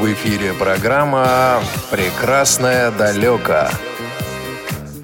В 0.00 0.10
эфире 0.14 0.54
программа 0.54 1.62
«Прекрасное 1.90 2.90
далеко». 2.90 3.68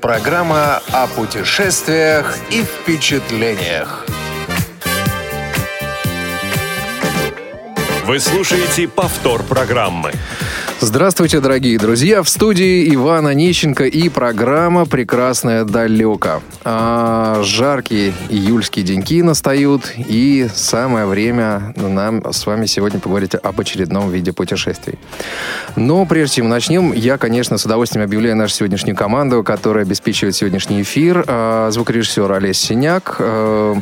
Программа 0.01 0.81
о 0.91 1.07
путешествиях 1.07 2.39
и 2.51 2.63
впечатлениях. 2.63 4.07
Вы 8.07 8.19
слушаете 8.19 8.89
повтор 8.89 9.43
программы. 9.43 10.13
Здравствуйте, 10.79 11.41
дорогие 11.41 11.79
друзья! 11.79 12.23
В 12.23 12.29
студии 12.29 12.95
Ивана 12.95 13.33
Нищенко 13.33 13.87
и 13.87 14.11
программа 14.11 14.85
«Прекрасное 14.85 15.65
далеко». 15.65 16.43
А, 16.65 17.41
жаркие 17.43 18.13
июльские 18.29 18.85
деньки 18.85 19.23
настают, 19.23 19.95
и 19.97 20.49
самое 20.55 21.07
время 21.07 21.73
нам 21.79 22.31
с 22.31 22.45
вами 22.45 22.67
сегодня 22.67 23.01
поговорить 23.01 23.35
об 23.35 23.59
очередном 23.59 24.11
виде 24.11 24.35
путешествий. 24.35 24.99
Но 25.77 26.05
прежде 26.05 26.37
чем 26.37 26.51
начнем, 26.51 26.93
я, 26.93 27.17
конечно, 27.17 27.57
с 27.57 27.65
удовольствием 27.65 28.05
объявляю 28.05 28.37
нашу 28.37 28.57
сегодняшнюю 28.57 28.97
команду, 28.97 29.43
которая 29.43 29.87
обеспечивает 29.87 30.37
сегодняшний 30.37 30.83
эфир. 30.83 31.25
А, 31.27 31.71
звукорежиссер 31.71 32.31
Олесь 32.31 32.59
Синяк, 32.59 33.17
а, 33.19 33.77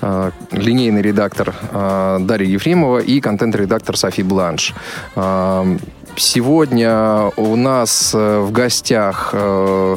а, 0.00 0.32
линейный 0.50 1.02
редактор 1.02 1.54
а, 1.70 2.18
Дарья 2.18 2.48
Ефремова 2.48 2.98
и 2.98 3.20
контент-редактор 3.20 3.96
Софи 3.96 4.24
Бланш. 4.24 4.74
А, 5.14 5.76
Сегодня 6.16 7.30
у 7.36 7.56
нас 7.56 8.12
э, 8.14 8.38
в 8.40 8.52
гостях 8.52 9.30
э, 9.32 9.96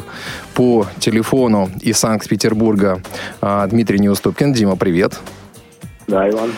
по 0.54 0.86
телефону 0.98 1.70
из 1.80 1.98
Санкт-Петербурга 1.98 3.02
э, 3.42 3.66
Дмитрий 3.70 3.98
Неуступкин. 3.98 4.52
Дима, 4.54 4.76
привет. 4.76 5.20
Да, 6.06 6.28
Иван. 6.28 6.52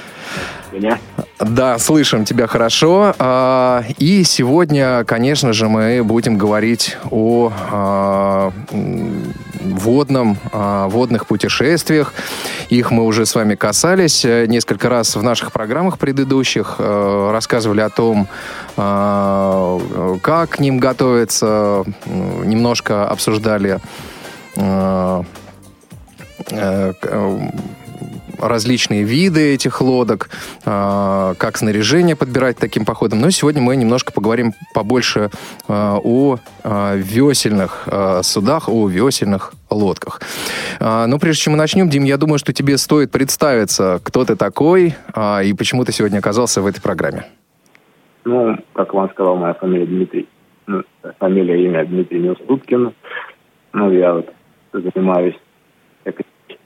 Меня? 0.73 0.98
Да, 1.38 1.78
слышим 1.78 2.24
тебя 2.24 2.46
хорошо. 2.46 3.14
А, 3.18 3.84
и 3.98 4.24
сегодня, 4.24 5.04
конечно 5.04 5.52
же, 5.52 5.68
мы 5.68 6.02
будем 6.02 6.37
говорить 6.37 6.96
о 7.10 7.52
а, 7.71 8.52
водном, 9.62 10.37
водных 10.52 11.26
путешествиях. 11.26 12.12
Их 12.68 12.90
мы 12.90 13.04
уже 13.04 13.24
с 13.24 13.34
вами 13.34 13.54
касались 13.54 14.24
несколько 14.24 14.88
раз 14.88 15.16
в 15.16 15.23
наших 15.23 15.52
программах 15.52 15.99
предыдущих. 15.99 16.76
Рассказывали 16.79 17.80
о 17.80 17.88
том, 17.88 18.29
как 18.76 20.51
к 20.51 20.59
ним 20.59 20.79
готовиться. 20.79 21.84
Немножко 22.06 23.09
обсуждали 23.09 23.80
различные 28.40 29.02
виды 29.02 29.54
этих 29.54 29.80
лодок, 29.80 30.30
а, 30.64 31.34
как 31.34 31.56
снаряжение 31.56 32.16
подбирать 32.16 32.56
таким 32.58 32.84
походом. 32.84 33.20
Но 33.20 33.30
сегодня 33.30 33.62
мы 33.62 33.76
немножко 33.76 34.12
поговорим 34.12 34.52
побольше 34.74 35.30
а, 35.68 35.98
о 36.02 36.38
а, 36.64 36.96
весельных 36.96 37.88
судах, 38.22 38.68
о 38.68 38.88
весельных 38.88 39.52
лодках. 39.70 40.20
Но 40.80 41.18
прежде 41.18 41.42
чем 41.42 41.52
мы 41.52 41.59
начнем, 41.59 41.88
Дим, 41.88 42.04
я 42.04 42.16
думаю, 42.16 42.38
что 42.38 42.52
тебе 42.52 42.78
стоит 42.78 43.10
представиться, 43.10 44.00
кто 44.02 44.24
ты 44.24 44.34
такой 44.36 44.94
и 45.44 45.54
почему 45.56 45.84
ты 45.84 45.92
сегодня 45.92 46.18
оказался 46.18 46.62
в 46.62 46.66
этой 46.66 46.80
программе. 46.80 47.24
Ну, 48.24 48.56
как 48.72 48.94
вам 48.94 49.10
сказал, 49.10 49.36
моя 49.36 49.54
фамилия 49.54 49.86
Дмитрий. 49.86 50.28
Ну, 50.66 50.82
фамилия, 51.18 51.64
имя 51.64 51.84
Дмитрий 51.84 52.20
Неуступкин. 52.20 52.92
Ну, 53.72 53.92
я 53.92 54.14
вот 54.14 54.32
занимаюсь 54.72 55.36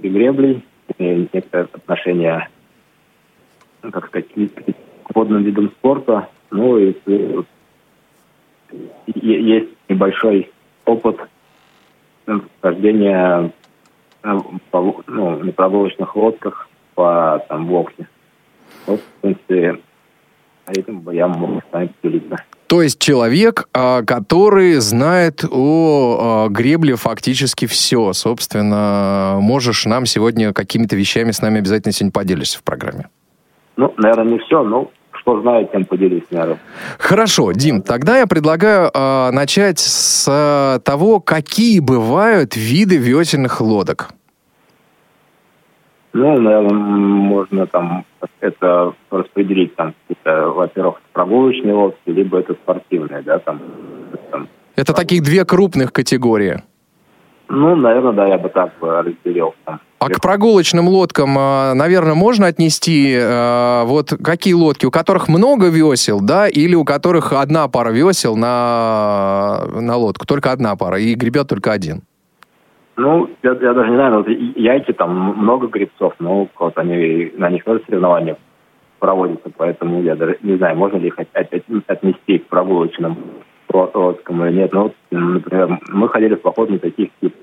греблей 0.02 0.64
некоторое 0.98 1.64
отношение, 1.64 2.48
ну, 3.82 3.90
как 3.90 4.06
сказать, 4.06 4.28
к 4.32 5.14
водным 5.14 5.42
видам 5.42 5.70
спорта. 5.70 6.28
Ну 6.50 6.78
и 6.78 6.94
есть 9.06 9.70
небольшой 9.88 10.50
опыт 10.84 11.18
хождения 12.60 13.52
э, 14.22 14.38
ну, 14.72 15.38
на 15.38 15.52
прогулочных 15.52 16.14
лодках 16.16 16.68
по 16.94 17.44
там 17.48 17.66
Волге. 17.66 18.08
Вот, 18.86 19.00
в 19.00 19.20
принципе, 19.20 19.80
этим 20.66 21.00
бы 21.00 21.14
я 21.14 21.28
мог 21.28 21.62
с 21.62 21.72
вами 21.72 21.92
поделиться. 22.00 22.36
То 22.66 22.80
есть 22.82 22.98
человек, 22.98 23.68
а, 23.74 24.02
который 24.02 24.74
знает 24.76 25.44
о 25.50 26.46
а, 26.46 26.48
гребле 26.48 26.96
фактически 26.96 27.66
все. 27.66 28.12
Собственно, 28.12 29.36
можешь 29.40 29.84
нам 29.84 30.06
сегодня 30.06 30.52
какими-то 30.52 30.96
вещами 30.96 31.32
с 31.32 31.42
нами 31.42 31.58
обязательно 31.58 31.92
сегодня 31.92 32.12
поделишься 32.12 32.58
в 32.58 32.62
программе. 32.62 33.08
Ну, 33.76 33.92
наверное, 33.98 34.32
не 34.32 34.38
все, 34.38 34.62
но 34.62 34.90
что 35.22 35.40
знаю, 35.42 35.68
тем 35.70 35.84
поделюсь, 35.84 36.24
наверное. 36.30 36.58
Хорошо, 36.98 37.52
Дим, 37.52 37.82
тогда 37.82 38.18
я 38.18 38.26
предлагаю 38.26 38.90
э, 38.92 39.30
начать 39.30 39.78
с 39.78 40.26
э, 40.28 40.80
того, 40.80 41.20
какие 41.20 41.80
бывают 41.80 42.56
виды 42.56 42.96
весельных 42.96 43.60
лодок. 43.60 44.10
Ну, 46.12 46.38
наверное, 46.38 46.74
можно 46.74 47.66
там 47.66 48.04
это 48.40 48.92
распределить 49.10 49.74
там, 49.76 49.94
во-первых, 50.24 51.00
прогулочные 51.12 51.74
лодки, 51.74 52.10
либо 52.10 52.38
это 52.38 52.54
спортивные, 52.54 53.22
да, 53.22 53.38
там. 53.38 53.60
там 54.30 54.48
это 54.76 54.92
таких 54.92 55.22
две 55.22 55.44
крупных 55.44 55.92
категории. 55.92 56.62
Ну, 57.48 57.76
наверное, 57.76 58.12
да, 58.12 58.26
я 58.26 58.38
бы 58.38 58.48
так 58.48 58.72
разделил. 58.80 59.54
Там. 59.64 59.80
А 59.98 60.08
к 60.08 60.20
прогулочным 60.20 60.88
лодкам, 60.88 61.36
а, 61.38 61.74
наверное, 61.74 62.14
можно 62.14 62.46
отнести 62.46 63.16
а, 63.20 63.84
вот 63.84 64.12
какие 64.22 64.54
лодки, 64.54 64.86
у 64.86 64.90
которых 64.90 65.28
много 65.28 65.68
весел, 65.68 66.20
да, 66.20 66.48
или 66.48 66.74
у 66.74 66.84
которых 66.84 67.32
одна 67.32 67.68
пара 67.68 67.90
весел 67.90 68.36
на, 68.36 69.64
на 69.74 69.96
лодку, 69.96 70.26
только 70.26 70.50
одна 70.50 70.76
пара, 70.76 70.98
и 70.98 71.14
гребет 71.14 71.48
только 71.48 71.72
один? 71.72 72.02
Ну, 72.96 73.30
я, 73.42 73.52
я 73.52 73.72
даже 73.72 73.90
не 73.90 73.96
знаю, 73.96 74.16
вот 74.18 74.28
яйки 74.28 74.92
там 74.92 75.38
много 75.38 75.66
гребцов, 75.68 76.14
но 76.18 76.48
вот 76.58 76.78
они, 76.78 77.32
на 77.36 77.48
них 77.48 77.64
тоже 77.64 77.82
соревнования 77.86 78.36
проводятся, 78.98 79.50
поэтому 79.56 80.02
я 80.02 80.14
даже 80.14 80.38
не 80.42 80.56
знаю, 80.56 80.76
можно 80.76 80.98
ли 80.98 81.08
их 81.08 81.18
отнести 81.18 82.38
к 82.38 82.46
прогулочным 82.46 83.16
лодкам 83.72 84.44
или 84.44 84.58
нет. 84.58 84.72
Ну, 84.72 84.82
вот, 84.82 84.94
например, 85.10 85.80
мы 85.88 86.08
ходили 86.08 86.34
в 86.34 86.42
поход 86.42 86.70
на 86.70 86.78
таких 86.78 87.08
тип, 87.20 87.34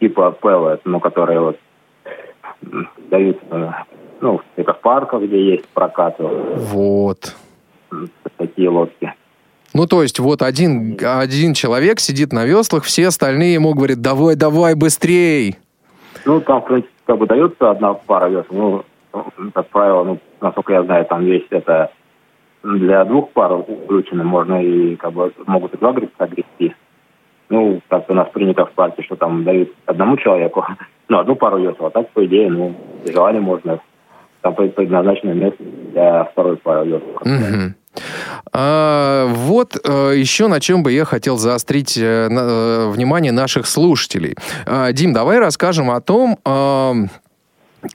типа 0.00 0.30
пэллет, 0.32 0.80
ну, 0.84 0.98
которые 0.98 1.40
вот 1.40 1.58
даются 3.10 3.86
ну, 4.20 4.40
в 4.56 4.72
парках, 4.82 5.22
где 5.22 5.52
есть 5.52 5.68
прокат. 5.68 6.16
Вот. 6.18 7.36
Такие 8.36 8.68
лодки. 8.68 9.12
Ну, 9.72 9.86
то 9.86 10.02
есть, 10.02 10.18
вот 10.18 10.42
один, 10.42 10.98
один 11.00 11.54
человек 11.54 12.00
сидит 12.00 12.32
на 12.32 12.44
веслах, 12.44 12.84
все 12.84 13.06
остальные 13.06 13.54
ему 13.54 13.74
говорят, 13.74 14.00
давай, 14.00 14.34
давай, 14.34 14.74
быстрей. 14.74 15.56
Ну, 16.24 16.40
там, 16.40 16.62
в 16.62 16.66
принципе, 16.66 16.92
как 17.06 17.18
бы 17.18 17.26
дается 17.26 17.70
одна 17.70 17.94
пара 17.94 18.28
весел. 18.28 18.44
Ну, 18.50 18.84
как 19.54 19.68
правило, 19.68 20.04
ну, 20.04 20.18
насколько 20.40 20.72
я 20.72 20.82
знаю, 20.82 21.04
там 21.06 21.24
есть 21.24 21.46
это 21.50 21.90
для 22.62 23.04
двух 23.04 23.30
пар 23.30 23.62
включено, 23.84 24.24
можно 24.24 24.62
и 24.62 24.96
как 24.96 25.12
бы 25.12 25.32
могут 25.46 25.74
и 25.74 25.78
два 25.78 25.92
гребца 25.92 26.26
грести. 26.26 26.74
Ну, 27.48 27.80
как 27.88 28.08
у 28.08 28.14
нас 28.14 28.28
принято 28.28 28.66
в 28.66 28.72
партии, 28.72 29.02
что 29.02 29.16
там 29.16 29.44
дают 29.44 29.72
одному 29.86 30.16
человеку, 30.16 30.64
ну, 31.08 31.18
одну 31.18 31.36
пару 31.36 31.58
весел, 31.58 31.86
а 31.86 31.90
так, 31.90 32.08
по 32.10 32.24
идее, 32.24 32.50
ну, 32.50 32.74
желание 33.04 33.40
можно 33.40 33.80
там 34.42 34.54
предназначено 34.54 35.32
место 35.32 35.62
для 35.92 36.24
второй 36.24 36.56
пары 36.56 36.86
весел. 36.86 37.18
Угу. 37.22 37.74
А, 38.52 39.26
вот 39.26 39.76
а, 39.84 40.12
еще 40.12 40.48
на 40.48 40.60
чем 40.60 40.82
бы 40.82 40.92
я 40.92 41.04
хотел 41.04 41.38
заострить 41.38 41.98
а, 42.00 42.28
на, 42.28 42.90
внимание 42.90 43.32
наших 43.32 43.66
слушателей. 43.66 44.36
А, 44.66 44.92
Дим, 44.92 45.12
давай 45.12 45.38
расскажем 45.38 45.90
о 45.90 46.00
том, 46.00 46.38
а, 46.44 46.94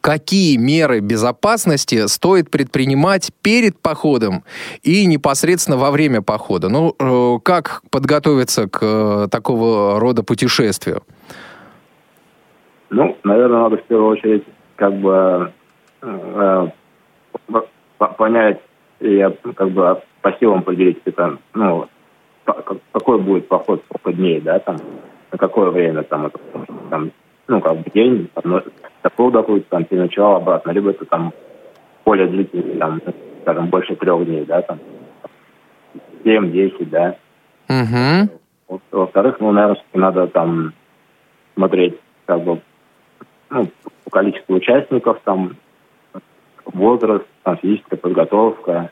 какие 0.02 0.58
меры 0.58 1.00
безопасности 1.00 2.08
стоит 2.08 2.50
предпринимать 2.50 3.32
перед 3.42 3.80
походом 3.80 4.44
и 4.84 5.06
непосредственно 5.06 5.78
во 5.78 5.92
время 5.92 6.22
похода. 6.22 6.70
Ну, 6.70 6.96
э, 6.98 7.40
как 7.44 7.82
подготовиться 7.92 8.68
к 8.68 8.80
э, 8.82 9.28
такого 9.30 10.00
рода 10.00 10.24
путешествию? 10.24 11.04
Ну, 12.90 13.18
наверное, 13.24 13.62
надо 13.62 13.78
в 13.78 13.84
первую 13.84 14.12
очередь 14.12 14.44
как 14.76 14.94
бы 15.00 15.52
э, 16.02 16.68
понять 18.18 18.60
и 19.00 19.24
как 19.56 19.72
бы 19.72 20.02
по 20.26 20.36
силам 20.40 20.64
поделить, 20.64 20.98
это, 21.06 21.38
ну, 21.54 21.88
какой 22.46 23.22
будет 23.22 23.48
поход, 23.48 23.84
сколько 23.86 24.12
дней, 24.12 24.42
да, 24.42 24.58
там, 24.58 24.78
на 25.32 25.38
какое 25.38 25.70
время, 25.70 26.02
там, 26.02 26.26
это, 26.26 26.40
там 26.90 27.12
ну, 27.48 27.62
как 27.62 27.78
бы 27.78 27.92
день, 27.94 28.28
там, 28.34 28.64
такого, 29.04 29.32
допустим, 29.32 29.68
там, 29.70 29.86
переночевал 29.86 30.38
обратно, 30.38 30.72
либо 30.72 30.90
это 30.90 31.06
там 31.06 31.32
более 32.06 32.26
длительный, 32.26 32.76
там, 32.78 33.02
скажем, 33.44 33.68
больше 33.68 33.96
трех 33.98 34.26
дней, 34.26 34.46
да, 34.46 34.64
там, 34.64 34.80
7-10, 36.24 36.90
да. 36.90 37.16
Угу. 37.70 38.80
Во-вторых, 38.94 39.36
ну, 39.40 39.52
наверное, 39.52 39.84
надо 39.94 40.26
там 40.26 40.74
смотреть, 41.54 42.00
как 42.26 42.42
бы, 42.42 42.62
ну, 43.52 43.68
по 44.06 44.10
количеству 44.10 44.56
участников, 44.56 45.20
там, 45.24 45.56
возраст, 46.66 47.28
там, 47.44 47.58
физическая 47.58 48.00
подготовка, 48.00 48.90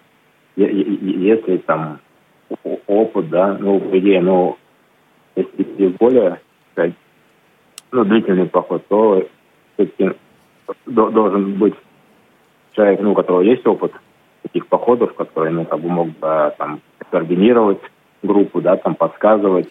если 0.55 1.57
там 1.57 2.00
опыт, 2.88 3.29
да, 3.29 3.57
ну, 3.59 3.79
по 3.79 4.00
идее, 4.00 4.21
ну, 4.21 4.57
если 5.35 5.88
более, 5.88 6.41
сказать, 6.71 6.94
ну, 7.91 8.05
длительный 8.05 8.47
поход, 8.47 8.85
то 8.88 9.27
все-таки 9.73 10.17
должен 10.85 11.53
быть 11.55 11.75
человек, 12.73 13.01
ну, 13.01 13.11
у 13.11 13.15
которого 13.15 13.41
есть 13.41 13.65
опыт 13.65 13.94
таких 14.44 14.67
походов, 14.67 15.13
который, 15.15 15.51
ну, 15.51 15.65
как 15.65 15.79
бы 15.79 15.89
мог 15.89 16.09
бы 16.09 16.53
там 16.57 16.81
координировать 17.09 17.81
группу, 18.21 18.61
да, 18.61 18.77
там 18.77 18.95
подсказывать. 18.95 19.69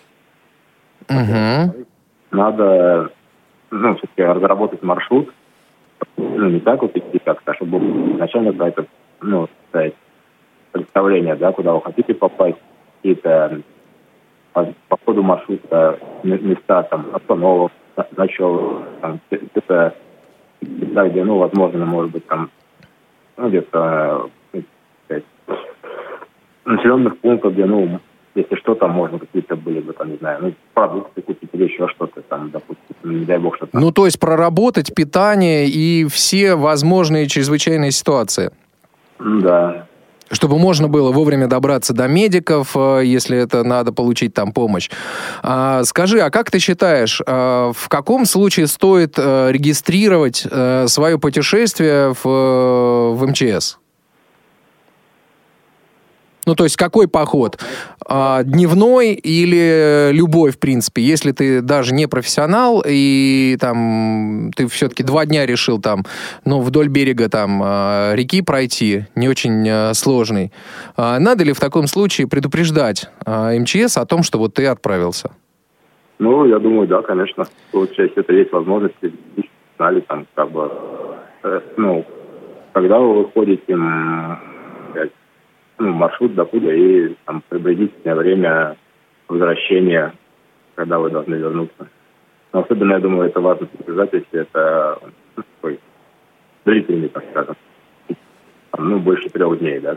Угу. 1.08 1.86
Надо, 2.30 3.12
ну, 3.70 3.94
все-таки 3.96 4.22
разработать 4.22 4.82
маршрут, 4.82 5.32
ну, 6.16 6.48
не 6.48 6.60
так 6.60 6.82
вот 6.82 6.96
идти 6.96 7.18
как-то, 7.18 7.54
чтобы 7.54 7.78
изначально 8.12 8.52
какая-то, 8.52 8.86
ну, 9.20 9.48
сказать, 9.68 9.94
представление, 10.72 11.36
да, 11.36 11.52
куда 11.52 11.74
вы 11.74 11.82
хотите 11.82 12.14
попасть, 12.14 12.58
какие-то 12.96 13.60
по, 14.52 14.72
по 14.88 14.98
ходу 15.04 15.22
маршрута 15.22 15.98
места, 16.22 16.82
там, 16.84 17.06
остановок, 17.12 17.72
начал, 18.16 18.82
там, 19.00 19.20
где-то, 19.30 19.94
где, 20.60 21.24
ну, 21.24 21.38
возможно, 21.38 21.84
может 21.84 22.10
быть, 22.10 22.26
там, 22.26 22.50
ну, 23.36 23.48
где-то, 23.48 24.30
ну, 24.52 24.62
сказать, 25.04 25.24
населенных 26.64 27.18
пунктов, 27.18 27.52
где, 27.52 27.64
ну, 27.64 28.00
если 28.34 28.54
что, 28.56 28.74
там 28.74 28.92
можно 28.92 29.18
какие-то 29.18 29.56
были 29.56 29.80
бы, 29.80 29.92
там, 29.92 30.10
не 30.10 30.16
знаю, 30.16 30.38
ну, 30.40 30.54
продукты 30.72 31.20
купить 31.20 31.50
или 31.52 31.64
еще 31.64 31.86
что-то 31.88 32.22
там, 32.22 32.50
допустим, 32.50 32.84
не 33.04 33.24
дай 33.26 33.38
бог 33.38 33.56
что-то. 33.56 33.78
Ну, 33.78 33.92
то 33.92 34.06
есть 34.06 34.18
проработать 34.18 34.94
питание 34.94 35.66
и 35.66 36.06
все 36.06 36.54
возможные 36.54 37.26
чрезвычайные 37.26 37.90
ситуации. 37.90 38.50
Да. 39.18 39.86
Чтобы 40.32 40.58
можно 40.58 40.88
было 40.88 41.12
вовремя 41.12 41.46
добраться 41.46 41.92
до 41.92 42.08
медиков, 42.08 42.72
э, 42.74 43.02
если 43.04 43.36
это 43.36 43.62
надо 43.64 43.92
получить 43.92 44.32
там 44.32 44.52
помощь. 44.52 44.90
А, 45.42 45.84
скажи, 45.84 46.20
а 46.20 46.30
как 46.30 46.50
ты 46.50 46.58
считаешь, 46.58 47.20
э, 47.24 47.72
в 47.76 47.88
каком 47.88 48.24
случае 48.24 48.66
стоит 48.66 49.14
э, 49.18 49.50
регистрировать 49.52 50.46
свое 50.86 51.18
путешествие 51.18 52.14
в, 52.22 52.24
в 52.24 53.26
МЧС? 53.26 53.78
Ну, 56.46 56.54
то 56.54 56.64
есть 56.64 56.76
какой 56.76 57.08
поход? 57.08 57.58
А, 58.06 58.42
дневной 58.42 59.12
или 59.12 60.10
любой, 60.12 60.50
в 60.50 60.58
принципе? 60.58 61.02
Если 61.02 61.32
ты 61.32 61.60
даже 61.60 61.94
не 61.94 62.08
профессионал, 62.08 62.82
и 62.86 63.56
там 63.60 64.50
ты 64.56 64.66
все-таки 64.66 65.02
два 65.02 65.24
дня 65.24 65.46
решил 65.46 65.80
там, 65.80 66.04
ну, 66.44 66.60
вдоль 66.60 66.88
берега 66.88 67.28
там 67.28 67.60
а, 67.62 68.14
реки 68.14 68.42
пройти, 68.42 69.06
не 69.14 69.28
очень 69.28 69.68
а, 69.68 69.94
сложный, 69.94 70.52
а, 70.96 71.18
надо 71.18 71.44
ли 71.44 71.52
в 71.52 71.60
таком 71.60 71.86
случае 71.86 72.26
предупреждать 72.26 73.08
МЧС 73.26 73.96
о 73.96 74.06
том, 74.06 74.22
что 74.22 74.38
вот 74.38 74.54
ты 74.54 74.66
отправился? 74.66 75.30
Ну, 76.18 76.46
я 76.46 76.58
думаю, 76.58 76.86
да, 76.88 77.02
конечно. 77.02 77.46
Лучше, 77.72 78.02
если 78.02 78.20
это 78.20 78.32
есть 78.32 78.52
возможность, 78.52 78.94
знали 79.76 80.00
там, 80.00 80.26
как 80.34 80.50
бы, 80.52 80.70
э, 81.42 81.60
ну, 81.76 82.04
когда 82.72 82.98
вы 83.00 83.24
выходите, 83.24 83.76
ну, 85.82 85.92
маршрут 85.92 86.34
докуда 86.34 86.72
и 86.72 87.14
там, 87.26 87.42
приблизительное 87.48 88.14
время 88.14 88.76
возвращения, 89.28 90.12
когда 90.76 90.98
вы 90.98 91.10
должны 91.10 91.34
вернуться. 91.34 91.88
Но 92.52 92.60
особенно, 92.60 92.92
я 92.92 93.00
думаю, 93.00 93.28
это 93.28 93.40
важно 93.40 93.66
показать, 93.66 94.10
если 94.12 94.42
это 94.42 94.98
ну, 95.36 95.42
такой 95.42 95.80
длительный, 96.64 97.08
так 97.08 97.24
скажем, 97.30 97.56
ну, 98.78 98.98
больше 99.00 99.28
трех 99.30 99.58
дней, 99.58 99.80
да. 99.80 99.96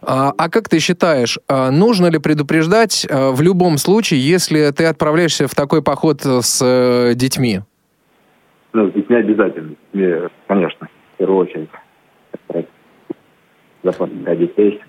А, 0.00 0.32
а 0.38 0.48
как 0.48 0.68
ты 0.70 0.78
считаешь, 0.78 1.38
а 1.46 1.70
нужно 1.70 2.06
ли 2.06 2.18
предупреждать 2.18 3.06
а, 3.10 3.32
в 3.32 3.42
любом 3.42 3.76
случае, 3.76 4.20
если 4.20 4.70
ты 4.70 4.86
отправляешься 4.86 5.46
в 5.46 5.54
такой 5.54 5.82
поход 5.82 6.22
с 6.22 6.62
э, 6.64 7.14
детьми? 7.14 7.60
Ну, 8.72 8.88
с 8.88 8.92
детьми 8.94 9.16
обязательно, 9.16 9.74
конечно, 10.46 10.88
в 11.14 11.18
первую 11.18 11.40
очередь 11.40 11.68
запасных 13.86 14.38
детей. 14.38 14.80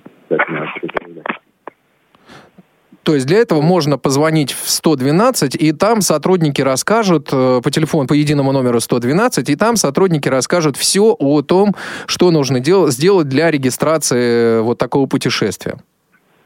То 3.08 3.16
есть 3.16 3.26
для 3.26 3.38
этого 3.38 3.62
можно 3.62 3.98
позвонить 3.98 4.52
в 4.52 4.70
112, 4.70 5.56
и 5.56 5.72
там 5.72 6.02
сотрудники 6.02 6.62
расскажут 6.62 7.30
э, 7.32 7.62
по 7.64 7.72
телефону, 7.72 8.06
по 8.06 8.12
единому 8.12 8.52
номеру 8.52 8.82
112, 8.82 9.50
и 9.50 9.56
там 9.56 9.78
сотрудники 9.78 10.28
расскажут 10.28 10.76
все 10.76 11.16
о 11.18 11.42
том, 11.42 11.74
что 12.06 12.32
нужно 12.32 12.60
дел- 12.60 12.90
сделать 12.90 13.30
для 13.30 13.50
регистрации 13.50 14.60
вот 14.60 14.78
такого 14.78 15.08
путешествия. 15.08 15.78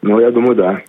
Ну, 0.03 0.19
я 0.19 0.29
думаю, 0.29 0.55
да. 0.55 0.81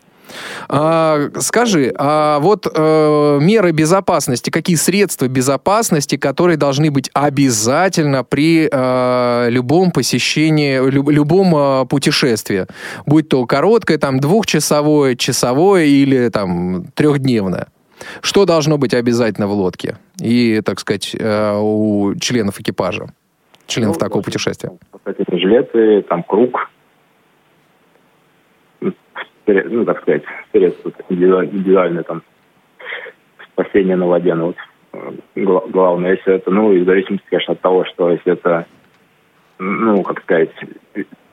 А, 0.69 1.29
скажи, 1.41 1.93
а 1.97 2.39
вот 2.41 2.67
э, 2.67 3.39
меры 3.41 3.73
безопасности, 3.73 4.51
какие 4.51 4.77
средства 4.77 5.29
безопасности, 5.29 6.17
которые 6.17 6.57
должны 6.57 6.91
быть 6.91 7.11
обязательно 7.13 8.25
при 8.25 8.69
э, 8.71 9.51
любом 9.51 9.91
посещении, 9.91 10.79
люб, 10.91 11.11
любом 11.11 11.55
э, 11.55 11.87
путешествии, 11.87 12.67
будь 13.07 13.29
то 13.29 13.45
короткое, 13.47 13.99
там 13.99 14.21
двухчасовое, 14.21 15.17
часовое 15.17 15.85
или 15.85 16.29
там 16.29 16.87
трехдневное? 16.95 17.69
Что 18.21 18.45
должно 18.45 18.79
быть 18.79 18.95
обязательно 18.95 19.47
в 19.47 19.53
лодке 19.53 19.97
и, 20.21 20.61
так 20.65 20.81
сказать, 20.81 21.15
э, 21.19 21.59
у 21.61 22.15
членов 22.17 22.61
экипажа, 22.61 23.13
членов 23.67 23.97
ну, 23.97 24.01
такого 24.01 24.23
путешествия? 24.23 24.73
Жилеты, 25.31 26.03
там 26.09 26.23
круг, 26.23 26.69
ну, 29.47 29.85
так 29.85 30.01
сказать, 30.03 30.23
средства 30.53 30.93
индивидуальное 31.09 32.03
там 32.03 32.23
спасение 33.53 33.97
на 33.97 34.07
воде. 34.07 34.35
Ну, 34.35 34.47
вот, 34.47 34.57
э, 34.93 35.13
главное, 35.71 36.13
если 36.13 36.35
это, 36.35 36.51
ну, 36.51 36.73
и 36.73 36.81
в 36.81 36.85
зависимости, 36.85 37.27
конечно, 37.29 37.55
от 37.55 37.61
того, 37.61 37.85
что 37.85 38.11
если 38.11 38.33
это, 38.33 38.67
ну, 39.59 40.03
как 40.03 40.23
сказать, 40.23 40.51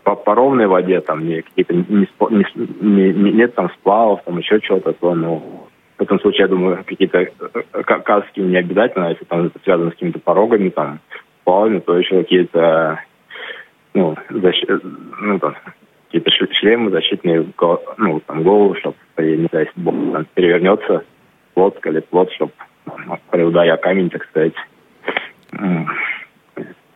по, 0.03 0.15
по 0.15 0.35
ровной 0.35 0.67
воде, 0.67 1.01
там, 1.01 1.27
не 1.27 1.41
какие-то, 1.41 1.73
не, 1.73 2.07
не, 2.31 3.13
не, 3.13 3.31
нет 3.31 3.55
там 3.55 3.69
сплавов, 3.71 4.21
там, 4.23 4.37
еще 4.37 4.59
чего-то, 4.59 4.93
то, 4.93 5.13
ну, 5.13 5.67
в 5.97 6.01
этом 6.01 6.19
случае, 6.19 6.41
я 6.41 6.47
думаю, 6.47 6.83
какие-то 6.85 7.19
э, 7.19 7.83
каски 7.83 8.39
не 8.39 8.57
обязательно, 8.57 9.07
а 9.07 9.09
если 9.11 9.25
там 9.25 9.47
это 9.47 9.59
связано 9.63 9.91
с 9.91 9.93
какими-то 9.93 10.19
порогами, 10.19 10.69
там, 10.69 10.99
сплавами, 11.41 11.79
то 11.79 11.97
еще 11.97 12.23
какие-то, 12.23 13.01
ну, 13.93 14.15
защ... 14.29 14.63
ну, 15.21 15.39
там, 15.39 15.55
какие-то 16.11 16.31
шлемы 16.31 16.89
защитные, 16.89 17.45
ну, 17.97 18.19
там, 18.25 18.43
голову, 18.43 18.75
чтобы, 18.75 18.95
не 19.17 19.47
знаю, 19.47 19.67
если 19.67 19.81
бог 19.81 19.93
там, 20.11 20.25
перевернется, 20.33 21.03
лодка 21.55 21.89
или 21.89 21.99
плот, 21.99 22.31
чтобы, 22.33 22.51
приудая 23.29 23.77
камень, 23.77 24.09
так 24.09 24.25
сказать. 24.25 24.53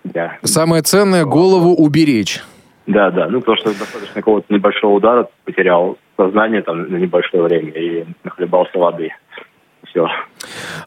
Да. 0.03 0.38
Самое 0.41 0.82
ценное— 0.82 1.24
голову 1.25 1.75
уберечь. 1.75 2.39
Да, 2.88 3.12
да. 3.12 3.29
Ну, 3.29 3.39
потому 3.39 3.58
что 3.58 3.70
достаточно 3.70 4.15
какого-то 4.15 4.53
небольшого 4.53 4.96
удара 4.96 5.29
потерял 5.46 5.98
сознание 6.17 6.62
там 6.62 6.89
на 6.91 6.98
небольшое 6.98 7.43
время 7.43 7.72
и 7.72 8.05
нахлебался 8.24 8.77
воды 8.77 9.12
все. 9.93 10.07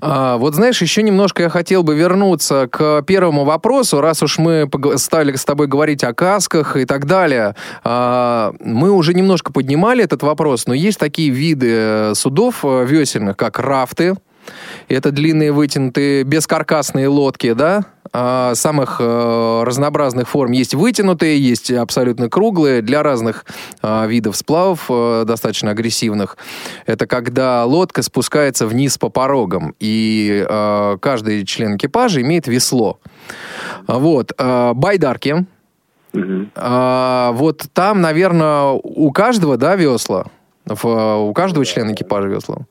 А, 0.00 0.36
вот 0.36 0.54
знаешь, 0.54 0.82
еще 0.82 1.02
немножко 1.02 1.44
я 1.44 1.48
хотел 1.48 1.82
бы 1.82 1.94
вернуться 1.94 2.68
к 2.70 3.02
первому 3.02 3.44
вопросу, 3.44 4.00
раз 4.00 4.22
уж 4.22 4.38
мы 4.38 4.68
стали 4.96 5.34
с 5.36 5.44
тобой 5.44 5.66
говорить 5.66 6.04
о 6.04 6.12
касках 6.12 6.76
и 6.76 6.84
так 6.84 7.06
далее. 7.06 7.54
А, 7.84 8.52
мы 8.60 8.90
уже 8.90 9.14
немножко 9.14 9.52
поднимали 9.52 10.04
этот 10.04 10.22
вопрос, 10.22 10.66
но 10.66 10.74
есть 10.74 10.98
такие 10.98 11.30
виды 11.30 12.14
судов 12.14 12.64
э, 12.64 12.84
весельных, 12.84 13.36
как 13.36 13.58
рафты, 13.58 14.14
это 14.88 15.10
длинные 15.10 15.52
вытянутые 15.52 16.22
бескаркасные 16.24 17.08
лодки, 17.08 17.52
да, 17.52 17.84
а, 18.12 18.54
самых 18.54 18.96
э, 18.98 19.62
разнообразных 19.64 20.28
форм. 20.28 20.52
Есть 20.52 20.74
вытянутые, 20.74 21.38
есть 21.38 21.70
абсолютно 21.70 22.30
круглые, 22.30 22.80
для 22.80 23.02
разных 23.02 23.44
а, 23.82 24.06
видов 24.06 24.36
сплавов, 24.36 24.86
э, 24.88 25.24
достаточно 25.26 25.72
агрессивных. 25.72 26.38
Это 26.86 27.06
когда 27.06 27.64
лодка 27.64 28.02
спускается 28.02 28.66
вниз 28.66 28.96
по 28.96 29.08
порогам, 29.08 29.74
и 29.80 30.46
э, 30.48 30.98
каждый 31.00 31.44
член 31.44 31.76
экипажа 31.76 32.22
имеет 32.22 32.46
весло. 32.46 33.00
Вот. 33.86 34.32
Байдарки. 34.38 35.46
Mm-hmm. 36.12 37.32
Вот 37.34 37.66
там, 37.74 38.00
наверное, 38.00 38.70
у 38.70 39.10
каждого, 39.12 39.58
да, 39.58 39.76
весла? 39.76 40.26
у 40.66 41.32
каждого 41.34 41.64
члена 41.66 41.92
экипажа 41.92 42.28
весла? 42.28 42.66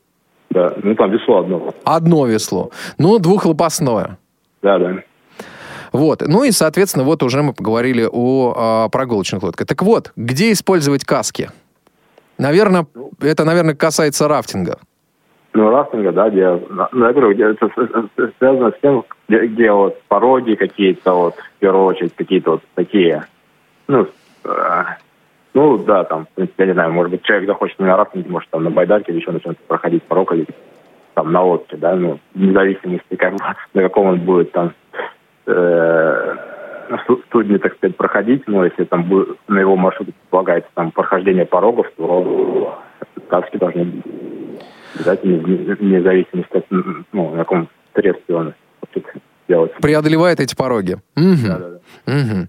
Да, 0.56 0.74
ну 0.82 0.96
там 0.96 1.12
весло 1.12 1.40
одно. 1.40 1.74
Одно 1.84 2.26
весло. 2.26 2.72
Ну, 2.98 3.20
двухлопастное. 3.20 4.18
Да, 4.62 4.80
да. 4.80 4.96
Вот. 5.92 6.24
Ну 6.26 6.46
и, 6.46 6.52
соответственно, 6.52 7.04
вот 7.04 7.24
уже 7.24 7.44
мы 7.44 7.54
поговорили 7.54 8.08
о, 8.10 8.54
о 8.86 8.90
прогулочных 8.90 9.44
лодках. 9.44 9.68
Так 9.68 9.84
вот, 9.84 10.14
где 10.16 10.54
использовать 10.54 11.04
каски? 11.04 11.52
Наверное, 12.38 12.88
ну, 12.96 13.12
это, 13.20 13.44
наверное, 13.44 13.76
касается 13.76 14.30
рафтинга. 14.30 14.80
Ну, 15.52 15.70
рафтинга, 15.70 16.14
да, 16.14 16.30
где, 16.30 16.50
ну, 16.70 17.06
я 17.06 17.12
говорю, 17.12 17.34
где 17.34 17.52
это 17.52 17.70
связано 18.38 18.72
с 18.72 18.82
тем, 18.82 19.04
где, 19.28 19.48
где 19.48 19.72
вот 19.74 20.02
пороги 20.08 20.56
какие-то, 20.56 21.14
вот, 21.14 21.36
в 21.36 21.60
первую 21.60 21.86
очередь, 21.86 22.16
какие-то 22.16 22.52
вот 22.52 22.62
такие, 22.76 23.26
ну, 23.88 24.08
э, 24.46 24.84
Ну, 25.56 25.78
да, 25.78 26.04
там, 26.04 26.26
в 26.26 26.30
принципе, 26.36 26.64
я 26.64 26.68
не 26.68 26.74
знаю, 26.74 26.92
может 26.92 27.12
быть, 27.12 27.24
человек 27.24 27.48
захочет 27.48 27.80
на 27.80 27.96
рафтинге, 27.96 28.30
может, 28.30 28.50
там, 28.50 28.66
на 28.66 28.72
байдарке 28.72 29.14
или 29.14 29.22
еще 29.22 29.32
начнет 29.32 29.58
проходить 29.60 30.04
порог 30.04 30.34
или 30.34 30.46
там 31.14 31.32
на 31.32 31.42
лодке, 31.44 31.78
да, 31.78 31.96
ну, 31.96 32.20
вне 32.34 32.52
зависимости, 32.52 33.16
как 33.16 33.32
бы, 33.32 33.40
на 33.74 33.82
каком 33.82 34.08
он 34.08 34.20
будет 34.20 34.52
там 34.52 34.74
э, 35.46 36.36
судне, 37.32 37.58
так 37.58 37.74
сказать, 37.78 37.96
проходить, 37.96 38.44
но 38.48 38.66
если 38.66 38.84
там 38.84 39.06
будет, 39.06 39.38
на 39.48 39.60
его 39.60 39.78
маршруте 39.78 40.12
предполагается 40.12 40.70
там 40.74 40.92
прохождение 40.92 41.46
порогов, 41.46 41.88
то 41.96 42.78
сказки 43.26 43.56
должны 43.56 43.86
быть 43.86 44.06
обязательно, 44.94 45.38
вне 45.38 46.02
зависимости 46.02 46.58
от, 46.58 46.66
ну, 47.14 47.32
на 47.32 47.38
каком 47.38 47.70
средстве 47.94 48.36
он 48.36 48.54
делать. 49.48 49.72
Преодолевает 49.82 50.40
эти 50.40 50.56
пороги. 50.56 50.98
Угу. 51.16 51.48
Да, 51.48 51.58
да, 51.58 51.70
да. 51.70 51.76
Угу. 52.08 52.48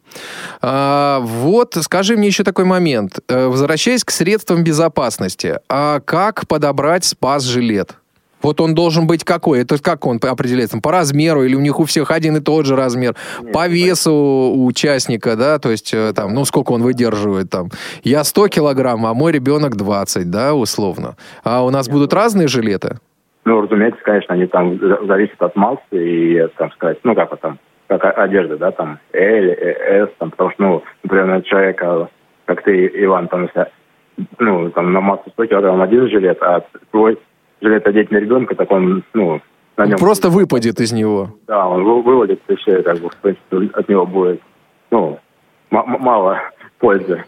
А, 0.63 1.21
вот, 1.21 1.77
скажи 1.81 2.17
мне 2.17 2.29
еще 2.29 2.45
такой 2.45 2.65
момент. 2.65 3.21
Э, 3.29 3.47
возвращаясь 3.47 4.05
к 4.05 4.11
средствам 4.11 4.65
безопасности, 4.65 5.59
а 5.69 6.01
как 6.01 6.47
подобрать 6.47 7.05
спас-жилет? 7.05 7.97
Вот 8.43 8.61
он 8.61 8.75
должен 8.75 9.07
быть 9.07 9.25
какой? 9.25 9.61
Это 9.63 9.79
как 9.79 10.07
он 10.07 10.21
определяется? 10.23 10.79
По 10.79 10.93
размеру 10.93 11.45
или 11.45 11.55
у 11.55 11.61
них 11.61 11.81
у 11.81 11.85
всех 11.85 12.11
один 12.11 12.37
и 12.37 12.41
тот 12.41 12.67
же 12.67 12.77
размер? 12.77 13.17
Нет, 13.41 13.53
по 13.53 13.67
весу 13.67 14.13
у 14.13 14.67
участника, 14.67 15.37
да? 15.37 15.59
То 15.59 15.71
есть 15.71 15.93
э, 15.93 16.13
там, 16.15 16.35
ну 16.35 16.45
сколько 16.45 16.73
он 16.73 16.83
выдерживает 16.83 17.51
там? 17.51 17.71
Я 18.05 18.23
100 18.25 18.49
килограмм, 18.49 19.07
а 19.07 19.15
мой 19.15 19.33
ребенок 19.33 19.77
20, 19.77 20.31
да, 20.31 20.55
условно. 20.55 21.17
А 21.45 21.65
у 21.65 21.71
нас 21.71 21.87
Нет, 21.87 21.95
будут 21.95 22.13
разные 22.13 22.47
жилеты? 22.47 22.99
Ну, 23.47 23.61
разумеется, 23.61 24.03
конечно, 24.03 24.35
они 24.35 24.47
там 24.47 24.77
зависят 25.07 25.41
от 25.41 25.55
массы 25.55 25.81
и, 25.93 26.49
там 26.59 26.73
сказать, 26.73 26.99
ну 27.05 27.15
как 27.15 27.39
там, 27.39 27.61
как 27.87 28.19
одежда, 28.19 28.57
да, 28.57 28.73
там 28.73 28.99
L, 29.13 29.51
S, 29.53 30.09
там, 30.19 30.33
потому 30.33 30.51
что, 30.51 30.63
ну, 30.63 30.83
например, 31.05 31.27
на 31.27 31.43
человека, 31.43 32.09
как 32.45 32.63
ты, 32.65 32.91
Иван, 33.05 33.29
там, 33.29 33.45
если, 33.45 33.71
ну, 34.41 34.69
там 34.71 34.93
на 34.93 35.01
массу 35.01 35.31
100 35.31 35.47
килограмм 35.47 35.81
один 35.81 36.09
жилет, 36.09 36.43
а 36.43 36.65
твой 36.91 37.21
жилет 37.61 37.87
одеть 37.87 38.11
на 38.11 38.17
ребенка, 38.17 38.57
так 38.57 38.69
он, 38.73 39.05
ну, 39.15 39.41
на 39.77 39.87
нем... 39.87 39.97
Просто 39.97 40.29
выпадет 40.29 40.81
из 40.81 40.93
него. 40.93 41.31
Да, 41.47 41.69
он 41.69 41.85
выводит, 41.85 42.41
и 42.49 42.57
все, 42.57 42.83
как 42.83 42.99
бы, 42.99 43.11
в 43.11 43.17
принципе, 43.17 43.79
от 43.79 43.89
него 43.89 44.07
будет, 44.07 44.41
ну, 44.91 45.21
мало 45.71 46.41
пользы. 46.81 47.23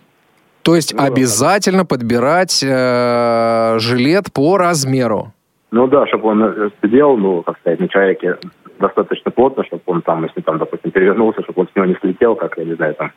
То 0.63 0.75
есть 0.75 0.93
ну, 0.93 1.01
обязательно 1.01 1.87
подбирать 1.87 2.61
э, 2.67 3.79
жилет 3.79 4.33
по 4.33 4.59
размеру? 4.59 5.33
Ну 5.71 5.87
да, 5.87 6.07
чтобы 6.07 6.29
он 6.29 6.73
сидел, 6.83 7.17
ну, 7.17 7.43
как 7.43 7.59
сказать, 7.59 7.81
на 7.81 7.89
человеке 7.89 8.37
достаточно 8.79 9.31
плотно, 9.31 9.65
чтобы 9.65 9.83
он 9.87 10.03
там, 10.03 10.25
если 10.25 10.41
там, 10.41 10.59
допустим, 10.59 10.91
перевернулся, 10.91 11.43
чтобы 11.43 11.63
он 11.63 11.69
с 11.69 11.77
него 11.77 11.87
не 11.87 11.97
слетел, 11.97 12.37
как, 12.37 12.57
я 12.59 12.65
не 12.65 12.75
знаю, 12.75 12.95
там. 12.95 13.13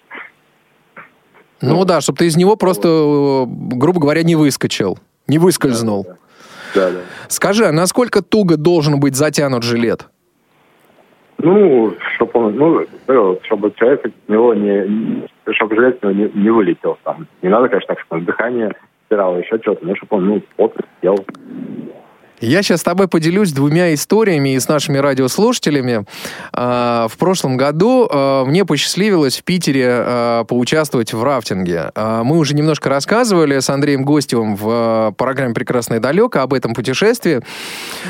Ну, 1.62 1.76
ну 1.76 1.86
да, 1.86 2.02
чтобы 2.02 2.18
ты 2.18 2.26
из 2.26 2.36
него 2.36 2.56
просто, 2.56 2.88
э, 2.88 3.46
грубо 3.48 4.02
говоря, 4.02 4.24
не 4.24 4.36
выскочил, 4.36 4.98
не 5.28 5.38
выскользнул. 5.38 6.04
Да, 6.04 6.10
да. 6.10 6.18
Да, 6.74 6.90
да. 6.92 7.00
Скажи, 7.28 7.66
а 7.66 7.72
насколько 7.72 8.22
туго 8.22 8.58
должен 8.58 9.00
быть 9.00 9.16
затянут 9.16 9.64
жилет? 9.64 10.08
Ну, 11.38 11.94
чтобы 12.16 12.32
он, 12.36 12.56
ну, 12.56 12.86
чтобы 13.44 13.72
человек 13.76 14.06
от 14.06 14.14
него 14.28 14.54
не, 14.54 15.28
чтобы 15.54 15.76
жилет 15.76 15.96
от 15.98 16.04
него 16.04 16.12
не, 16.14 16.42
не 16.42 16.50
вылетел 16.50 16.98
там. 17.04 17.28
Не 17.42 17.50
надо, 17.50 17.68
конечно, 17.68 17.96
так, 17.96 18.00
чтобы 18.06 18.26
дыхание 18.26 18.76
стирало, 19.08 19.38
еще 19.38 19.58
что-то, 19.60 19.86
но 19.86 19.96
чтобы 19.96 20.18
он, 20.18 20.26
ну, 20.28 20.42
плотно 20.56 20.86
сидел. 20.98 21.26
Я 22.42 22.64
сейчас 22.64 22.80
с 22.80 22.84
тобой 22.84 23.08
поделюсь 23.08 23.52
двумя 23.52 23.94
историями 23.94 24.56
и 24.56 24.60
с 24.60 24.68
нашими 24.68 24.98
радиослушателями. 24.98 26.06
А, 26.52 27.08
в 27.08 27.18
прошлом 27.18 27.56
году 27.56 28.10
а, 28.12 28.46
мне 28.46 28.66
посчастливилось 28.66 29.38
в 29.38 29.44
Питере 29.44 29.88
а, 29.88 30.44
поучаствовать 30.46 31.14
в 31.14 31.24
рафтинге. 31.24 31.92
Мы 31.96 32.38
уже 32.38 32.56
немножко 32.56 32.90
рассказывали 32.90 33.60
с 33.60 33.70
Андреем 33.70 34.04
Гостевым 34.04 34.56
в 34.56 35.14
программе 35.18 35.54
«Прекрасное 35.54 36.00
далеко» 36.00 36.40
об 36.40 36.54
этом 36.54 36.74
путешествии. 36.74 37.42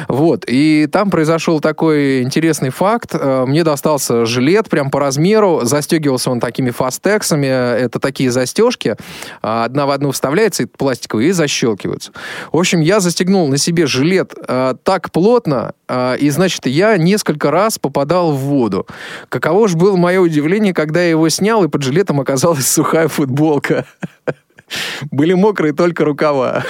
Вот. 0.07 0.45
И 0.47 0.88
там 0.89 1.09
произошел 1.09 1.59
такой 1.59 2.21
интересный 2.21 2.69
факт. 2.69 3.13
Мне 3.13 3.65
достался 3.65 4.25
жилет 4.25 4.69
прям 4.69 4.91
по 4.91 5.00
размеру. 5.01 5.61
Застегивался 5.63 6.31
он 6.31 6.39
такими 6.39 6.69
фастексами. 6.69 7.47
Это 7.47 8.00
такие 8.00 8.31
застежки. 8.31 8.95
Одна 9.41 9.85
в 9.85 9.91
одну 9.91 10.11
вставляется, 10.11 10.67
пластиковые, 10.67 11.29
и 11.29 11.31
защелкиваются. 11.31 12.13
В 12.53 12.57
общем, 12.57 12.79
я 12.79 13.01
застегнул 13.01 13.47
на 13.50 13.57
себе 13.57 13.88
жилет 13.88 14.20
жилет 14.21 14.33
э, 14.47 14.75
так 14.83 15.11
плотно, 15.11 15.73
э, 15.87 16.17
и, 16.17 16.29
значит, 16.29 16.65
я 16.65 16.97
несколько 16.97 17.51
раз 17.51 17.79
попадал 17.79 18.31
в 18.31 18.39
воду. 18.39 18.87
Каково 19.29 19.67
же 19.67 19.77
было 19.77 19.95
мое 19.95 20.19
удивление, 20.19 20.73
когда 20.73 21.01
я 21.01 21.09
его 21.09 21.29
снял, 21.29 21.63
и 21.63 21.67
под 21.67 21.83
жилетом 21.83 22.19
оказалась 22.19 22.67
сухая 22.71 23.07
футболка. 23.07 23.85
Были 25.11 25.33
мокрые 25.33 25.73
только 25.73 26.05
рукава. 26.05 26.63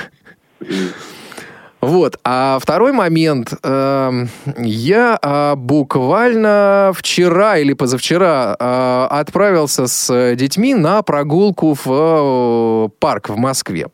Вот. 1.82 2.20
А 2.24 2.60
второй 2.62 2.92
момент. 2.92 3.54
Э, 3.64 4.26
я 4.58 5.20
э, 5.22 5.56
буквально 5.56 6.92
вчера 6.96 7.58
или 7.58 7.74
позавчера 7.74 8.56
э, 8.60 9.08
отправился 9.10 9.88
с 9.88 10.36
детьми 10.36 10.76
на 10.76 11.02
прогулку 11.02 11.76
в 11.84 11.88
э, 11.88 12.90
парк 13.00 13.30
в 13.30 13.38
Москве. 13.38 13.88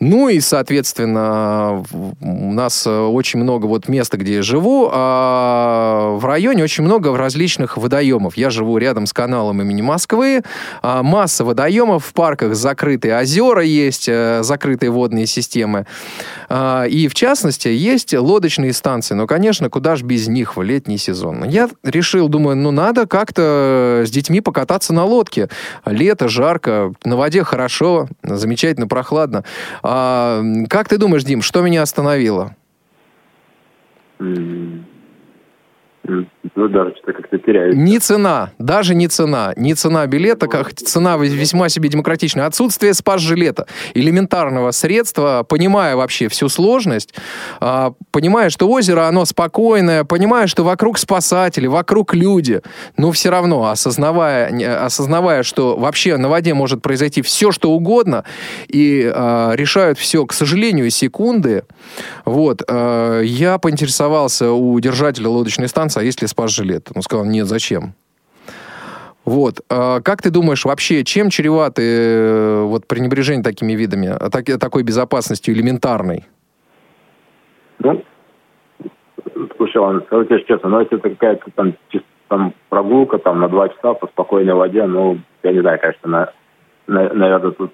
Ну 0.00 0.28
и, 0.28 0.40
соответственно, 0.40 1.84
у 2.20 2.52
нас 2.52 2.86
очень 2.88 3.38
много 3.38 3.66
вот 3.66 3.88
места, 3.88 4.16
где 4.16 4.36
я 4.36 4.42
живу. 4.42 4.90
А 4.92 6.16
в 6.16 6.24
районе 6.24 6.64
очень 6.64 6.82
много 6.82 7.16
различных 7.16 7.76
водоемов. 7.76 8.36
Я 8.36 8.50
живу 8.50 8.78
рядом 8.78 9.06
с 9.06 9.12
каналом 9.12 9.60
имени 9.62 9.82
Москвы. 9.82 10.42
А 10.82 11.04
масса 11.04 11.44
водоемов. 11.44 12.04
В 12.04 12.12
парках 12.14 12.56
закрытые 12.56 13.16
озера 13.16 13.62
есть, 13.62 14.08
э, 14.08 14.40
закрытые 14.42 14.90
водные 14.90 15.26
системы. 15.26 15.86
А, 16.48 16.84
и 16.84 17.11
в 17.12 17.14
частности, 17.14 17.68
есть 17.68 18.14
лодочные 18.14 18.72
станции. 18.72 19.12
Но, 19.12 19.26
конечно, 19.26 19.68
куда 19.68 19.96
же 19.96 20.04
без 20.06 20.28
них 20.28 20.56
в 20.56 20.62
летний 20.62 20.96
сезон? 20.96 21.44
Я 21.44 21.68
решил, 21.82 22.30
думаю, 22.30 22.56
ну 22.56 22.70
надо 22.70 23.06
как-то 23.06 24.04
с 24.06 24.10
детьми 24.10 24.40
покататься 24.40 24.94
на 24.94 25.04
лодке. 25.04 25.50
Лето, 25.84 26.28
жарко, 26.28 26.94
на 27.04 27.18
воде 27.18 27.44
хорошо, 27.44 28.08
замечательно, 28.22 28.86
прохладно. 28.88 29.44
А, 29.82 30.42
как 30.70 30.88
ты 30.88 30.96
думаешь, 30.96 31.24
Дим, 31.24 31.42
что 31.42 31.60
меня 31.60 31.82
остановило? 31.82 32.56
Ну, 36.04 36.68
даже 36.68 36.94
что-то 36.96 37.12
как-то 37.12 37.38
теряется. 37.38 37.78
Не 37.78 37.98
цена, 38.00 38.50
даже 38.58 38.94
не 38.94 39.06
цена. 39.06 39.52
Не 39.56 39.74
цена 39.74 40.04
билета, 40.06 40.48
как 40.48 40.74
цена 40.74 41.16
весьма 41.16 41.68
себе 41.68 41.88
демократичная. 41.88 42.46
Отсутствие 42.46 42.92
спас-жилета, 42.92 43.66
элементарного 43.94 44.72
средства, 44.72 45.46
понимая 45.48 45.94
вообще 45.94 46.28
всю 46.28 46.48
сложность, 46.48 47.14
а, 47.60 47.94
понимая, 48.10 48.50
что 48.50 48.68
озеро, 48.68 49.06
оно 49.06 49.24
спокойное, 49.24 50.02
понимая, 50.02 50.48
что 50.48 50.64
вокруг 50.64 50.98
спасатели, 50.98 51.68
вокруг 51.68 52.14
люди, 52.14 52.62
но 52.96 53.12
все 53.12 53.30
равно, 53.30 53.68
осознавая, 53.68 54.84
осознавая, 54.84 55.44
что 55.44 55.76
вообще 55.76 56.16
на 56.16 56.28
воде 56.28 56.52
может 56.52 56.82
произойти 56.82 57.22
все, 57.22 57.52
что 57.52 57.70
угодно, 57.70 58.24
и 58.66 59.10
а, 59.14 59.52
решают 59.52 59.98
все, 59.98 60.26
к 60.26 60.32
сожалению, 60.32 60.90
секунды, 60.90 61.62
вот, 62.24 62.62
а, 62.68 63.20
я 63.20 63.58
поинтересовался 63.58 64.50
у 64.50 64.78
держателя 64.80 65.28
лодочной 65.28 65.68
станции, 65.68 65.91
американца, 65.92 66.00
а 66.00 66.02
если 66.02 66.26
спас-жилет? 66.26 66.90
Он 66.94 67.02
сказал, 67.02 67.24
нет, 67.24 67.46
зачем? 67.46 67.94
Вот. 69.24 69.60
А 69.70 70.00
как 70.00 70.20
ты 70.22 70.30
думаешь, 70.30 70.64
вообще, 70.64 71.04
чем 71.04 71.30
чреваты 71.30 71.82
э, 71.82 72.62
вот, 72.62 72.86
пренебрежение 72.86 73.44
такими 73.44 73.74
видами, 73.74 74.08
а 74.08 74.30
так, 74.30 74.46
такой 74.58 74.82
безопасностью 74.82 75.54
элементарной? 75.54 76.24
Ну, 77.78 78.02
слушай, 79.56 79.76
ладно, 79.76 80.02
скажу 80.06 80.24
тебе 80.24 80.44
честно, 80.44 80.68
но 80.68 80.80
если 80.80 80.98
это 80.98 81.10
какая-то 81.10 81.50
там, 81.54 81.74
там 82.28 82.52
прогулка 82.68 83.18
там, 83.18 83.40
на 83.40 83.48
два 83.48 83.68
часа 83.68 83.94
по 83.94 84.08
спокойной 84.08 84.54
воде, 84.54 84.86
ну, 84.86 85.18
я 85.44 85.52
не 85.52 85.60
знаю, 85.60 85.78
конечно, 85.80 86.08
на, 86.08 86.32
на, 86.88 87.14
наверное, 87.14 87.52
тут 87.52 87.72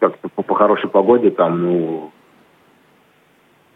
как-то 0.00 0.28
по, 0.28 0.42
по 0.42 0.54
хорошей 0.56 0.90
погоде 0.90 1.30
там, 1.30 1.62
ну, 1.62 2.10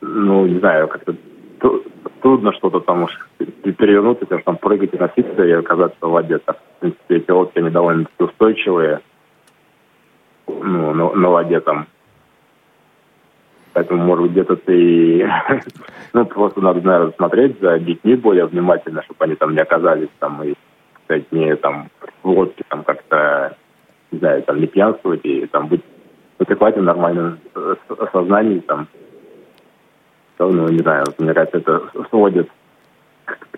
ну, 0.00 0.46
не 0.46 0.58
знаю, 0.58 0.88
как-то 0.88 1.14
трудно 1.58 2.52
что-то 2.52 2.80
там 2.80 3.04
уж 3.04 3.28
перевернуться, 3.38 4.26
потому 4.26 4.40
что 4.40 4.52
там 4.52 4.56
прыгать 4.58 4.94
и 4.94 4.98
носиться 4.98 5.44
и 5.44 5.52
оказаться 5.52 5.98
в 6.00 6.10
воде. 6.10 6.38
Так, 6.38 6.56
в 6.56 6.80
принципе, 6.80 7.16
эти 7.16 7.30
лодки, 7.30 7.58
они 7.58 7.70
довольно 7.70 8.06
устойчивые 8.18 9.00
ну, 10.46 10.94
на, 10.94 11.12
на 11.12 11.28
воде 11.28 11.60
там. 11.60 11.86
Поэтому, 13.72 14.04
может 14.04 14.30
где-то 14.30 14.56
ты... 14.56 15.30
ну, 16.14 16.24
просто 16.24 16.60
надо, 16.60 16.80
наверное, 16.80 17.12
смотреть 17.12 17.60
за 17.60 17.78
детьми 17.78 18.14
более 18.14 18.46
внимательно, 18.46 19.02
чтобы 19.02 19.24
они 19.24 19.34
там 19.34 19.52
не 19.52 19.60
оказались 19.60 20.08
там 20.18 20.42
и, 20.42 20.54
кстати, 20.94 21.26
не 21.30 21.54
там 21.56 21.90
в 22.22 22.30
лодке 22.30 22.64
там 22.68 22.84
как-то, 22.84 23.56
не 24.10 24.18
знаю, 24.18 24.42
там 24.44 24.60
не 24.60 24.66
пьянствовать 24.66 25.20
и 25.24 25.46
там 25.46 25.68
быть 25.68 25.82
в 26.38 26.42
адекватном 26.42 26.86
нормальном 26.86 27.38
сознании 28.12 28.60
там 28.60 28.88
ну, 30.38 30.68
не 30.68 30.80
знаю, 30.80 31.04
мне 31.18 31.34
кажется, 31.34 31.58
это 31.58 31.82
сводит 32.10 32.48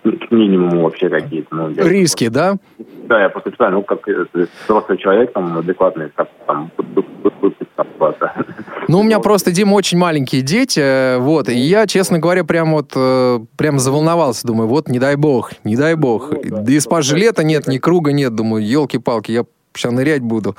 к 0.01 0.31
минимуму 0.31 0.83
вообще 0.83 1.09
какие-то. 1.09 1.55
Ну, 1.55 1.69
Риски, 1.69 2.29
да? 2.29 2.55
Да, 3.05 3.21
я 3.21 3.29
просто 3.29 3.51
считаю, 3.51 3.73
ну, 3.73 3.83
как 3.83 4.07
взрослый 4.63 4.97
человек, 4.97 5.33
там, 5.33 5.57
адекватный, 5.57 6.09
как 6.15 6.29
там. 6.47 6.71
Ну, 8.87 9.01
у 9.01 9.03
меня 9.03 9.19
просто, 9.19 9.51
Дима, 9.51 9.75
очень 9.75 9.97
маленькие 9.97 10.41
дети, 10.41 10.79
э, 10.79 11.17
вот, 11.19 11.47
и 11.47 11.53
я, 11.53 11.85
честно 11.85 12.17
говоря, 12.17 12.43
прям 12.43 12.71
вот, 12.71 12.91
э, 12.95 13.39
прям 13.55 13.77
заволновался, 13.77 14.47
думаю, 14.47 14.67
вот, 14.67 14.89
не 14.89 14.97
дай 14.97 15.15
бог, 15.15 15.51
не 15.63 15.75
дай 15.75 15.93
бог. 15.95 16.31
Ну, 16.31 16.41
да. 16.43 16.61
Да 16.61 16.71
и 16.71 16.79
спас-жилета 16.79 17.43
нет, 17.43 17.67
ни 17.67 17.77
круга 17.77 18.11
нет, 18.13 18.33
думаю, 18.33 18.65
елки-палки, 18.65 19.31
я 19.31 19.45
сейчас 19.73 19.91
нырять 19.91 20.21
буду, 20.21 20.55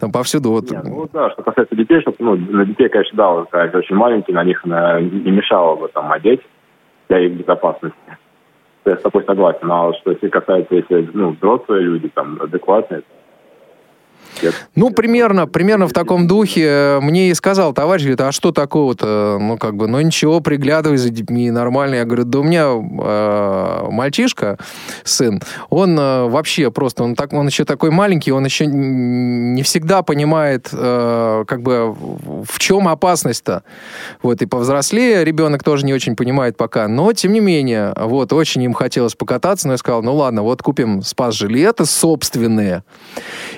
там 0.00 0.12
повсюду 0.12 0.50
вот. 0.50 0.70
Не, 0.70 0.78
ну 0.82 1.08
да, 1.12 1.30
что 1.30 1.42
касается 1.42 1.74
детей, 1.76 2.00
что, 2.00 2.14
ну, 2.18 2.36
на 2.36 2.64
детей, 2.64 2.88
конечно, 2.88 3.16
да, 3.16 3.30
вот, 3.30 3.50
когда 3.50 3.78
очень 3.78 3.96
маленькие, 3.96 4.34
на 4.34 4.44
них 4.44 4.64
на, 4.64 5.00
не 5.00 5.30
мешало 5.30 5.76
бы 5.76 5.88
там 5.88 6.10
одеть 6.12 6.40
для 7.08 7.20
их 7.20 7.32
безопасности. 7.32 7.96
Я 8.84 8.96
с 8.96 9.02
тобой 9.02 9.24
согласен, 9.24 9.70
а 9.70 9.86
вот 9.86 9.96
что 9.96 10.12
если 10.12 10.28
касается, 10.28 10.74
если, 10.74 11.08
ну, 11.12 11.30
взрослые 11.30 11.82
люди, 11.82 12.08
там, 12.08 12.38
адекватные, 12.40 13.02
Ну, 14.74 14.90
примерно, 14.90 15.46
примерно 15.46 15.88
в 15.88 15.92
таком 15.92 16.26
духе 16.26 16.66
э, 16.66 17.00
мне 17.00 17.30
и 17.30 17.34
сказал 17.34 17.72
товарищ, 17.72 18.02
говорит, 18.02 18.20
а 18.20 18.32
что 18.32 18.52
такого-то? 18.52 19.38
Ну, 19.40 19.58
как 19.58 19.76
бы, 19.76 19.88
ну 19.88 20.00
ничего, 20.00 20.40
приглядывай 20.40 20.98
за 20.98 21.10
детьми, 21.10 21.50
нормально. 21.50 21.96
Я 21.96 22.04
говорю, 22.04 22.24
да 22.24 22.38
у 22.40 22.42
меня 22.42 22.66
э, 22.66 23.86
мальчишка, 23.90 24.58
сын, 25.04 25.40
он 25.70 25.98
э, 25.98 26.28
вообще 26.28 26.70
просто, 26.70 27.04
он, 27.04 27.14
так, 27.14 27.32
он 27.32 27.46
еще 27.46 27.64
такой 27.64 27.90
маленький, 27.90 28.32
он 28.32 28.44
еще 28.44 28.66
не 28.66 29.62
всегда 29.62 30.02
понимает, 30.02 30.68
э, 30.72 31.44
как 31.46 31.62
бы, 31.62 31.94
в 31.94 32.58
чем 32.58 32.88
опасность-то. 32.88 33.62
Вот, 34.22 34.42
и 34.42 34.46
повзрослее 34.46 35.24
ребенок 35.24 35.62
тоже 35.62 35.86
не 35.86 35.94
очень 35.94 36.16
понимает 36.16 36.56
пока. 36.56 36.88
Но, 36.88 37.12
тем 37.12 37.32
не 37.32 37.40
менее, 37.40 37.94
вот, 37.96 38.32
очень 38.32 38.62
им 38.62 38.74
хотелось 38.74 39.14
покататься, 39.14 39.66
но 39.66 39.74
я 39.74 39.78
сказал, 39.78 40.02
ну 40.02 40.14
ладно, 40.14 40.42
вот 40.42 40.62
купим 40.62 41.02
спас-жилеты 41.02 41.86
собственные, 41.86 42.82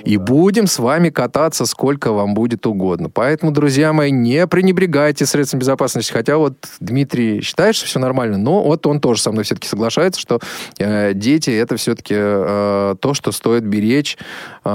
и 0.03 0.17
будем 0.17 0.67
с 0.69 0.79
вами 0.79 1.09
кататься 1.09 1.65
сколько 1.65 2.13
вам 2.13 2.33
будет 2.33 2.65
угодно. 2.65 3.09
Поэтому, 3.09 3.51
друзья 3.51 3.91
мои, 3.91 4.11
не 4.11 4.47
пренебрегайте 4.47 5.25
средствами 5.25 5.59
безопасности. 5.59 6.13
Хотя 6.13 6.37
вот 6.37 6.53
Дмитрий 6.79 7.41
считает, 7.41 7.75
что 7.75 7.85
все 7.87 7.99
нормально, 7.99 8.37
но 8.37 8.63
вот 8.63 8.87
он 8.87 9.01
тоже 9.01 9.21
со 9.21 9.31
мной 9.31 9.43
все-таки 9.43 9.67
соглашается, 9.67 10.21
что 10.21 10.39
э, 10.79 11.13
дети 11.13 11.49
это 11.49 11.75
все-таки 11.75 12.15
э, 12.17 12.95
то, 12.99 13.13
что 13.13 13.31
стоит 13.31 13.63
беречь 13.63 14.17
э, 14.63 14.69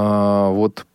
вот 0.51 0.85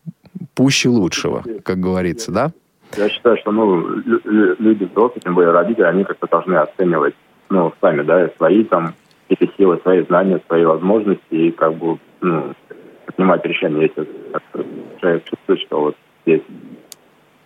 пуще 0.55 0.89
лучшего, 0.89 1.43
как 1.65 1.81
говорится, 1.81 2.31
да? 2.31 2.53
Я 2.97 3.09
считаю, 3.09 3.37
что 3.39 3.53
ну, 3.53 3.89
лю- 3.89 4.21
лю- 4.25 4.57
люди 4.59 4.85
взрослые, 4.85 5.23
тем 5.23 5.35
более 5.35 5.53
родители, 5.53 5.85
они 5.85 6.05
как-то 6.05 6.27
должны 6.27 6.57
оценивать 6.57 7.15
ну, 7.49 7.73
сами, 7.81 8.03
да, 8.03 8.31
свои 8.37 8.65
там 8.65 8.95
эти 9.29 9.51
силы, 9.57 9.79
свои 9.83 10.05
знания, 10.05 10.41
свои 10.47 10.65
возможности 10.65 11.23
и 11.31 11.51
как 11.53 11.75
бы 11.75 11.99
ну, 12.21 12.53
принимать 13.13 13.45
решения, 13.45 13.83
если 13.83 14.07
человек 15.01 15.25
чувствует, 15.25 15.61
что 15.61 15.81
вот 15.81 15.97
есть 16.27 16.45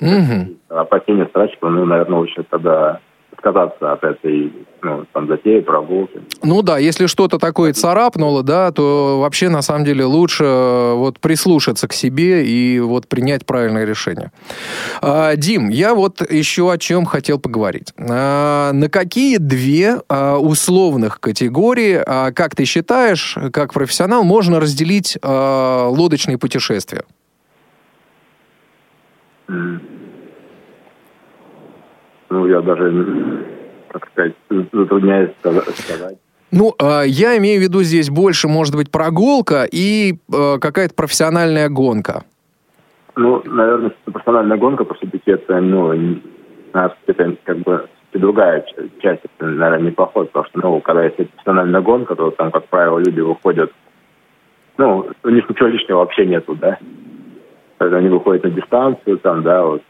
Мгм. 0.00 0.56
опасения, 0.68 1.26
страх, 1.26 1.50
что, 1.52 1.70
ну, 1.70 1.84
наверное, 1.84 2.18
лучше 2.18 2.42
тогда 2.44 3.00
отказаться 3.44 3.92
от 3.92 4.04
этой 4.04 4.52
ну, 4.82 5.04
там, 5.12 5.28
затеи, 5.28 5.60
прогулки. 5.60 6.20
Ну 6.42 6.62
да, 6.62 6.78
если 6.78 7.06
что-то 7.06 7.38
такое 7.38 7.72
царапнуло, 7.72 8.42
да, 8.42 8.70
то 8.72 9.20
вообще 9.20 9.48
на 9.48 9.62
самом 9.62 9.84
деле 9.84 10.04
лучше 10.04 10.44
э, 10.44 10.94
вот 10.94 11.20
прислушаться 11.20 11.88
к 11.88 11.92
себе 11.92 12.46
и 12.46 12.80
вот 12.80 13.08
принять 13.08 13.46
правильное 13.46 13.84
решение. 13.84 14.30
А, 15.00 15.36
Дим, 15.36 15.68
я 15.68 15.94
вот 15.94 16.20
еще 16.30 16.70
о 16.70 16.78
чем 16.78 17.04
хотел 17.04 17.38
поговорить. 17.38 17.92
А, 17.98 18.72
на 18.72 18.88
какие 18.88 19.38
две 19.38 20.00
а, 20.08 20.38
условных 20.38 21.20
категории, 21.20 22.02
а, 22.04 22.32
как 22.32 22.54
ты 22.54 22.64
считаешь, 22.64 23.36
как 23.52 23.72
профессионал, 23.72 24.24
можно 24.24 24.60
разделить 24.60 25.18
а, 25.22 25.88
лодочные 25.88 26.38
путешествия? 26.38 27.04
М. 29.48 29.93
Ну, 32.30 32.46
я 32.46 32.60
даже, 32.60 32.84
м, 32.84 33.44
как 33.88 34.08
сказать, 34.12 34.34
затрудняюсь 34.72 35.30
сказа- 35.40 35.64
сказать. 35.72 36.18
Ну, 36.50 36.72
а, 36.78 37.02
я 37.02 37.36
имею 37.38 37.60
в 37.60 37.62
виду 37.64 37.82
здесь 37.82 38.10
больше, 38.10 38.48
может 38.48 38.76
быть, 38.76 38.90
прогулка 38.90 39.66
и 39.70 40.14
э, 40.32 40.58
какая-то 40.60 40.94
профессиональная 40.94 41.68
гонка. 41.68 42.24
Ну, 43.16 43.42
наверное, 43.44 43.92
профессиональная 44.04 44.56
гонка, 44.56 44.84
по 44.84 44.94
сути, 44.94 45.20
это, 45.26 45.60
ну, 45.60 45.92
это 46.72 47.36
как 47.44 47.58
бы 47.58 47.88
другая 48.12 48.64
часть, 49.00 49.22
это, 49.24 49.46
наверное, 49.46 49.86
не 49.86 49.90
поход, 49.90 50.30
потому 50.30 50.46
что, 50.46 50.60
ну, 50.60 50.80
когда 50.80 51.04
есть 51.04 51.16
профессиональная 51.16 51.80
гонка, 51.80 52.14
то 52.14 52.30
там, 52.30 52.50
как 52.50 52.66
правило, 52.66 52.98
люди 52.98 53.20
выходят, 53.20 53.72
ну, 54.78 55.08
у 55.22 55.28
них 55.28 55.48
ничего 55.48 55.68
лишнего 55.68 55.98
вообще 55.98 56.26
нету, 56.26 56.54
да. 56.54 56.78
Когда 57.78 57.98
они 57.98 58.08
выходят 58.08 58.44
на 58.44 58.50
дистанцию, 58.50 59.18
там, 59.18 59.42
да, 59.42 59.64
вот, 59.64 59.82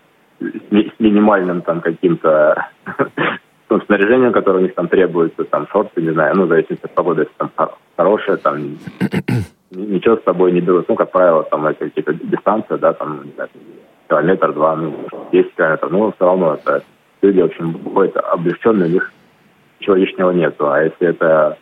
с, 0.51 0.73
ми- 0.73 0.93
с 0.97 1.01
минимальным 1.01 1.63
там 1.63 1.81
каким-то 1.81 2.69
ну, 3.71 3.81
снаряжением, 3.81 4.33
которое 4.33 4.59
у 4.59 4.63
них 4.63 4.75
там 4.75 4.89
требуется, 4.89 5.45
там, 5.45 5.67
шорты, 5.69 6.03
не 6.03 6.13
знаю, 6.13 6.37
ну, 6.37 6.45
в 6.45 6.49
зависимости 6.49 6.85
от 6.85 6.95
погоды, 6.95 7.23
если 7.23 7.35
там 7.37 7.51
хор- 7.57 7.79
хорошая, 7.97 8.37
там, 8.37 8.59
ни- 9.71 9.87
ничего 9.87 10.17
с 10.17 10.25
собой 10.25 10.53
не 10.53 10.61
берут. 10.61 10.89
Ну, 10.89 10.95
как 10.95 11.11
правило, 11.11 11.43
там, 11.45 11.67
это 11.67 11.85
какие-то 11.85 12.15
дистанции, 12.15 12.77
да, 12.77 12.93
там, 12.93 13.23
не 13.25 13.33
знаю, 13.33 13.51
километр, 14.09 14.53
два, 14.53 14.77
ну, 14.77 14.95
10 15.33 15.55
километров, 15.55 15.91
ну, 15.91 16.13
все 16.13 16.25
равно 16.25 16.55
это 16.55 16.83
люди, 17.23 17.41
в 17.41 17.45
общем, 17.47 17.73
выходят 17.73 18.17
облегченные, 18.17 18.89
у 18.89 18.93
них 18.93 19.13
ничего 19.81 19.97
лишнего 19.97 20.31
нету. 20.31 20.71
А 20.71 20.83
если 20.83 21.09
это, 21.09 21.59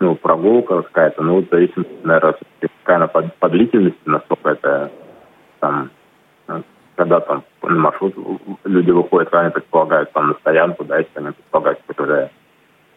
ну, 0.00 0.16
прогулка 0.16 0.82
какая-то, 0.82 1.22
ну, 1.22 1.40
в 1.42 1.48
зависимости, 1.50 1.92
наверное, 2.02 2.34
какая 2.60 2.96
она 2.96 3.06
по, 3.06 3.22
по 3.38 3.48
длительности, 3.48 4.00
насколько 4.04 4.50
это, 4.50 4.90
там, 5.60 5.90
когда 6.96 7.20
там 7.20 7.42
на 7.62 7.74
маршрут 7.74 8.14
люди 8.64 8.90
выходят, 8.90 9.32
они 9.34 9.50
предполагают 9.50 10.12
там 10.12 10.28
на 10.28 10.34
стоянку, 10.34 10.84
да, 10.84 10.98
если 10.98 11.10
они 11.14 11.30
предполагают 11.32 11.80
какое-то 11.86 12.02
уже 12.02 12.30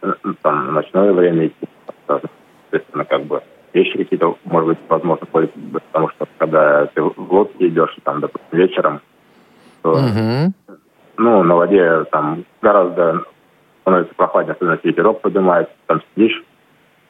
э, 0.02 0.32
там 0.42 0.66
на 0.66 0.72
ночное 0.72 1.12
время 1.12 1.46
идти, 1.46 1.68
соответственно, 2.06 3.04
как 3.04 3.24
бы 3.24 3.42
вещи 3.72 3.98
какие-то, 3.98 4.36
может 4.44 4.68
быть, 4.68 4.78
возможно, 4.88 5.26
ходят, 5.30 5.52
потому 5.72 6.10
что 6.10 6.26
когда 6.38 6.86
ты 6.86 7.02
в 7.02 7.32
лодке 7.32 7.68
идешь, 7.68 7.96
там, 8.04 8.20
допустим, 8.20 8.58
вечером, 8.58 9.00
то, 9.82 9.96
Мгм. 9.96 10.54
ну, 11.16 11.42
на 11.42 11.56
воде 11.56 12.04
там 12.10 12.44
гораздо 12.62 13.24
становится 13.82 14.14
прохладнее, 14.14 14.54
особенно 14.54 14.78
ветерок 14.82 15.20
поднимается, 15.20 15.72
там 15.86 16.02
сидишь 16.14 16.42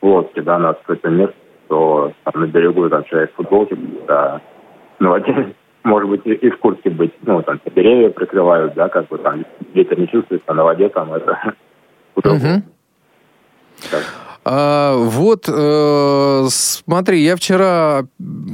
в 0.01 0.07
лодке, 0.07 0.43
да, 0.43 0.59
на 0.59 0.71
открытом 0.71 1.17
месте, 1.17 1.37
то 1.69 2.13
там, 2.25 2.43
на 2.43 2.47
берегу 2.47 2.89
там 2.89 3.05
человек 3.05 3.33
в 3.33 3.37
футболке, 3.37 3.77
да, 4.07 4.41
на 4.99 5.11
воде 5.11 5.55
может 5.85 6.11
быть 6.11 6.23
и, 6.25 6.33
и 6.33 6.51
в 6.51 6.59
куртке 6.59 6.91
быть, 6.91 7.13
ну, 7.23 7.43
там 7.43 7.61
деревья 7.75 8.11
прикрывают, 8.11 8.75
да, 8.75 8.89
как 8.89 9.09
бы 9.09 9.19
там 9.19 9.45
ветер 9.75 9.99
не 9.99 10.09
чувствуется, 10.09 10.51
а 10.51 10.55
на 10.55 10.65
воде 10.65 10.89
там 10.89 11.13
это. 11.13 11.55
А, 14.51 14.97
вот, 14.97 15.45
э, 15.47 16.47
смотри, 16.49 17.21
я 17.21 17.37
вчера, 17.37 18.07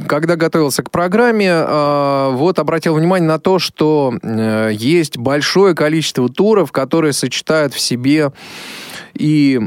когда 0.08 0.34
готовился 0.34 0.82
к 0.82 0.90
программе, 0.90 1.52
а, 1.52 2.30
вот 2.30 2.58
обратил 2.58 2.96
внимание 2.96 3.28
на 3.28 3.38
то, 3.38 3.60
что 3.60 4.12
э, 4.20 4.70
есть 4.72 5.18
большое 5.18 5.76
количество 5.76 6.28
туров, 6.28 6.72
которые 6.72 7.12
сочетают 7.12 7.74
в 7.74 7.80
себе 7.80 8.32
и 9.14 9.60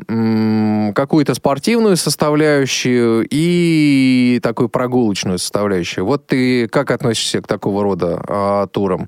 какую-то 0.94 1.34
спортивную 1.34 1.96
составляющую, 1.96 3.26
и 3.30 4.40
такую 4.42 4.70
прогулочную 4.70 5.38
составляющую. 5.38 6.06
Вот 6.06 6.28
ты 6.28 6.68
как 6.68 6.92
относишься 6.92 7.42
к 7.42 7.48
такого 7.48 7.84
рода 7.84 8.22
а, 8.28 8.68
турам? 8.68 9.08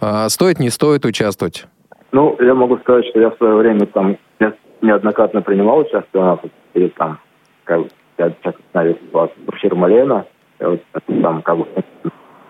А, 0.00 0.28
стоит, 0.28 0.58
не 0.58 0.70
стоит 0.70 1.04
участвовать? 1.04 1.66
Ну, 2.12 2.36
я 2.40 2.54
могу 2.54 2.78
сказать, 2.78 3.06
что 3.06 3.20
я 3.20 3.30
в 3.30 3.36
свое 3.36 3.56
время 3.56 3.86
там 3.86 4.16
не- 4.40 4.54
неоднократно 4.80 5.42
принимал 5.42 5.78
участие 5.78 6.06
у 6.14 6.20
нас 6.20 6.38
перед 6.72 6.94
там, 6.94 7.18
как 7.64 7.80
бы, 7.80 7.88
я 8.18 8.30
сейчас 8.30 8.54
знаю 8.72 8.96
ситуацию 9.00 9.36
фирма 9.60 9.88
Лена, 9.88 10.26
я 10.60 10.70
вот, 10.70 10.82
там 11.22 11.42
как 11.42 11.58
бы 11.58 11.66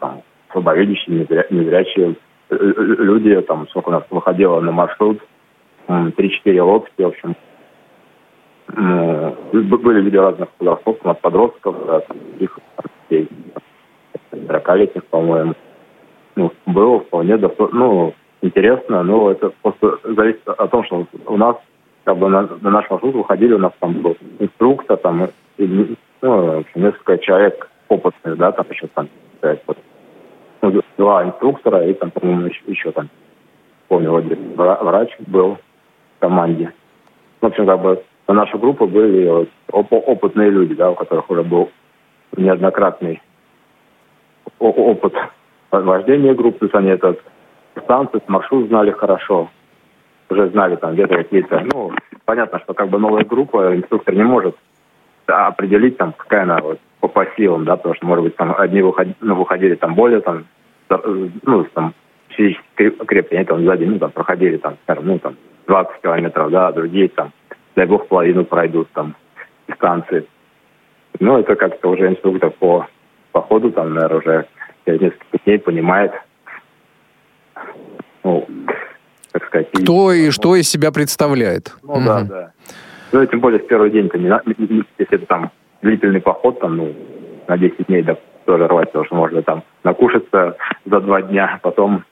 там 0.01 0.23
слабовидящие, 0.53 1.25
незря- 1.25 1.47
незрячие 1.51 2.17
э, 2.51 2.55
э, 2.55 2.73
люди, 2.99 3.41
там 3.43 3.67
сколько 3.71 3.89
у 3.89 3.93
нас 3.93 4.05
выходило 4.11 4.61
на 4.61 4.73
маршрут, 4.73 5.21
3-4 5.89 6.61
лодки, 6.63 7.03
в 7.03 7.07
общем. 7.07 7.37
Были 9.53 10.01
люди 10.03 10.17
разных 10.17 10.49
возрастов, 10.59 10.99
от 11.05 11.21
подростков, 11.21 11.87
до 11.87 12.01
там, 12.01 12.17
их 12.39 12.59
детей, 13.09 13.29
40-летних, 14.33 15.05
по-моему. 15.07 15.55
Ну, 16.37 16.53
было 16.67 17.01
вполне 17.01 17.37
досто- 17.37 17.71
ну, 17.73 18.15
интересно, 18.43 19.03
но 19.03 19.31
это 19.31 19.51
просто 19.63 19.99
зависит 20.05 20.47
от 20.47 20.71
того, 20.71 20.85
что 20.85 21.07
у 21.27 21.37
нас 21.37 21.57
как 22.05 22.19
бы 22.19 22.29
на, 22.29 22.49
на 22.61 22.71
наш 22.71 22.89
маршрут 22.91 23.15
выходили, 23.15 23.55
у 23.55 23.59
нас 23.59 23.73
там 23.81 23.95
был 23.95 24.17
инструктор, 24.39 24.97
там, 24.99 25.29
и, 25.57 25.97
ну, 26.23 26.65
несколько 26.75 27.19
человек 27.19 27.71
опытных, 27.89 28.37
да, 28.37 28.53
там 28.53 28.67
еще 28.71 28.87
там, 28.89 29.09
сказать, 29.39 29.63
вот, 29.67 29.79
ну, 30.63 30.81
два 30.97 31.25
инструктора 31.25 31.87
и 31.87 31.95
там, 31.95 32.11
по-моему, 32.11 32.47
еще, 32.47 32.61
еще 32.67 32.93
там, 32.93 33.09
помню, 33.89 34.11
вра- 34.13 34.85
врач 34.85 35.11
был 35.27 35.59
команде. 36.19 36.73
В 37.41 37.47
общем, 37.47 37.67
как 37.67 37.81
бы 37.81 38.03
на 38.27 38.35
нашу 38.35 38.59
группу 38.59 38.87
были 38.87 39.27
вот 39.29 39.49
оп- 39.73 39.93
опытные 39.93 40.51
люди, 40.51 40.75
да, 40.75 40.91
у 40.91 40.95
которых 40.95 41.31
уже 41.31 41.43
был 41.43 41.71
неоднократный 42.37 43.23
опыт 44.59 45.15
вождения 45.71 46.35
группы, 46.35 46.59
то 46.59 46.65
есть 46.67 46.75
они 46.75 46.91
этот 46.91 47.23
станцию, 47.83 48.23
маршрут 48.27 48.69
знали 48.69 48.91
хорошо. 48.91 49.49
Уже 50.31 50.49
знали 50.51 50.77
там 50.77 50.95
где-то 50.95 51.17
какие-то... 51.17 51.65
Ну, 51.73 51.93
понятно, 52.25 52.59
что 52.61 52.75
как 52.75 52.89
бы 52.89 52.99
новая 52.99 53.25
группа, 53.25 53.75
инструктор 53.75 54.15
не 54.15 54.25
может 54.25 54.57
определить 55.27 55.97
там, 55.97 56.13
какая 56.13 56.43
она 56.43 56.59
вот, 56.59 56.79
по, 57.01 57.09
по 57.09 57.27
силам, 57.37 57.65
да, 57.65 57.77
потому 57.77 57.95
что, 57.95 58.07
может 58.07 58.25
быть, 58.25 58.37
там 58.37 58.55
одни 58.57 58.83
выходили, 58.83 59.17
ну, 59.21 59.35
выходили 59.37 59.75
там 59.75 59.95
более 59.95 60.21
там, 60.21 60.47
ну, 61.43 61.65
там, 61.75 61.95
физически 62.29 62.91
крепкие, 62.91 63.39
они 63.39 63.47
там 63.47 63.65
сзади, 63.65 63.85
ну, 63.85 63.99
там, 63.99 64.11
проходили 64.11 64.57
там, 64.57 64.77
ну, 65.03 65.19
там, 65.19 65.37
20 65.69 66.01
километров, 66.03 66.51
да, 66.51 66.69
а 66.69 66.73
другие 66.73 67.09
там, 67.09 67.33
дай 67.77 67.87
бог, 67.87 68.09
половину 68.09 68.45
пройдут 68.45 68.89
там 68.93 69.15
дистанции. 69.69 70.27
Ну, 71.21 71.39
это 71.39 71.55
как-то 71.57 71.91
уже 71.91 72.09
инструктор 72.09 72.51
по, 72.51 72.87
по 73.33 73.43
ходу, 73.43 73.71
там, 73.71 73.95
наверное, 73.95 74.19
уже 74.19 74.47
через 74.87 75.01
несколько 75.01 75.39
дней 75.45 75.59
понимает, 75.59 76.13
ну, 78.25 78.47
как 79.33 79.45
сказать... 79.47 79.69
Кто 79.73 80.13
и, 80.13 80.29
и 80.29 80.31
что 80.31 80.57
из 80.57 80.69
себя 80.69 80.91
представляет. 80.91 81.75
Ну, 81.83 81.95
угу. 81.95 82.05
да, 82.05 82.23
да. 82.23 82.53
Ну, 83.13 83.27
тем 83.27 83.41
более 83.41 83.61
в 83.61 83.67
первый 83.67 83.91
день-то, 83.91 84.19
не, 84.19 84.29
если 84.99 85.17
это 85.17 85.27
там 85.27 85.51
длительный 85.83 86.21
поход, 86.21 86.61
там, 86.61 86.77
ну, 86.77 86.95
на 87.47 87.59
10 87.59 87.87
дней, 87.87 88.03
да, 88.03 88.17
тоже 88.47 88.67
рвать, 88.67 88.89
потому 88.89 89.05
что 89.05 89.15
можно 89.17 89.43
там 89.43 89.63
накушаться 89.85 90.57
за 90.87 91.01
два 91.01 91.23
дня, 91.23 91.59
потом 91.63 92.05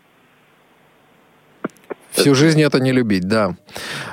Всю 2.17 2.35
жизнь 2.35 2.63
это 2.63 2.81
не 2.81 2.93
любить, 2.93 3.29
да. 3.29 3.57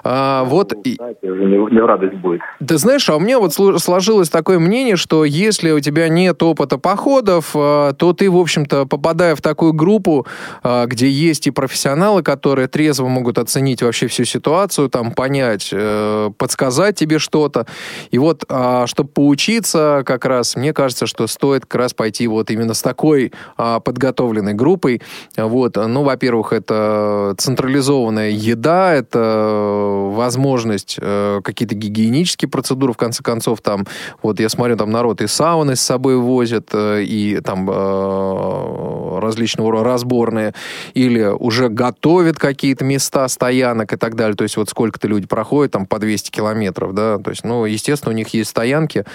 А, 0.03 0.43
вот... 0.43 0.73
Знаете, 0.83 1.31
уже 1.31 1.45
не, 1.45 1.55
не 1.73 1.81
в 1.81 1.85
радость 1.85 2.15
будет. 2.15 2.41
Ты 2.65 2.77
знаешь, 2.77 3.07
а 3.09 3.15
у 3.15 3.19
меня 3.19 3.39
вот 3.39 3.53
сложилось 3.53 4.29
такое 4.29 4.59
мнение, 4.59 4.97
что 4.97 5.23
если 5.23 5.71
у 5.71 5.79
тебя 5.79 6.09
нет 6.09 6.43
опыта 6.43 6.77
походов, 6.77 7.51
а, 7.55 7.93
то 7.93 8.11
ты, 8.11 8.29
в 8.29 8.37
общем-то, 8.37 8.85
попадая 8.85 9.35
в 9.35 9.41
такую 9.41 9.71
группу, 9.71 10.27
а, 10.63 10.85
где 10.85 11.09
есть 11.09 11.47
и 11.47 11.51
профессионалы, 11.51 12.23
которые 12.23 12.67
трезво 12.67 13.07
могут 13.07 13.37
оценить 13.37 13.81
вообще 13.81 14.07
всю 14.07 14.25
ситуацию, 14.25 14.89
там, 14.89 15.13
понять, 15.13 15.69
э, 15.71 16.29
подсказать 16.37 16.97
тебе 16.97 17.19
что-то. 17.19 17.65
И 18.11 18.17
вот, 18.17 18.43
а, 18.49 18.85
чтобы 18.85 19.09
поучиться, 19.09 20.03
как 20.05 20.25
раз, 20.25 20.57
мне 20.57 20.73
кажется, 20.73 21.05
что 21.07 21.27
стоит 21.27 21.65
как 21.65 21.75
раз 21.75 21.93
пойти 21.93 22.27
вот 22.27 22.51
именно 22.51 22.73
с 22.73 22.81
такой 22.81 23.31
подготовленной 23.55 24.53
группой. 24.53 25.01
Вот, 25.37 25.77
ну, 25.77 26.03
во-первых, 26.03 26.51
это 26.51 27.33
централизованная 27.37 27.92
централизованная 27.93 28.29
еда, 28.29 28.93
это 28.93 29.19
э, 29.19 30.09
возможность 30.15 30.97
э, 30.99 31.41
какие-то 31.43 31.75
гигиенические 31.75 32.49
процедуры, 32.49 32.93
в 32.93 32.97
конце 32.97 33.23
концов, 33.23 33.61
там, 33.61 33.85
вот 34.21 34.39
я 34.39 34.49
смотрю, 34.49 34.75
там 34.77 34.91
народ 34.91 35.21
и 35.21 35.27
сауны 35.27 35.75
с 35.75 35.81
собой 35.81 36.17
возят, 36.17 36.69
э, 36.73 37.03
и 37.03 37.39
там 37.41 37.69
э, 37.69 39.19
различного 39.19 39.83
разборные, 39.83 40.53
или 40.93 41.23
уже 41.23 41.69
готовят 41.69 42.39
какие-то 42.39 42.83
места 42.83 43.27
стоянок 43.27 43.93
и 43.93 43.97
так 43.97 44.15
далее, 44.15 44.35
то 44.35 44.43
есть 44.43 44.57
вот 44.57 44.69
сколько-то 44.69 45.07
люди 45.07 45.27
проходят, 45.27 45.71
там, 45.71 45.85
по 45.85 45.99
200 45.99 46.31
километров, 46.31 46.93
да, 46.93 47.17
то 47.17 47.29
есть, 47.29 47.43
ну, 47.43 47.65
естественно, 47.65 48.11
у 48.11 48.15
них 48.15 48.29
есть 48.29 48.49
стоянки, 48.49 49.05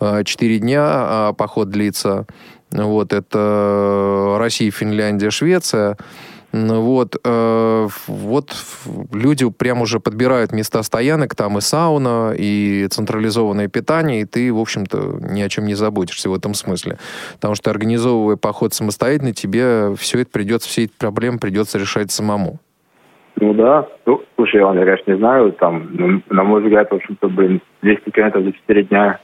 э, 0.00 0.22
4 0.24 0.58
дня 0.58 1.06
э, 1.30 1.32
поход 1.36 1.70
длится, 1.70 2.26
вот, 2.70 3.12
это 3.12 4.36
Россия, 4.38 4.70
Финляндия, 4.70 5.30
Швеция, 5.30 5.96
ну 6.52 6.80
вот, 6.80 7.16
э, 7.24 7.86
вот 8.06 8.50
люди 9.12 9.50
прям 9.50 9.82
уже 9.82 10.00
подбирают 10.00 10.52
места 10.52 10.82
стоянок, 10.82 11.34
там 11.34 11.58
и 11.58 11.60
сауна, 11.60 12.32
и 12.36 12.86
централизованное 12.88 13.68
питание, 13.68 14.22
и 14.22 14.24
ты, 14.24 14.52
в 14.52 14.58
общем-то, 14.58 15.18
ни 15.20 15.42
о 15.42 15.48
чем 15.48 15.66
не 15.66 15.74
заботишься 15.74 16.30
в 16.30 16.34
этом 16.34 16.54
смысле. 16.54 16.98
Потому 17.34 17.54
что 17.54 17.70
организовывая 17.70 18.36
поход 18.36 18.72
самостоятельно, 18.72 19.32
тебе 19.32 19.94
все 19.96 20.20
это 20.20 20.30
придется, 20.30 20.68
все 20.68 20.84
эти 20.84 20.92
проблемы 20.98 21.38
придется 21.38 21.78
решать 21.78 22.10
самому. 22.10 22.58
Ну 23.38 23.52
да. 23.52 23.86
Ну, 24.06 24.22
слушай, 24.36 24.60
Иван, 24.60 24.78
я, 24.78 24.84
конечно, 24.84 25.10
не 25.10 25.18
знаю, 25.18 25.52
там, 25.52 25.88
ну, 25.92 26.22
на 26.30 26.42
мой 26.42 26.62
взгляд, 26.62 26.90
в 26.90 26.94
общем-то, 26.94 27.28
блин, 27.28 27.60
200 27.82 28.10
километров 28.10 28.44
за 28.44 28.52
4 28.52 28.82
дня 28.84 29.20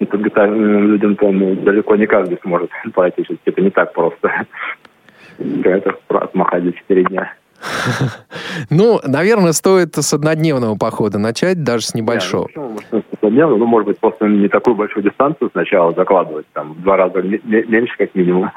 неподготовленным 0.00 0.92
людям-то 0.92 1.30
ну, 1.32 1.56
далеко 1.56 1.96
не 1.96 2.06
каждый 2.06 2.38
сможет 2.42 2.70
пройти, 2.94 3.26
это 3.44 3.60
не 3.60 3.70
так 3.70 3.92
просто 3.92 4.30
это 5.38 5.94
отмахать 6.08 6.64
за 6.64 6.72
4 6.72 7.04
дня. 7.04 7.32
Ну, 8.70 9.00
наверное, 9.04 9.52
стоит 9.52 9.96
с 9.96 10.12
однодневного 10.12 10.76
похода 10.76 11.18
начать, 11.18 11.62
даже 11.62 11.86
с 11.86 11.94
небольшого. 11.94 12.48
Ну, 12.54 12.74
почему? 12.76 12.78
Может, 12.92 13.06
с 13.06 13.16
однодневного, 13.16 13.58
ну, 13.58 13.66
может 13.66 13.86
быть, 13.88 13.98
просто 13.98 14.26
не 14.26 14.48
такую 14.48 14.76
большую 14.76 15.04
дистанцию 15.04 15.50
сначала 15.52 15.92
закладывать, 15.94 16.46
там, 16.52 16.74
в 16.74 16.82
два 16.82 16.96
раза 16.96 17.22
меньше, 17.22 17.94
как 17.96 18.14
минимум. 18.14 18.50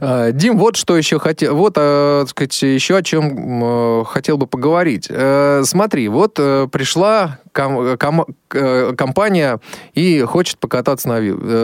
Э, 0.00 0.30
Дим, 0.32 0.58
вот 0.58 0.76
что 0.76 0.96
еще 0.96 1.18
хотел, 1.18 1.54
вот, 1.56 1.74
э, 1.76 2.20
так 2.22 2.30
сказать, 2.30 2.62
еще 2.62 2.96
о 2.96 3.02
чем 3.02 3.64
э, 3.64 4.04
хотел 4.06 4.36
бы 4.36 4.46
поговорить. 4.46 5.06
Смотри, 5.06 6.08
вот 6.08 6.34
пришла 6.34 7.38
ком, 7.52 7.96
ком, 7.98 8.26
компания 8.48 9.60
и 9.94 10.20
хочет 10.22 10.58
покататься 10.58 11.08
на, 11.08 11.20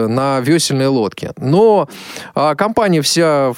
на 0.07 0.39
весельной 0.39 0.87
лодке, 0.87 1.33
но 1.37 1.89
а, 2.35 2.55
компания 2.55 3.01
вся 3.01 3.53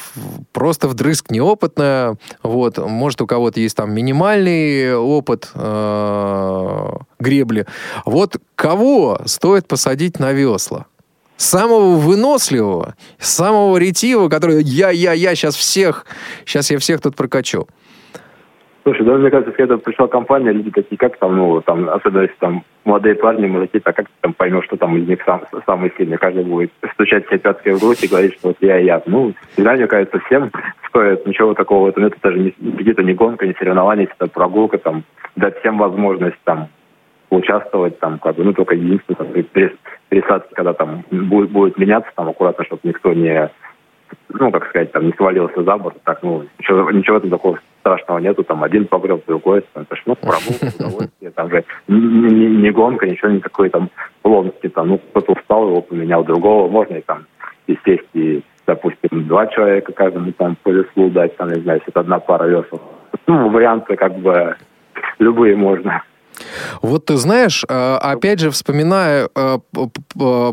просто 0.52 0.88
вдрызг 0.88 1.32
неопытная, 1.32 2.18
вот, 2.44 2.78
может 2.78 3.22
у 3.22 3.28
кого-то 3.28 3.60
есть 3.60 3.76
там 3.76 3.92
минимальный 3.94 4.96
опыт 4.96 5.50
гребли. 7.20 7.66
Вот 8.06 8.38
кого 8.56 9.22
стоит 9.26 9.68
посадить 9.68 10.20
на 10.20 10.32
весла? 10.32 10.86
Самого 11.40 11.96
выносливого, 11.96 12.96
самого 13.18 13.78
ретивого, 13.78 14.30
который 14.30 14.62
я, 14.62 14.90
я, 14.92 15.14
я, 15.14 15.36
сейчас 15.36 15.56
всех, 15.56 16.06
сейчас 16.46 16.70
я 16.70 16.78
всех 16.78 17.02
тут 17.02 17.16
прокачу. 17.16 17.68
Слушай, 18.84 19.06
да, 19.06 19.18
мне 19.18 19.30
кажется, 19.30 19.54
это 19.58 19.78
пришла 19.78 20.08
компания, 20.08 20.52
люди 20.52 20.72
такие, 20.72 20.98
как 20.98 21.18
там, 21.18 21.36
ну, 21.38 21.62
там, 21.62 21.90
особенно 21.90 22.22
если 22.24 22.36
там 22.40 22.64
молодые 22.86 23.16
парни, 23.16 23.46
мужики, 23.46 23.80
так 23.80 23.96
как 23.96 24.08
ты 24.08 24.14
там 24.22 24.34
поймешь, 24.34 24.66
что 24.66 24.78
там 24.78 24.98
из 24.98 25.08
них 25.08 25.20
сам, 25.26 25.44
самый 25.66 25.94
сильный, 25.98 26.18
каждый 26.18 26.44
будет 26.44 26.72
стучать 26.94 27.28
все 27.28 27.38
пятки 27.38 27.70
в 27.70 27.80
грудь 27.80 28.04
и 28.04 28.08
говорить, 28.08 28.34
что 28.34 28.50
вот 28.50 28.58
я 28.62 28.80
и 28.80 28.86
я. 28.86 29.02
Ну, 29.06 29.34
всегда, 29.54 29.74
мне 29.74 29.88
кажется, 29.88 30.20
всем 30.26 30.52
стоит, 30.88 31.26
ничего 31.28 31.54
такого, 31.54 31.90
это, 31.90 32.02
это 32.02 32.18
даже 32.22 32.40
не, 32.40 32.54
где-то 32.58 33.04
не 33.04 33.14
гонка, 33.14 33.46
не 33.46 33.54
соревнование, 33.54 34.08
это 34.18 34.28
прогулка, 34.28 34.78
там, 34.78 35.04
дать 35.36 35.60
всем 35.60 35.78
возможность, 35.78 36.40
там, 36.44 36.70
участвовать, 37.30 38.00
там, 38.00 38.20
как 38.20 38.36
бы, 38.36 38.44
ну, 38.44 38.54
только 38.54 38.76
единственное, 38.76 39.18
там, 39.18 39.74
пересадки, 40.10 40.54
когда 40.54 40.74
там 40.74 41.04
будет, 41.12 41.52
будет 41.52 41.78
меняться, 41.78 42.12
там, 42.16 42.30
аккуратно, 42.30 42.66
чтобы 42.66 42.82
никто 42.84 43.14
не, 43.14 43.50
ну, 44.30 44.52
как 44.52 44.68
сказать, 44.70 44.92
там, 44.92 45.06
не 45.06 45.14
свалился 45.14 45.64
за 45.64 45.78
борт, 45.78 45.98
так, 46.04 46.24
ну, 46.24 46.46
ничего, 46.58 46.92
ничего 46.92 47.20
там 47.20 47.30
такого 47.30 47.60
страшного 47.82 48.20
нету, 48.20 48.44
там, 48.44 48.64
один 48.64 48.88
погреб, 48.88 49.24
другой, 49.28 49.64
там, 49.74 49.84
это 49.84 49.96
ж, 49.96 50.04
ну, 50.06 50.16
прогулка, 50.16 50.76
удовольствие, 50.76 51.32
там 51.32 51.50
же 51.50 51.64
не, 51.88 51.98
не, 51.98 52.48
не 52.48 52.72
гонка, 52.72 53.08
ничего, 53.08 53.32
никакой 53.32 53.70
там 53.70 53.90
плотности, 54.22 54.70
там, 54.70 54.88
ну, 54.90 54.98
кто-то 54.98 55.34
устал, 55.34 55.70
его 55.70 55.82
поменял, 55.82 56.24
другого 56.24 56.70
можно 56.70 56.96
и 56.96 57.02
там, 57.02 57.26
и 57.68 57.78
сесть, 57.86 58.10
и, 58.14 58.44
допустим, 58.66 59.28
два 59.28 59.48
человека 59.48 59.92
каждому 59.92 60.32
там 60.34 60.58
по 60.64 60.70
веслу 60.70 61.10
дать, 61.10 61.38
там, 61.38 61.50
не 61.50 61.62
знаю, 61.62 61.80
если 61.80 61.92
это 61.92 62.00
одна 62.00 62.20
пара 62.20 62.46
весел. 62.46 62.82
Ну, 63.28 63.50
варианты, 63.50 63.96
как 63.96 64.16
бы, 64.16 64.56
любые 65.20 65.56
можно. 65.56 66.04
Вот 66.82 67.06
ты 67.06 67.18
знаешь, 67.18 67.66
э, 67.68 67.96
опять 68.02 68.40
же, 68.40 68.52
вспоминая 68.52 69.30
э, 69.36 69.60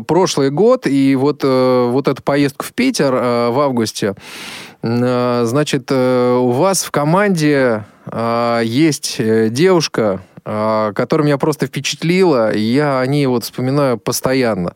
прошлый 0.07 0.49
год 0.49 0.87
и 0.87 1.15
вот, 1.15 1.41
э, 1.43 1.87
вот 1.89 2.07
эту 2.07 2.23
поездку 2.23 2.65
в 2.65 2.73
Питер 2.73 3.13
в 3.13 3.59
августе, 3.59 4.15
значит, 4.81 5.91
у 5.91 6.49
вас 6.51 6.83
в 6.83 6.91
команде 6.91 7.85
есть 8.63 9.19
девушка, 9.19 10.21
которая 10.43 11.25
меня 11.25 11.37
просто 11.37 11.65
впечатлила, 11.67 12.51
и 12.51 12.59
я 12.59 12.99
о 12.99 13.07
ней 13.07 13.25
вот 13.25 13.43
вспоминаю 13.43 13.97
постоянно. 13.97 14.73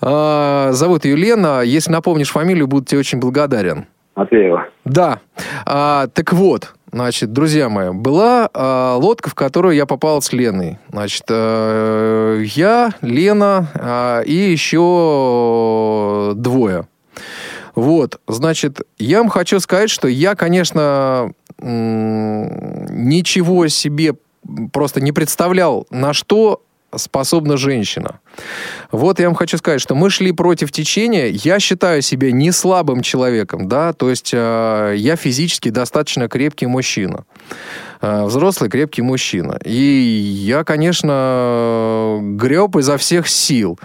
Зовут 0.00 1.04
ее 1.04 1.16
Лена. 1.16 1.62
Если 1.62 1.90
напомнишь 1.90 2.30
фамилию, 2.30 2.68
буду 2.68 2.86
тебе 2.86 3.00
очень 3.00 3.18
благодарен. 3.18 3.86
Матвеева. 4.14 4.66
Да. 4.84 5.20
А, 5.66 6.06
так 6.08 6.32
вот, 6.32 6.74
Значит, 6.92 7.32
друзья 7.32 7.70
мои, 7.70 7.90
была 7.90 8.50
э, 8.52 8.94
лодка, 8.98 9.30
в 9.30 9.34
которую 9.34 9.74
я 9.74 9.86
попал 9.86 10.20
с 10.20 10.30
Леной. 10.30 10.78
Значит, 10.90 11.24
э, 11.30 12.44
я, 12.54 12.92
Лена 13.00 13.66
э, 13.72 14.24
и 14.26 14.52
еще 14.52 16.34
двое. 16.36 16.86
Вот, 17.74 18.20
значит, 18.28 18.82
я 18.98 19.20
вам 19.20 19.30
хочу 19.30 19.58
сказать, 19.58 19.88
что 19.88 20.06
я, 20.06 20.34
конечно, 20.34 21.32
ничего 21.58 23.68
себе 23.68 24.16
просто 24.70 25.00
не 25.00 25.12
представлял, 25.12 25.86
на 25.88 26.12
что 26.12 26.62
способна 26.96 27.56
женщина. 27.56 28.20
Вот 28.90 29.20
я 29.20 29.26
вам 29.26 29.34
хочу 29.34 29.58
сказать, 29.58 29.80
что 29.80 29.94
мы 29.94 30.10
шли 30.10 30.32
против 30.32 30.72
течения. 30.72 31.26
Я 31.28 31.60
считаю 31.60 32.02
себя 32.02 32.32
не 32.32 32.52
слабым 32.52 33.02
человеком, 33.02 33.68
да, 33.68 33.92
то 33.92 34.10
есть 34.10 34.30
э, 34.32 34.94
я 34.96 35.16
физически 35.16 35.70
достаточно 35.70 36.28
крепкий 36.28 36.66
мужчина. 36.66 37.24
Э, 38.02 38.24
взрослый 38.24 38.68
крепкий 38.68 39.02
мужчина. 39.02 39.58
И 39.64 39.72
я, 39.72 40.64
конечно, 40.64 42.18
греб 42.20 42.76
изо 42.76 42.98
всех 42.98 43.28
сил. 43.28 43.78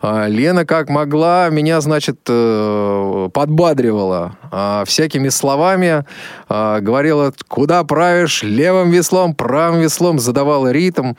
А, 0.00 0.28
Лена 0.28 0.64
как 0.64 0.88
могла, 0.88 1.48
меня, 1.48 1.80
значит, 1.80 2.20
э, 2.28 3.28
подбадривала 3.32 4.36
а, 4.50 4.84
всякими 4.84 5.30
словами, 5.30 6.04
а, 6.48 6.80
говорила, 6.80 7.32
куда 7.48 7.82
правишь, 7.84 8.42
левым 8.42 8.90
веслом, 8.90 9.34
правым 9.34 9.80
веслом, 9.80 10.18
задавала 10.18 10.70
ритм. 10.70 11.14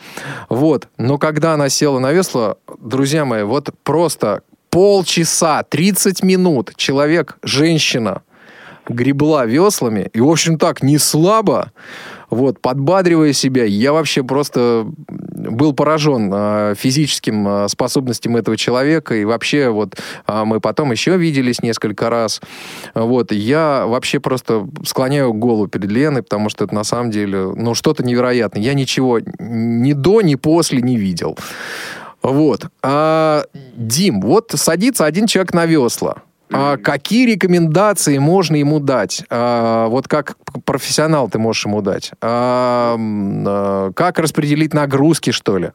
Вот. 0.49 0.87
Но 0.97 1.17
когда 1.17 1.53
она 1.53 1.69
села 1.69 1.99
на 1.99 2.11
весло, 2.11 2.57
друзья 2.79 3.25
мои, 3.25 3.43
вот 3.43 3.71
просто 3.83 4.41
полчаса, 4.69 5.63
30 5.63 6.23
минут 6.23 6.73
человек, 6.75 7.37
женщина, 7.43 8.21
гребла 8.87 9.45
веслами, 9.45 10.09
и, 10.13 10.21
в 10.21 10.29
общем, 10.29 10.57
так, 10.57 10.81
не 10.83 10.97
слабо, 10.97 11.71
вот, 12.29 12.59
подбадривая 12.59 13.33
себя, 13.33 13.63
я 13.63 13.93
вообще 13.93 14.23
просто 14.23 14.87
был 15.07 15.73
поражен 15.73 16.31
э, 16.33 16.75
физическим 16.77 17.47
э, 17.47 17.67
способностям 17.69 18.35
этого 18.35 18.57
человека, 18.57 19.15
и 19.15 19.23
вообще 19.23 19.69
вот 19.69 19.97
э, 20.27 20.43
мы 20.43 20.59
потом 20.59 20.91
еще 20.91 21.17
виделись 21.17 21.61
несколько 21.61 22.09
раз, 22.09 22.41
вот, 22.93 23.31
я 23.31 23.85
вообще 23.85 24.19
просто 24.19 24.67
склоняю 24.85 25.33
голову 25.33 25.67
перед 25.67 25.89
Леной, 25.89 26.23
потому 26.23 26.49
что 26.49 26.65
это 26.65 26.75
на 26.75 26.83
самом 26.83 27.11
деле, 27.11 27.53
ну, 27.55 27.73
что-то 27.75 28.03
невероятное. 28.03 28.61
Я 28.61 28.73
ничего 28.73 29.19
ни 29.39 29.93
до, 29.93 30.21
ни 30.21 30.35
после 30.35 30.81
не 30.81 30.97
видел. 30.97 31.37
Вот. 32.21 32.67
А, 32.81 33.45
Дим, 33.75 34.21
вот 34.21 34.51
садится 34.55 35.05
один 35.05 35.27
человек 35.27 35.53
на 35.53 35.65
весла. 35.65 36.23
А 36.51 36.77
какие 36.77 37.33
рекомендации 37.33 38.17
можно 38.17 38.55
ему 38.55 38.79
дать? 38.79 39.23
А, 39.29 39.87
вот 39.87 40.07
как 40.07 40.37
профессионал 40.65 41.29
ты 41.29 41.39
можешь 41.39 41.65
ему 41.65 41.81
дать? 41.81 42.11
А, 42.21 42.95
а, 42.97 43.91
как 43.93 44.19
распределить 44.19 44.73
нагрузки, 44.73 45.31
что 45.31 45.57
ли? 45.57 45.71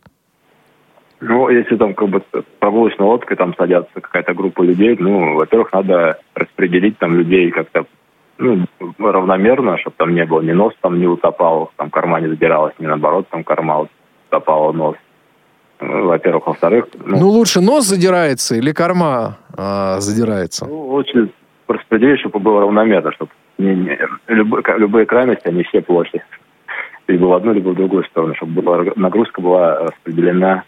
Ну, 1.20 1.48
если 1.50 1.76
там 1.76 1.94
как 1.94 2.08
бы 2.08 2.22
прогулочной 2.58 3.06
лодкой 3.06 3.36
там 3.36 3.54
садятся 3.56 4.00
какая-то 4.00 4.34
группа 4.34 4.62
людей, 4.62 4.96
ну, 4.98 5.34
во-первых, 5.34 5.72
надо 5.72 6.18
распределить 6.34 6.98
там 6.98 7.14
людей 7.14 7.50
как-то 7.50 7.86
ну, 8.38 8.66
равномерно, 8.98 9.78
чтобы 9.78 9.94
там 9.98 10.14
не 10.14 10.24
было 10.24 10.40
ни 10.40 10.52
нос 10.52 10.72
там 10.80 10.98
не 10.98 11.06
утопал, 11.06 11.70
там 11.76 11.90
корма 11.90 12.20
не 12.20 12.28
забиралась, 12.28 12.74
ни 12.78 12.86
наоборот, 12.86 13.28
там 13.30 13.44
корма 13.44 13.86
утопала 14.28 14.72
нос 14.72 14.96
во-первых. 15.82 16.46
Во-вторых... 16.46 16.86
Ну, 17.04 17.18
ну, 17.18 17.28
лучше 17.28 17.60
нос 17.60 17.84
задирается 17.84 18.54
или 18.54 18.72
корма 18.72 19.38
а, 19.56 20.00
задирается? 20.00 20.66
Ну, 20.66 20.88
лучше 20.88 21.28
распределить, 21.68 22.20
чтобы 22.20 22.38
было 22.38 22.60
равномерно, 22.60 23.12
чтобы 23.12 23.30
не, 23.58 23.74
не, 23.74 23.98
любые, 24.28 24.62
любые 24.78 25.06
крайности, 25.06 25.48
они 25.48 25.62
все 25.64 25.80
плохи. 25.80 26.22
Либо 27.08 27.26
в 27.26 27.32
одну, 27.34 27.52
либо 27.52 27.70
в 27.70 27.74
другую 27.74 28.04
сторону, 28.04 28.34
чтобы 28.36 28.62
была, 28.62 28.84
нагрузка 28.96 29.40
была 29.40 29.78
распределена 29.80 30.64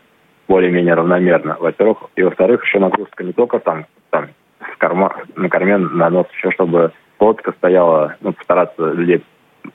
более-менее 0.48 0.94
равномерно, 0.94 1.56
во-первых. 1.58 2.04
И 2.16 2.22
во-вторых, 2.22 2.64
еще 2.64 2.78
нагрузка 2.78 3.24
не 3.24 3.32
только 3.32 3.58
там, 3.60 3.86
там 4.10 4.28
в 4.58 4.78
корма, 4.78 5.14
на 5.36 5.48
корме, 5.48 5.78
на 5.78 6.10
нос, 6.10 6.26
еще 6.36 6.50
чтобы 6.50 6.92
лодка 7.20 7.52
стояла, 7.52 8.16
ну, 8.20 8.32
постараться 8.32 8.92
людей 8.92 9.22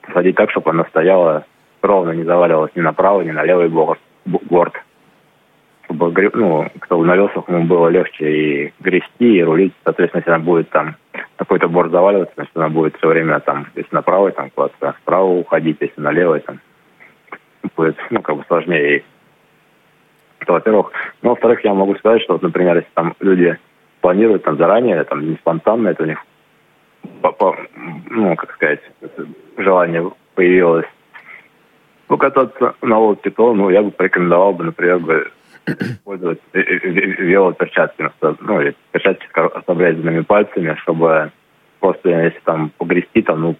посадить 0.02 0.36
так, 0.36 0.52
чтобы 0.52 0.72
она 0.72 0.86
стояла 0.86 1.46
ровно, 1.82 2.12
не 2.12 2.24
заваливалась 2.24 2.72
ни 2.76 2.82
направо, 2.82 3.22
ни 3.22 3.32
на 3.32 3.44
левый 3.44 3.70
борт. 3.70 4.00
борт 4.26 4.74
чтобы 5.90 6.30
ну, 6.34 6.68
кто 6.80 7.04
на 7.04 7.16
веслах 7.16 7.50
ему 7.50 7.64
было 7.64 7.88
легче 7.88 8.32
и 8.32 8.74
грести, 8.80 9.38
и 9.38 9.44
рулить. 9.44 9.74
Соответственно, 9.84 10.20
если 10.22 10.32
она 10.32 10.44
будет 10.44 10.70
там 10.70 10.96
какой-то 11.38 11.68
борт 11.68 11.92
заваливаться, 11.92 12.34
значит, 12.36 12.56
она 12.56 12.70
будет 12.70 12.96
все 12.98 13.08
время 13.08 13.40
там, 13.40 13.68
если 13.76 13.94
направо 13.96 14.32
там 14.32 14.52
куда-то 14.52 14.94
вправо 15.02 15.28
уходить, 15.28 15.78
если 15.80 16.00
налево 16.00 16.40
там 16.40 16.60
будет, 17.76 17.98
ну, 18.12 18.22
как 18.22 18.38
бы 18.38 18.44
сложнее. 18.48 19.04
Это, 20.40 20.54
во-первых. 20.54 20.92
Ну, 21.22 21.30
во-вторых, 21.32 21.64
я 21.64 21.74
могу 21.74 21.96
сказать, 21.96 22.22
что, 22.22 22.34
вот, 22.34 22.44
например, 22.44 22.78
если 22.78 22.90
там 22.94 23.16
люди 23.20 23.58
планируют 24.02 24.44
там 24.44 24.58
заранее, 24.58 25.04
там 25.04 25.28
не 25.28 25.36
спонтанно, 25.38 25.90
это 25.90 26.04
у 26.04 26.06
них, 26.06 26.20
ну, 28.10 28.36
как 28.36 28.54
сказать, 28.54 28.80
желание 29.58 30.10
появилось 30.36 30.86
покататься 32.08 32.76
на 32.82 32.98
лодке, 33.00 33.30
то, 33.32 33.54
ну, 33.54 33.70
я 33.70 33.82
бы 33.82 33.92
порекомендовал 33.92 34.54
бы, 34.54 34.64
например, 34.66 35.32
использовать 35.80 36.40
велоперчатки, 36.54 38.10
ну, 38.40 38.62
или 38.62 38.76
перчатки 38.92 39.28
с 39.34 39.70
обрезанными 39.70 40.22
пальцами, 40.22 40.76
чтобы 40.82 41.32
после, 41.80 42.26
если 42.26 42.40
там 42.46 42.72
погрести, 42.78 43.22
там, 43.22 43.42
ну, 43.42 43.56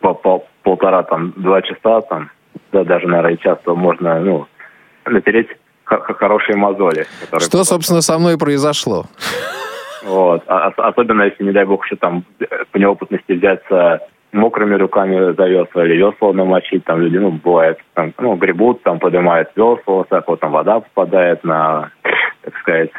по, 0.00 0.14
по, 0.14 0.44
полтора, 0.62 1.02
там, 1.02 1.32
два 1.36 1.62
часа, 1.62 2.00
там, 2.02 2.30
да, 2.72 2.84
даже, 2.84 3.06
наверное, 3.06 3.36
час, 3.36 3.58
то 3.64 3.74
можно, 3.74 4.20
ну, 4.20 4.46
натереть 5.06 5.48
хорошие 5.84 6.56
мозоли. 6.56 7.06
Что, 7.38 7.64
собственно, 7.64 8.00
со 8.00 8.18
мной 8.18 8.38
произошло. 8.38 9.06
Вот. 10.04 10.42
А, 10.46 10.68
особенно, 10.76 11.22
если, 11.22 11.44
не 11.44 11.52
дай 11.52 11.64
бог, 11.64 11.84
еще 11.84 11.96
там 11.96 12.24
по 12.72 12.78
неопытности 12.78 13.32
взяться 13.32 14.00
мокрыми 14.32 14.74
руками 14.74 15.34
за 15.34 15.46
весла 15.46 15.84
или 15.84 15.96
весла 15.96 16.32
намочить, 16.32 16.84
там 16.84 17.00
люди, 17.00 17.18
ну, 17.18 17.30
бывает, 17.30 17.78
там, 17.94 18.12
ну, 18.18 18.34
гребут, 18.36 18.82
там, 18.82 18.98
поднимают 18.98 19.50
весла, 19.54 20.04
так 20.04 20.26
вот 20.28 20.40
там 20.40 20.52
вода 20.52 20.80
попадает 20.80 21.44
на, 21.44 21.90
так 22.42 22.56
сказать, 22.58 22.90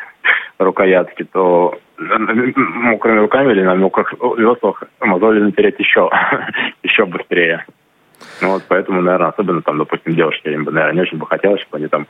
рукоятки, 0.59 1.23
то 1.23 1.77
мокрыми 1.97 3.19
руками 3.19 3.51
или 3.51 3.63
на 3.63 3.75
мокрых 3.75 4.13
веслах 4.37 4.83
мозоли 4.99 5.41
натереть 5.41 5.79
еще, 5.79 6.09
еще 6.83 7.05
быстрее. 7.05 7.65
Ну 8.41 8.51
вот 8.51 8.63
поэтому, 8.67 9.01
наверное, 9.01 9.29
особенно 9.29 9.61
там, 9.61 9.77
допустим, 9.77 10.13
девушки, 10.15 10.47
им 10.47 10.63
бы, 10.63 10.71
наверное, 10.71 10.95
не 10.95 11.01
очень 11.01 11.17
бы 11.17 11.27
хотелось, 11.27 11.61
чтобы 11.61 11.77
они 11.77 11.87
там... 11.87 12.07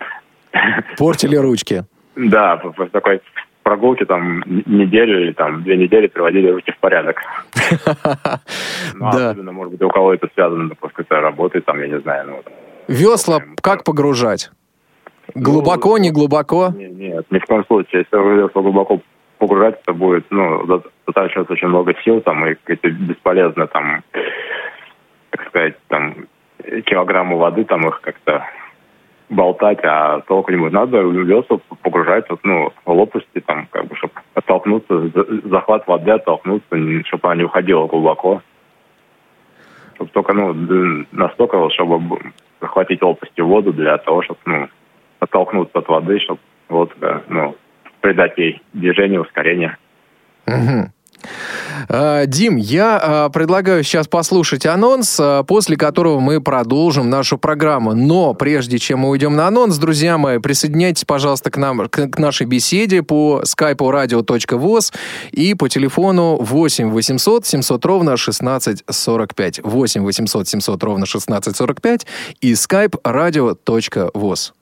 Портили 0.98 1.36
ручки. 1.36 1.84
Да, 2.16 2.62
такой 2.92 3.22
прогулки 3.64 4.06
там 4.06 4.44
неделю 4.46 5.22
или 5.22 5.32
там 5.34 5.64
две 5.64 5.78
недели 5.78 6.08
приводили 6.08 6.50
руки 6.50 6.72
в 6.72 6.78
порядок. 6.80 7.22
Ну, 8.96 9.08
особенно, 9.08 9.52
может 9.52 9.72
быть, 9.74 9.82
у 9.82 9.90
кого 9.90 10.14
это 10.14 10.30
связано, 10.36 10.70
допустим, 10.70 11.06
с 11.06 11.10
работой, 11.10 11.62
там, 11.62 11.80
я 11.80 11.88
не 11.88 12.00
знаю. 12.02 12.28
Ну, 12.28 12.44
Весла 12.88 13.42
как 13.62 13.84
погружать? 13.84 14.52
Глубоко, 15.34 15.92
ну, 15.92 15.98
не 15.98 16.12
глубоко? 16.12 16.70
Нет, 16.76 17.26
ни 17.32 17.40
в 17.40 17.46
коем 17.46 17.66
случае. 17.66 18.06
Если 18.12 18.18
весла 18.18 18.62
глубоко 18.62 19.00
погружать, 19.40 19.80
это 19.82 19.94
будет, 19.94 20.26
ну, 20.30 20.84
затрачиваться 21.08 21.54
очень 21.54 21.70
много 21.70 21.94
сил, 22.04 22.22
там, 22.22 22.46
и 22.46 22.56
это 22.66 22.90
бесполезно, 22.90 23.68
там, 23.68 24.04
как 25.32 25.48
сказать, 25.48 25.76
там, 25.88 26.28
килограммы 26.86 27.38
воды, 27.38 27.64
там, 27.66 27.88
их 27.88 28.00
как-то 28.02 28.46
болтать, 29.30 29.80
а 29.84 30.22
толку 30.22 30.52
не 30.52 30.58
будет. 30.58 30.74
Надо 30.74 31.02
весла 31.02 31.60
погружать 31.82 32.30
вот, 32.30 32.40
ну, 32.44 32.72
в 32.86 32.92
лопасти, 32.92 33.40
там, 33.46 33.68
как 33.72 33.88
бы, 33.88 33.96
чтобы 33.96 34.14
оттолкнуться, 34.34 35.12
захват 35.46 35.88
воды 35.88 36.12
оттолкнуться, 36.12 36.76
чтобы 37.06 37.28
она 37.28 37.36
не 37.36 37.44
уходила 37.44 37.88
глубоко. 37.88 38.42
Чтобы 39.96 40.10
только, 40.12 40.34
ну, 40.34 41.06
настолько, 41.12 41.58
вот, 41.58 41.74
чтобы 41.74 42.20
захватить 42.62 43.02
лопастью 43.02 43.48
воду 43.48 43.74
для 43.74 43.98
того, 43.98 44.24
чтобы, 44.24 44.40
ну, 44.46 44.68
оттолкнуться 45.20 45.80
от 45.80 45.88
воды, 45.88 46.20
чтобы 46.20 46.40
лодка, 46.70 47.24
ну, 47.28 47.56
придать 48.02 48.38
ей 48.38 48.62
движение, 48.74 49.22
ускорение. 49.22 49.78
Угу. 50.48 50.92
А, 51.90 52.26
Дим, 52.26 52.56
я 52.58 53.00
а, 53.02 53.30
предлагаю 53.30 53.84
сейчас 53.84 54.08
послушать 54.08 54.66
анонс, 54.66 55.18
а, 55.20 55.44
после 55.44 55.78
которого 55.78 56.20
мы 56.20 56.42
продолжим 56.42 57.10
нашу 57.10 57.38
программу. 57.38 57.94
Но 57.94 58.34
прежде 58.34 58.80
чем 58.80 59.00
мы 59.00 59.10
уйдем 59.10 59.36
на 59.36 59.48
анонс, 59.48 59.78
друзья 59.78 60.18
мои, 60.18 60.40
присоединяйтесь, 60.40 61.06
пожалуйста, 61.06 61.52
к, 61.52 61.58
нам, 61.58 61.88
к 61.88 62.20
нашей 62.20 62.48
беседе 62.48 63.04
по 63.04 63.42
скайпу 63.46 63.86
radio.voz 63.86 64.94
и 65.32 65.54
по 65.54 65.70
телефону 65.70 66.38
8 66.38 66.90
800 66.92 67.46
700 67.46 67.86
ровно 67.86 68.14
1645. 68.14 69.62
8 69.64 70.04
800 70.04 70.48
700 70.48 70.84
ровно 70.84 71.04
1645 71.04 72.06
и 72.42 72.54
skype 72.54 73.02
radio.voz. 73.04 74.54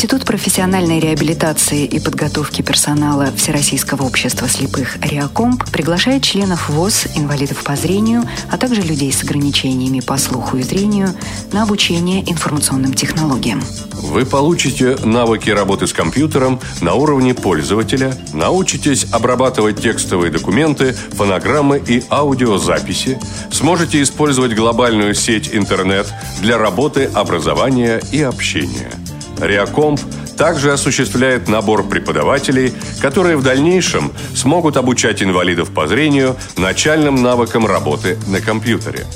Институт 0.00 0.24
профессиональной 0.24 0.98
реабилитации 0.98 1.84
и 1.84 2.00
подготовки 2.00 2.62
персонала 2.62 3.30
Всероссийского 3.36 4.04
общества 4.04 4.48
слепых 4.48 4.96
«Реакомп» 5.02 5.70
приглашает 5.70 6.22
членов 6.22 6.70
ВОЗ, 6.70 7.08
инвалидов 7.16 7.62
по 7.64 7.76
зрению, 7.76 8.22
а 8.50 8.56
также 8.56 8.80
людей 8.80 9.12
с 9.12 9.22
ограничениями 9.22 10.00
по 10.00 10.16
слуху 10.16 10.56
и 10.56 10.62
зрению 10.62 11.14
на 11.52 11.64
обучение 11.64 12.22
информационным 12.32 12.94
технологиям. 12.94 13.62
Вы 13.92 14.24
получите 14.24 14.96
навыки 15.04 15.50
работы 15.50 15.86
с 15.86 15.92
компьютером 15.92 16.60
на 16.80 16.94
уровне 16.94 17.34
пользователя, 17.34 18.16
научитесь 18.32 19.06
обрабатывать 19.12 19.82
текстовые 19.82 20.32
документы, 20.32 20.94
фонограммы 20.94 21.76
и 21.76 22.02
аудиозаписи, 22.08 23.20
сможете 23.52 24.00
использовать 24.00 24.54
глобальную 24.54 25.12
сеть 25.14 25.50
интернет 25.52 26.06
для 26.40 26.56
работы, 26.56 27.04
образования 27.04 28.00
и 28.12 28.22
общения– 28.22 28.90
Реакомп 29.40 30.00
также 30.36 30.72
осуществляет 30.72 31.48
набор 31.48 31.86
преподавателей, 31.86 32.72
которые 33.00 33.36
в 33.36 33.42
дальнейшем 33.42 34.12
смогут 34.34 34.76
обучать 34.76 35.22
инвалидов 35.22 35.70
по 35.70 35.86
зрению 35.86 36.36
начальным 36.56 37.22
навыкам 37.22 37.66
работы 37.66 38.18
на 38.26 38.40
компьютере. 38.40 39.06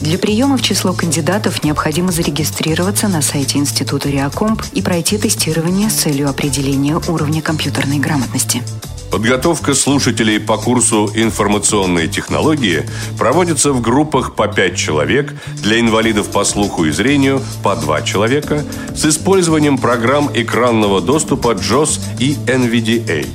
Для 0.00 0.18
приема 0.18 0.58
в 0.58 0.62
число 0.62 0.92
кандидатов 0.92 1.64
необходимо 1.64 2.12
зарегистрироваться 2.12 3.08
на 3.08 3.22
сайте 3.22 3.58
Института 3.58 4.10
Реакомп 4.10 4.62
и 4.72 4.82
пройти 4.82 5.16
тестирование 5.16 5.88
с 5.88 5.94
целью 5.94 6.28
определения 6.28 7.00
уровня 7.08 7.40
компьютерной 7.40 7.98
грамотности. 7.98 8.62
Подготовка 9.10 9.74
слушателей 9.74 10.38
по 10.38 10.58
курсу 10.58 11.10
«Информационные 11.14 12.08
технологии» 12.08 12.84
проводится 13.16 13.72
в 13.72 13.80
группах 13.80 14.34
по 14.34 14.48
5 14.48 14.76
человек, 14.76 15.32
для 15.62 15.80
инвалидов 15.80 16.30
по 16.30 16.44
слуху 16.44 16.84
и 16.84 16.90
зрению 16.90 17.40
по 17.62 17.74
2 17.74 18.02
человека, 18.02 18.64
с 18.94 19.06
использованием 19.06 19.78
программ 19.78 20.30
экранного 20.34 21.00
доступа 21.00 21.52
JOS 21.54 22.00
и 22.18 22.34
NVDA. 22.46 23.26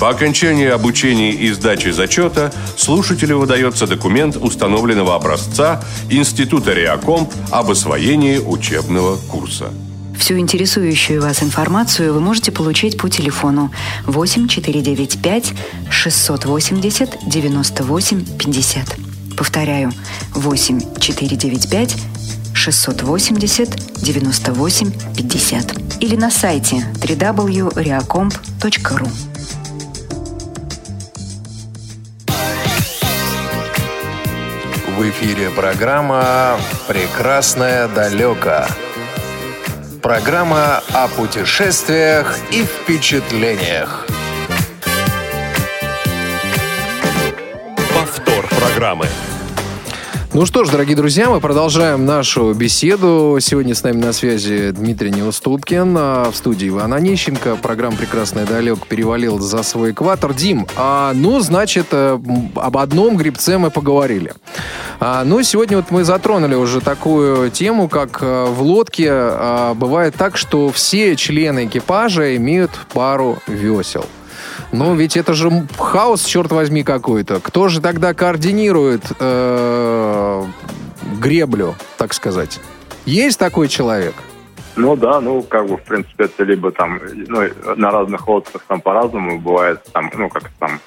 По 0.00 0.08
окончании 0.08 0.66
обучения 0.66 1.32
и 1.32 1.52
сдачи 1.52 1.90
зачета 1.90 2.52
слушателю 2.78 3.38
выдается 3.38 3.86
документ 3.86 4.34
установленного 4.34 5.14
образца 5.14 5.84
Института 6.08 6.72
Реакомп 6.72 7.30
об 7.50 7.70
освоении 7.70 8.38
учебного 8.38 9.18
курса. 9.18 9.70
Всю 10.18 10.38
интересующую 10.38 11.20
вас 11.20 11.42
информацию 11.42 12.14
вы 12.14 12.20
можете 12.20 12.50
получить 12.50 12.96
по 12.96 13.10
телефону 13.10 13.70
8 14.06 14.48
495 14.48 15.52
680 15.90 17.18
98 17.26 18.24
50. 18.38 18.96
Повторяю, 19.36 19.92
8 20.34 20.80
495 20.98 21.96
680 22.54 24.02
98 24.02 24.92
50 25.14 25.74
или 26.00 26.16
на 26.16 26.30
сайте 26.30 26.86
www.reacomp.ru. 27.02 29.08
В 35.00 35.08
эфире 35.08 35.48
программа 35.48 36.60
«Прекрасное 36.86 37.88
далеко». 37.88 38.66
Программа 40.02 40.82
о 40.92 41.08
путешествиях 41.08 42.36
и 42.50 42.64
впечатлениях. 42.64 44.06
Повтор 47.94 48.46
программы. 48.48 49.06
Ну 50.32 50.46
что 50.46 50.64
ж, 50.64 50.70
дорогие 50.70 50.94
друзья, 50.94 51.28
мы 51.28 51.40
продолжаем 51.40 52.06
нашу 52.06 52.54
беседу. 52.54 53.38
Сегодня 53.40 53.74
с 53.74 53.82
нами 53.82 53.96
на 53.96 54.12
связи 54.12 54.70
Дмитрий 54.70 55.10
Неуступкин, 55.10 55.96
а 55.98 56.30
в 56.30 56.36
студии 56.36 56.68
Иван 56.68 56.94
Онищенко. 56.94 57.56
Программа 57.56 57.96
«Прекрасный 57.96 58.44
далек» 58.44 58.86
перевалил 58.86 59.40
за 59.40 59.64
свой 59.64 59.90
экватор. 59.90 60.32
Дим, 60.32 60.68
а, 60.76 61.10
ну, 61.16 61.40
значит, 61.40 61.88
э, 61.90 62.16
об 62.54 62.78
одном 62.78 63.16
грибце 63.16 63.58
мы 63.58 63.72
поговорили. 63.72 64.32
А, 65.00 65.24
ну, 65.24 65.42
сегодня 65.42 65.78
вот 65.78 65.90
мы 65.90 66.04
затронули 66.04 66.54
уже 66.54 66.80
такую 66.80 67.50
тему, 67.50 67.88
как 67.88 68.18
э, 68.22 68.44
в 68.44 68.62
лодке 68.62 69.08
а, 69.10 69.74
бывает 69.74 70.14
так, 70.14 70.36
что 70.36 70.70
все 70.70 71.16
члены 71.16 71.66
экипажа 71.66 72.36
имеют 72.36 72.70
пару 72.92 73.38
весел. 73.48 74.06
Ну, 74.72 74.94
ведь 74.94 75.16
это 75.16 75.34
же 75.34 75.50
хаос, 75.78 76.24
черт 76.24 76.52
возьми, 76.52 76.84
какой-то. 76.84 77.40
Кто 77.40 77.68
же 77.68 77.80
тогда 77.80 78.14
координирует 78.14 79.02
э, 79.18 80.44
греблю, 81.20 81.74
так 81.98 82.14
сказать? 82.14 82.60
Есть 83.04 83.38
такой 83.38 83.68
человек? 83.68 84.14
Ну 84.76 84.96
да, 84.96 85.20
ну 85.20 85.42
как 85.42 85.66
бы 85.66 85.76
в 85.76 85.82
принципе 85.82 86.24
это 86.24 86.44
либо 86.44 86.70
там, 86.70 87.00
ну 87.26 87.42
на 87.76 87.90
разных 87.90 88.26
лодках 88.28 88.62
там 88.68 88.80
по-разному 88.80 89.40
бывает, 89.40 89.80
там, 89.92 90.10
ну 90.16 90.28
как 90.28 90.48
там, 90.60 90.80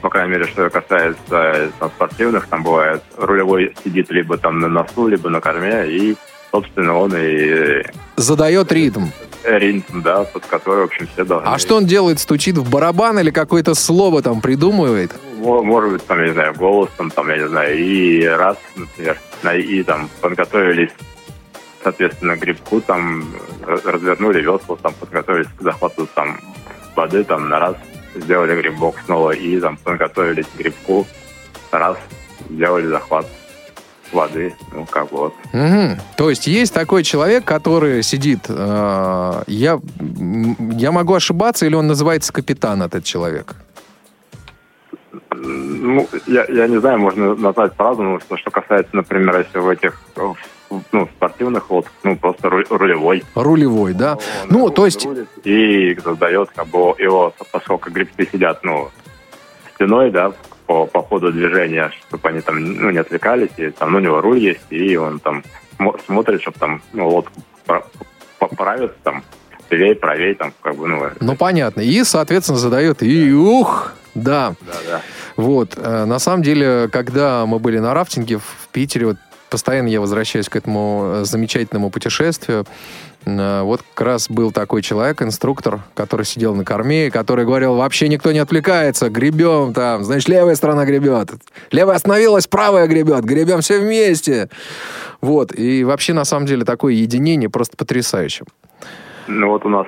по 0.00 0.08
крайней 0.08 0.32
мере, 0.32 0.46
что 0.46 0.70
касается 0.70 1.72
там, 1.78 1.90
спортивных, 1.96 2.46
там 2.46 2.62
бывает 2.62 3.02
рулевой 3.16 3.74
сидит 3.82 4.10
либо 4.10 4.38
там 4.38 4.60
на 4.60 4.68
носу, 4.68 5.08
либо 5.08 5.28
на 5.30 5.40
корме, 5.40 5.86
и 5.88 6.16
собственно 6.52 6.96
он 6.96 7.12
и 7.16 7.84
задает 8.16 8.70
ритм 8.70 9.06
ритм, 9.44 10.02
да, 10.02 10.24
под 10.24 10.46
который, 10.46 10.80
в 10.80 10.84
общем, 10.84 11.06
все 11.06 11.24
должны... 11.24 11.46
А 11.48 11.58
что 11.58 11.76
он 11.76 11.86
делает? 11.86 12.18
Стучит 12.18 12.56
в 12.56 12.70
барабан 12.70 13.18
или 13.18 13.30
какое-то 13.30 13.74
слово 13.74 14.22
там 14.22 14.40
придумывает? 14.40 15.12
Может 15.38 15.92
быть, 15.92 16.06
там, 16.06 16.20
я 16.20 16.26
не 16.26 16.32
знаю, 16.32 16.54
голосом, 16.54 17.10
там, 17.10 17.28
я 17.28 17.38
не 17.38 17.48
знаю, 17.48 17.78
и 17.78 18.24
раз, 18.24 18.56
например, 18.76 19.18
и 19.56 19.82
там 19.82 20.08
подготовились, 20.20 20.90
соответственно, 21.82 22.36
грибку, 22.36 22.80
там, 22.80 23.24
развернули 23.62 24.40
весла, 24.40 24.76
там, 24.76 24.94
подготовились 24.94 25.48
к 25.58 25.62
захвату, 25.62 26.08
там, 26.14 26.38
воды, 26.96 27.24
там, 27.24 27.48
на 27.48 27.58
раз 27.58 27.76
сделали 28.14 28.60
грибок 28.60 28.96
снова, 29.04 29.32
и 29.32 29.60
там 29.60 29.76
подготовились 29.76 30.46
к 30.46 30.58
грибку, 30.58 31.06
раз, 31.70 31.98
сделали 32.48 32.86
захват 32.86 33.26
воды, 34.12 34.54
ну 34.72 34.86
как 34.86 35.12
вот. 35.12 35.34
Угу. 35.52 36.00
То 36.16 36.30
есть 36.30 36.46
есть 36.46 36.72
такой 36.74 37.02
человек, 37.02 37.44
который 37.44 38.02
сидит, 38.02 38.46
э, 38.48 39.42
я, 39.46 39.80
я 39.98 40.92
могу 40.92 41.14
ошибаться, 41.14 41.66
или 41.66 41.74
он 41.74 41.86
называется 41.86 42.32
капитан, 42.32 42.82
этот 42.82 43.04
человек? 43.04 43.56
Ну, 45.30 46.08
я, 46.26 46.44
я 46.48 46.66
не 46.66 46.78
знаю, 46.78 46.98
можно 46.98 47.34
назвать 47.34 47.74
по-разному, 47.74 48.20
что, 48.20 48.36
что 48.36 48.50
касается, 48.50 48.96
например, 48.96 49.38
если 49.38 49.58
в 49.58 49.68
этих 49.68 50.00
ну, 50.92 51.08
спортивных 51.16 51.70
лодках, 51.70 51.92
ну, 52.02 52.16
просто 52.16 52.48
рулевой. 52.48 53.24
Рулевой, 53.34 53.94
да? 53.94 54.14
Он 54.14 54.48
ну, 54.48 54.70
то 54.70 54.86
есть... 54.86 55.06
И 55.44 55.96
создает, 56.02 56.50
как 56.54 56.68
бы, 56.68 56.94
его, 56.98 57.34
поскольку 57.52 57.90
грибцы 57.90 58.28
сидят, 58.30 58.64
ну, 58.64 58.90
стеной, 59.74 60.10
да, 60.10 60.32
по, 60.66 60.86
по 60.86 61.02
ходу 61.02 61.32
движения, 61.32 61.90
чтобы 62.08 62.28
они 62.28 62.40
там 62.40 62.62
ну, 62.62 62.90
не 62.90 62.98
отвлекались, 62.98 63.50
и 63.56 63.70
там 63.70 63.92
ну, 63.92 63.98
у 63.98 64.00
него 64.00 64.20
руль 64.20 64.38
есть, 64.38 64.66
и 64.70 64.96
он 64.96 65.18
там 65.20 65.42
смотрит, 66.06 66.40
чтобы 66.42 66.58
там 66.58 66.82
ну, 66.92 67.08
лодку 67.08 67.32
поправиться 68.38 68.96
там 69.02 69.22
левее, 69.70 69.94
правее, 69.94 70.34
там, 70.34 70.52
как 70.62 70.76
бы, 70.76 70.86
ну... 70.86 71.02
Ну, 71.20 71.36
понятно. 71.36 71.80
И, 71.80 72.04
соответственно, 72.04 72.58
задает 72.58 73.02
и 73.02 73.32
ух, 73.32 73.92
да. 74.14 74.54
Да, 74.60 74.72
да. 74.86 75.00
Вот. 75.36 75.74
Э, 75.76 76.04
на 76.04 76.18
самом 76.18 76.42
деле, 76.42 76.88
когда 76.92 77.46
мы 77.46 77.58
были 77.58 77.78
на 77.78 77.94
рафтинге 77.94 78.38
в 78.38 78.68
Питере, 78.72 79.06
вот 79.06 79.16
постоянно 79.50 79.88
я 79.88 80.00
возвращаюсь 80.00 80.48
к 80.48 80.56
этому 80.56 81.02
э, 81.04 81.24
замечательному 81.24 81.90
путешествию, 81.90 82.66
Э, 82.66 83.13
вот 83.26 83.82
как 83.94 84.06
раз 84.06 84.28
был 84.28 84.52
такой 84.52 84.82
человек, 84.82 85.22
инструктор, 85.22 85.80
который 85.94 86.26
сидел 86.26 86.54
на 86.54 86.64
корме, 86.64 87.10
который 87.10 87.44
говорил, 87.44 87.76
вообще 87.76 88.08
никто 88.08 88.32
не 88.32 88.38
отвлекается, 88.38 89.08
гребем 89.08 89.72
там, 89.72 90.04
значит, 90.04 90.28
левая 90.28 90.54
сторона 90.54 90.84
гребет, 90.84 91.30
левая 91.70 91.96
остановилась, 91.96 92.46
правая 92.46 92.86
гребет, 92.86 93.24
гребем 93.24 93.60
все 93.60 93.80
вместе. 93.80 94.48
Вот, 95.20 95.58
и 95.58 95.84
вообще, 95.84 96.12
на 96.12 96.24
самом 96.24 96.46
деле, 96.46 96.64
такое 96.64 96.92
единение 96.92 97.48
просто 97.48 97.76
потрясающе. 97.76 98.44
Ну 99.26 99.48
вот 99.48 99.64
у 99.64 99.68
нас 99.68 99.86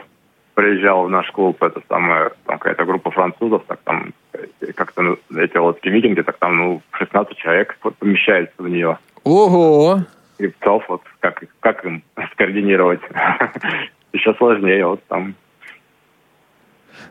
приезжал 0.54 1.04
в 1.04 1.10
наш 1.10 1.30
клуб 1.32 1.62
это 1.62 1.82
самая, 1.88 2.32
там 2.46 2.58
какая-то 2.58 2.84
группа 2.86 3.10
французов, 3.10 3.62
так 3.66 3.78
там 3.84 4.14
как-то 4.74 5.02
ну, 5.02 5.18
эти 5.38 5.56
лодки 5.58 5.88
викинги, 5.88 6.22
так 6.22 6.38
там, 6.38 6.56
ну, 6.56 6.82
16 6.92 7.36
человек 7.36 7.76
помещается 7.98 8.54
в 8.58 8.68
нее. 8.68 8.98
Ого! 9.24 10.00
Грибцов, 10.38 10.84
вот 10.88 11.02
как, 11.20 11.42
как 11.60 11.84
им 11.84 12.02
скоординировать. 12.32 13.00
Еще 14.12 14.34
сложнее, 14.34 14.86
вот 14.86 15.02
там. 15.08 15.34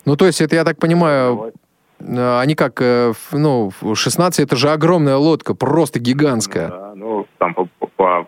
Ну, 0.06 0.16
то 0.16 0.26
есть, 0.26 0.42
это, 0.42 0.56
я 0.56 0.64
так 0.64 0.80
понимаю, 0.80 1.54
э, 2.00 2.40
они 2.40 2.56
как, 2.56 2.82
э, 2.82 3.14
ну, 3.32 3.72
16 3.94 4.46
это 4.46 4.56
же 4.56 4.70
огромная 4.70 5.18
лодка, 5.18 5.54
просто 5.54 6.00
гигантская. 6.00 6.70
Да, 6.70 6.94
ну, 6.96 7.28
там 7.38 7.54
по, 7.54 7.66
по, 7.96 8.28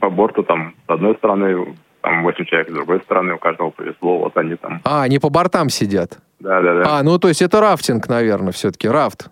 по 0.00 0.10
борту 0.10 0.42
там 0.42 0.74
с 0.86 0.90
одной 0.90 1.14
стороны 1.16 1.74
там 2.06 2.22
8 2.22 2.44
человек, 2.44 2.70
с 2.70 2.72
другой 2.72 3.00
стороны 3.00 3.34
у 3.34 3.38
каждого 3.38 3.70
повезло, 3.70 4.18
вот 4.18 4.36
они 4.36 4.54
там. 4.54 4.80
А, 4.84 5.02
они 5.02 5.18
по 5.18 5.28
бортам 5.28 5.68
сидят? 5.68 6.18
Да, 6.38 6.60
да, 6.62 6.74
да. 6.74 6.98
А, 6.98 7.02
ну 7.02 7.18
то 7.18 7.28
есть 7.28 7.42
это 7.42 7.60
рафтинг, 7.60 8.08
наверное, 8.08 8.52
все-таки, 8.52 8.88
рафт. 8.88 9.28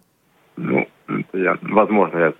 Ну, 0.56 0.86
я, 1.32 1.56
возможно, 1.62 2.18
я 2.18 2.32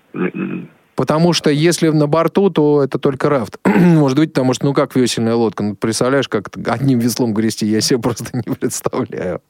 Потому 0.95 1.33
что 1.33 1.51
если 1.51 1.89
на 1.89 2.07
борту, 2.07 2.51
то 2.51 2.83
это 2.83 2.99
только 2.99 3.29
рафт. 3.29 3.59
Может 3.65 4.17
быть, 4.19 4.33
потому 4.33 4.55
что, 4.55 4.67
ну 4.67 4.75
как 4.75 4.95
весельная 4.95 5.35
лодка? 5.35 5.63
Ну, 5.63 5.75
представляешь, 5.75 6.29
как 6.29 6.51
одним 6.67 6.99
веслом 7.01 7.35
грести? 7.35 7.67
Я 7.67 7.81
себе 7.81 7.99
просто 8.03 8.27
не 8.33 8.55
представляю. 8.55 9.41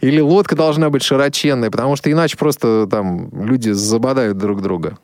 Или 0.00 0.20
лодка 0.20 0.54
должна 0.54 0.90
быть 0.90 1.02
широченной, 1.02 1.70
потому 1.70 1.96
что 1.96 2.10
иначе 2.10 2.36
просто 2.36 2.86
там 2.88 3.30
люди 3.32 3.70
забодают 3.70 4.38
друг 4.38 4.62
друга. 4.62 4.98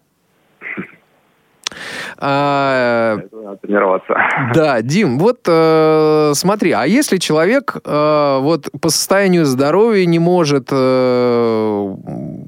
А, 2.19 3.19
тренироваться. 3.63 4.15
Да, 4.55 4.83
Дим, 4.83 5.19
вот 5.19 5.41
э, 5.47 6.33
смотри, 6.35 6.73
а 6.73 6.85
если 6.85 7.17
человек 7.17 7.77
э, 7.85 8.39
вот 8.41 8.69
по 8.81 8.89
состоянию 8.89 9.45
здоровья 9.45 10.05
не 10.07 10.19
может 10.19 10.69
э, 10.71 11.95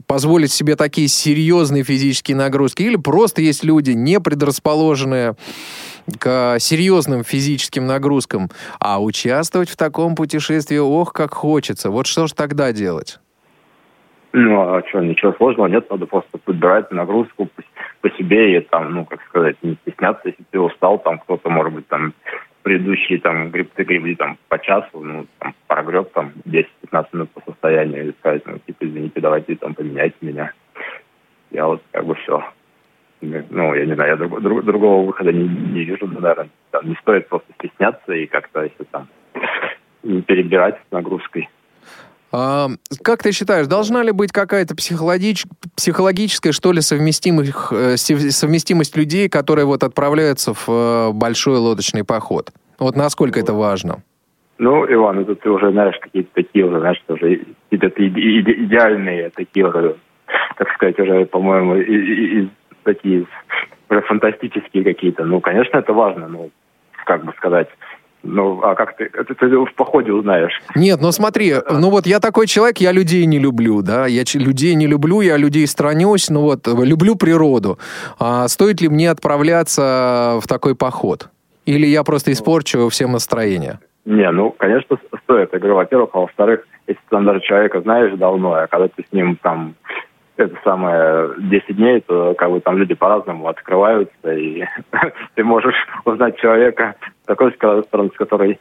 позволить 0.07 0.53
себе 0.53 0.77
такие 0.77 1.09
серьезные 1.09 1.85
физические 1.85 2.37
нагрузки, 2.37 2.83
или 2.83 2.97
просто 2.97 3.43
есть 3.43 3.65
люди 3.65 3.93
не 3.93 4.21
предрасположенные 4.21 5.35
к 6.19 6.59
серьезным 6.61 7.25
физическим 7.25 7.87
нагрузкам. 7.87 8.49
А 8.79 9.03
участвовать 9.03 9.69
в 9.69 9.77
таком 9.77 10.15
путешествии, 10.15 10.79
ох, 10.79 11.13
как 11.13 11.35
хочется. 11.35 11.91
Вот 11.91 12.07
что 12.07 12.27
же 12.27 12.35
тогда 12.35 12.73
делать? 12.73 13.19
Ну, 14.33 14.61
а 14.61 14.83
что, 14.87 15.01
ничего 15.01 15.33
сложного 15.33 15.67
нет, 15.67 15.91
надо 15.91 16.05
просто 16.07 16.37
подбирать 16.37 16.91
нагрузку 16.91 17.49
по, 18.09 18.17
себе 18.17 18.57
и 18.57 18.61
там, 18.61 18.93
ну, 18.93 19.05
как 19.05 19.23
сказать, 19.25 19.57
не 19.63 19.77
стесняться, 19.83 20.29
если 20.29 20.45
ты 20.51 20.61
устал, 20.61 20.99
там 20.99 21.19
кто-то, 21.19 21.51
может 21.51 21.73
быть, 21.73 21.89
там 21.89 22.15
предыдущие 22.63 23.21
там 23.21 23.51
грибцы 23.51 23.85
гребли 23.85 24.15
там 24.15 24.39
по 24.49 24.59
часу, 24.59 25.01
ну, 25.01 25.27
там, 25.39 25.55
прогреб 25.67 26.11
там 26.13 26.33
10-15 26.47 27.07
минут 27.13 27.31
по 27.31 27.41
состоянию 27.51 28.09
и 28.09 28.13
сказать, 28.19 28.43
ну, 28.47 28.59
типа, 28.59 28.85
извините, 28.87 29.21
давайте 29.21 29.57
там 29.57 29.75
поменяйте 29.75 30.17
меня. 30.21 30.53
Я 31.51 31.67
вот 31.67 31.83
как 31.93 32.05
бы 32.07 32.15
все. 32.17 32.45
Ну, 33.21 33.75
я 33.75 33.87
не 33.87 33.95
знаю, 33.95 34.11
я 34.11 34.17
друг, 34.17 34.41
друг, 34.43 34.65
другого 34.65 35.07
выхода 35.07 35.33
не, 35.33 35.49
не 35.49 35.85
вижу, 35.85 36.07
наверное. 36.07 36.49
Там 36.71 36.89
не 36.89 36.95
стоит 36.97 37.29
просто 37.29 37.53
стесняться 37.55 38.13
и 38.13 38.27
как-то, 38.27 38.63
если 38.63 38.85
там, 38.91 39.09
не 40.03 40.23
перебирать 40.23 40.77
с 40.77 40.93
нагрузкой. 40.93 41.49
А, 42.39 42.69
как 43.03 43.23
ты 43.23 43.33
считаешь, 43.33 43.67
должна 43.67 44.03
ли 44.03 44.13
быть 44.13 44.31
какая-то 44.31 44.77
психологич... 44.77 45.47
психологическая, 45.75 46.53
что 46.53 46.71
ли, 46.73 46.83
совместимость, 46.83 47.55
э, 47.71 47.97
совместимость 47.97 48.95
людей, 48.95 49.31
которые 49.31 49.65
вот 49.65 49.83
отправляются 49.83 50.53
в 50.53 50.69
э, 50.69 51.13
большой 51.13 51.57
лодочный 51.57 52.05
поход? 52.05 52.51
Вот 52.79 52.95
насколько 52.95 53.41
это 53.41 53.55
важно? 53.55 54.03
Ну, 54.59 54.85
Иван, 54.85 55.21
это 55.21 55.35
ты 55.35 55.49
уже 55.49 55.71
знаешь 55.71 55.97
какие-то 55.99 56.29
такие 56.35 56.67
уже, 56.67 56.79
знаешь, 56.81 57.03
уже 57.09 57.41
какие-то 57.71 57.89
идеальные 58.07 59.31
такие 59.31 59.67
уже, 59.67 59.97
так 60.59 60.69
сказать, 60.75 60.99
уже, 60.99 61.25
по-моему, 61.25 62.51
такие 62.83 63.25
уже 63.89 64.03
фантастические 64.03 64.85
какие-то. 64.85 65.25
Ну, 65.25 65.41
конечно, 65.41 65.79
это 65.79 65.95
важно, 65.95 66.29
ну, 66.29 66.51
как 67.07 67.25
бы 67.25 67.33
сказать, 67.39 67.69
ну, 68.27 68.61
а 68.63 68.75
как 68.75 68.97
ты, 68.97 69.11
это 69.13 69.35
ты 69.35 69.47
в 69.49 69.75
походе 69.75 70.13
узнаешь. 70.13 70.61
Нет, 70.75 71.01
ну 71.01 71.13
смотри, 71.13 71.55
ну 71.71 71.91
вот 71.91 72.07
я 72.07 72.21
такой 72.21 72.47
человек, 72.47 72.79
я 72.79 72.93
людей 72.93 73.27
не 73.27 73.39
люблю, 73.39 73.83
да, 73.83 74.07
я 74.07 74.23
людей 74.35 74.75
не 74.75 74.87
люблю, 74.87 75.21
я 75.21 75.37
людей 75.37 75.67
странюсь, 75.67 76.29
ну 76.31 76.43
вот, 76.43 76.67
люблю 76.67 77.17
природу. 77.17 77.79
А 78.19 78.49
стоит 78.49 78.81
ли 78.81 78.89
мне 78.89 79.11
отправляться 79.11 80.39
в 80.43 80.49
такой 80.49 80.75
поход? 80.75 81.29
Или 81.65 81.87
я 81.87 82.05
просто 82.05 82.33
испорчу 82.33 82.89
всем 82.89 83.13
настроение? 83.13 83.81
Не, 84.05 84.31
ну, 84.31 84.53
конечно, 84.53 84.97
стоит. 85.25 85.53
Я 85.53 85.59
говорю, 85.59 85.75
во-первых, 85.75 86.11
а 86.13 86.21
во-вторых, 86.21 86.65
если 86.87 87.01
ты 87.01 87.07
там 87.11 87.25
даже 87.25 87.41
человека 87.41 87.81
знаешь 87.81 88.17
давно, 88.17 88.53
а 88.55 88.67
когда 88.69 88.87
ты 88.87 89.03
с 89.03 89.13
ним 89.13 89.37
там 89.43 89.75
это 90.37 90.57
самое 90.65 91.31
10 91.39 91.77
дней, 91.77 92.01
то 92.01 92.35
как 92.35 92.51
бы 92.51 92.61
там 92.61 92.77
люди 92.77 92.95
по-разному 92.95 93.49
открываются, 93.49 94.33
и 94.33 94.65
ты 95.35 95.45
можешь 95.45 95.77
узнать 96.05 96.39
человека 96.39 96.95
такой 97.27 97.53
стороны, 97.53 98.11
с 98.15 98.17
которой 98.17 98.59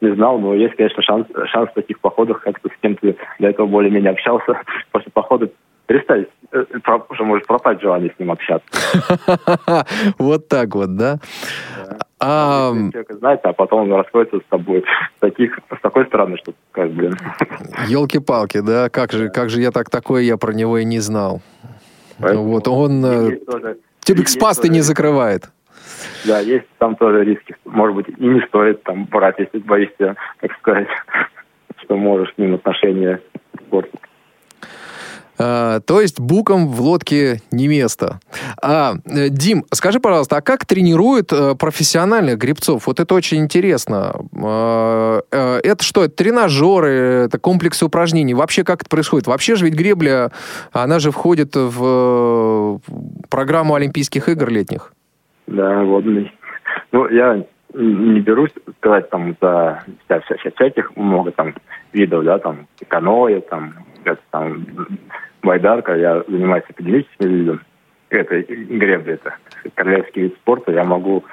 не 0.00 0.14
знал, 0.14 0.38
но 0.38 0.54
есть, 0.54 0.76
конечно, 0.76 1.02
шанс, 1.02 1.26
шанс 1.46 1.70
в 1.70 1.74
таких 1.74 2.00
походах, 2.00 2.40
как-то 2.42 2.68
с 2.68 2.72
кем 2.80 2.96
то 2.96 3.14
для 3.38 3.50
этого 3.50 3.66
более-менее 3.66 4.12
общался, 4.12 4.60
после 4.92 5.10
похода 5.12 5.50
перестать, 5.86 6.28
э, 6.52 6.64
уже 7.08 7.24
может 7.24 7.46
пропасть 7.46 7.82
желание 7.82 8.12
с 8.14 8.18
ним 8.18 8.30
общаться. 8.30 8.66
Вот 10.18 10.48
так 10.48 10.74
вот, 10.74 10.96
да? 10.96 11.18
А... 12.20 12.72
Человека 12.74 13.16
знать, 13.16 13.40
а 13.44 13.52
потом 13.54 13.90
он 13.90 13.98
расходится 13.98 14.38
с 14.38 14.50
тобой 14.50 14.82
с, 14.82 14.84
таких, 15.20 15.58
с 15.76 15.80
такой 15.80 16.06
стороны, 16.06 16.36
что 16.36 16.52
как, 16.72 16.90
блин. 16.90 17.16
Елки-палки, 17.86 18.60
да? 18.60 18.90
Как 18.90 19.12
же, 19.12 19.30
как 19.30 19.48
же 19.48 19.60
я 19.60 19.70
так 19.70 19.88
такое, 19.88 20.22
я 20.22 20.36
про 20.36 20.52
него 20.52 20.78
и 20.78 20.84
не 20.84 20.98
знал. 20.98 21.40
Поэтому 22.18 22.44
вот 22.48 22.68
он 22.68 23.02
э, 23.04 23.36
тоже, 23.38 23.78
тюбик 24.00 24.28
с 24.28 24.36
пастой 24.36 24.68
не 24.68 24.82
закрывает. 24.82 25.50
Да, 26.26 26.40
есть 26.40 26.66
там 26.78 26.96
тоже 26.96 27.24
риски. 27.24 27.56
Может 27.64 27.96
быть, 27.96 28.08
и 28.08 28.26
не 28.26 28.40
стоит 28.42 28.82
там 28.82 29.06
брать, 29.06 29.36
если 29.38 29.58
боишься, 29.58 30.16
так 30.40 30.52
сказать, 30.58 30.88
что 31.82 31.96
можешь 31.96 32.34
с 32.34 32.38
ним 32.38 32.56
отношения 32.56 33.20
портить. 33.70 34.00
А, 35.40 35.80
то 35.80 36.00
есть 36.00 36.20
букам 36.20 36.68
в 36.68 36.80
лодке 36.82 37.40
не 37.50 37.66
место. 37.66 38.20
А, 38.62 38.94
э, 39.06 39.28
Дим, 39.30 39.64
скажи, 39.72 39.98
пожалуйста, 39.98 40.36
а 40.36 40.40
как 40.42 40.66
тренируют 40.66 41.32
а, 41.32 41.54
профессиональных 41.54 42.36
гребцов? 42.36 42.86
Вот 42.86 43.00
это 43.00 43.14
очень 43.14 43.38
интересно. 43.38 44.12
А, 44.36 45.22
а, 45.32 45.58
это 45.62 45.82
что, 45.82 46.04
это 46.04 46.14
тренажеры, 46.14 46.90
это 47.24 47.38
комплексы 47.38 47.86
упражнений? 47.86 48.34
Вообще 48.34 48.64
как 48.64 48.82
это 48.82 48.90
происходит? 48.90 49.28
Вообще 49.28 49.54
же 49.54 49.64
ведь 49.64 49.74
гребля, 49.74 50.30
она 50.72 50.98
же 50.98 51.10
входит 51.10 51.56
в 51.56 52.80
программу 53.30 53.74
Олимпийских 53.74 54.28
игр 54.28 54.50
летних. 54.50 54.92
Да, 55.46 55.82
водный. 55.84 56.32
Ну, 56.92 57.08
я 57.08 57.42
не 57.72 58.20
берусь 58.20 58.50
сказать 58.78 59.08
там 59.08 59.36
за 59.40 59.82
вся, 60.04 60.20
вся, 60.20 60.36
вся, 60.36 60.50
всяких 60.50 60.94
много 60.96 61.30
там 61.30 61.54
видов, 61.92 62.24
да, 62.24 62.38
там 62.38 62.66
каноэ, 62.88 63.40
там, 63.40 63.74
там 64.30 64.66
байдарка, 65.42 65.96
я 65.96 66.22
занимаюсь 66.26 66.64
академическим 66.68 67.28
видом. 67.28 67.60
Это 68.08 68.42
гребли, 68.42 69.14
это 69.14 69.34
королевский 69.74 70.22
вид 70.22 70.34
спорта. 70.36 70.72
Я 70.72 70.84
могу 70.84 71.24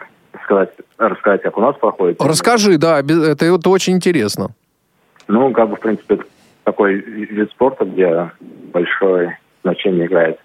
сказать, 0.43 0.71
рассказать, 0.97 1.41
как 1.41 1.57
у 1.57 1.61
нас 1.61 1.75
проходит. 1.77 2.21
Расскажи, 2.21 2.77
да, 2.77 2.99
это, 2.99 3.45
это 3.45 3.69
очень 3.69 3.93
интересно. 3.93 4.49
Ну, 5.27 5.51
как 5.51 5.69
бы, 5.69 5.75
в 5.75 5.79
принципе, 5.79 6.19
такой 6.63 6.95
вид 6.95 7.49
спорта, 7.51 7.85
где 7.85 8.31
большое 8.71 9.39
значение 9.63 10.05
играет 10.05 10.39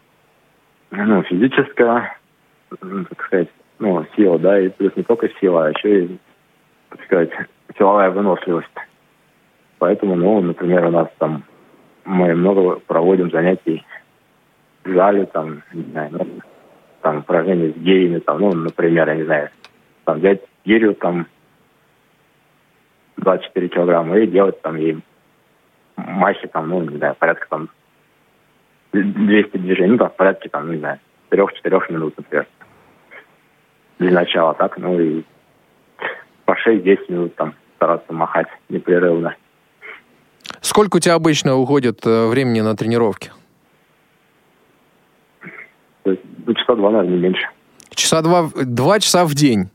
ну, 0.92 1.22
физическая, 1.22 2.16
так 2.68 3.24
сказать, 3.24 3.48
ну, 3.78 4.04
сила, 4.14 4.38
да, 4.38 4.60
и 4.60 4.68
плюс 4.68 4.94
не 4.94 5.02
только 5.02 5.28
сила, 5.40 5.66
а 5.66 5.70
еще 5.70 6.04
и, 6.04 6.18
так 6.90 7.02
сказать, 7.04 7.30
силовая 7.76 8.10
выносливость. 8.10 8.68
Поэтому, 9.78 10.14
ну, 10.14 10.40
например, 10.40 10.84
у 10.86 10.90
нас 10.90 11.08
там 11.18 11.44
мы 12.04 12.34
много 12.34 12.80
проводим 12.80 13.30
занятий 13.30 13.84
в 14.84 14.92
зале, 14.92 15.26
там, 15.26 15.62
не 15.72 15.82
знаю, 15.84 16.10
ну, 16.12 16.26
там, 17.00 17.18
упражнения 17.18 17.72
с 17.72 17.76
геями, 17.76 18.18
там, 18.18 18.40
ну, 18.40 18.52
например, 18.52 19.08
я 19.08 19.14
не 19.14 19.24
знаю, 19.24 19.50
там, 20.04 20.18
взять 20.18 20.42
гирю, 20.64 20.94
там, 20.94 21.26
24 23.16 23.68
килограмма 23.68 24.18
и 24.18 24.26
делать 24.26 24.60
там 24.62 24.76
ей 24.76 25.00
махи, 25.96 26.46
там, 26.48 26.68
ну, 26.68 26.82
не 26.82 26.96
знаю, 26.96 27.14
порядка 27.18 27.46
там 27.48 27.68
200 28.92 29.56
движений, 29.58 29.92
ну, 29.92 29.98
там, 29.98 30.10
в 30.10 30.16
порядке, 30.16 30.48
там, 30.48 30.70
не 30.70 30.78
знаю, 30.78 30.98
3-4 31.30 31.92
минут, 31.92 32.16
например. 32.16 32.46
Для 33.98 34.10
начала, 34.10 34.54
так, 34.54 34.76
ну, 34.78 34.98
и 35.00 35.22
по 36.44 36.52
6-10 36.52 36.98
минут 37.08 37.34
там 37.36 37.54
стараться 37.76 38.12
махать 38.12 38.48
непрерывно. 38.68 39.36
Сколько 40.62 40.96
у 40.96 41.00
тебя 41.00 41.14
обычно 41.14 41.56
уходит 41.56 42.06
э, 42.06 42.28
времени 42.28 42.60
на 42.60 42.76
тренировки? 42.76 43.32
Ну, 46.04 46.54
часа 46.54 46.76
два, 46.76 46.90
наверное, 46.90 47.16
не 47.16 47.22
меньше. 47.22 47.48
Часа 47.90 48.22
два, 48.22 48.48
два 48.54 49.00
часа 49.00 49.24
в 49.24 49.34
день? 49.34 49.70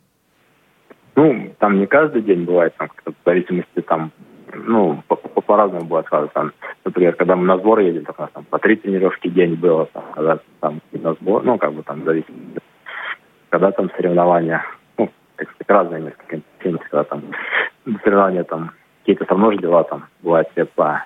Ну, 1.15 1.53
там 1.59 1.79
не 1.79 1.88
каждый 1.88 2.21
день 2.21 2.45
бывает, 2.45 2.73
там, 2.77 2.89
в 3.05 3.13
зависимости, 3.25 3.81
там, 3.81 4.11
ну, 4.53 5.03
по-разному 5.45 5.81
по, 5.81 5.88
бывает. 5.88 6.07
Когда, 6.07 6.27
там, 6.27 6.53
например, 6.85 7.15
когда 7.15 7.35
мы 7.35 7.45
на 7.45 7.57
сбор 7.57 7.79
едем, 7.79 8.05
так 8.05 8.17
у 8.19 8.21
нас 8.21 8.31
там 8.33 8.45
по 8.45 8.57
три 8.57 8.77
тренировки 8.77 9.27
в 9.27 9.33
день 9.33 9.55
было, 9.55 9.88
там, 9.88 10.03
когда 10.13 10.39
там 10.61 10.81
на 10.93 11.13
сбор, 11.15 11.43
ну, 11.43 11.57
как 11.57 11.73
бы 11.73 11.83
там 11.83 12.05
зависит. 12.05 12.31
Когда 13.49 13.71
там 13.71 13.91
соревнования, 13.97 14.63
ну, 14.97 15.11
так 15.35 15.49
сказать, 15.49 15.69
разные 15.69 16.01
несколько 16.01 16.41
когда 16.59 17.03
там 17.03 17.23
соревнования 17.83 18.43
там 18.45 18.71
какие-то 19.07 19.25
со 19.25 19.35
мной 19.35 19.57
дела 19.57 19.85
там 19.85 20.05
бывают 20.21 20.49
все 20.51 20.65
по 20.65 21.05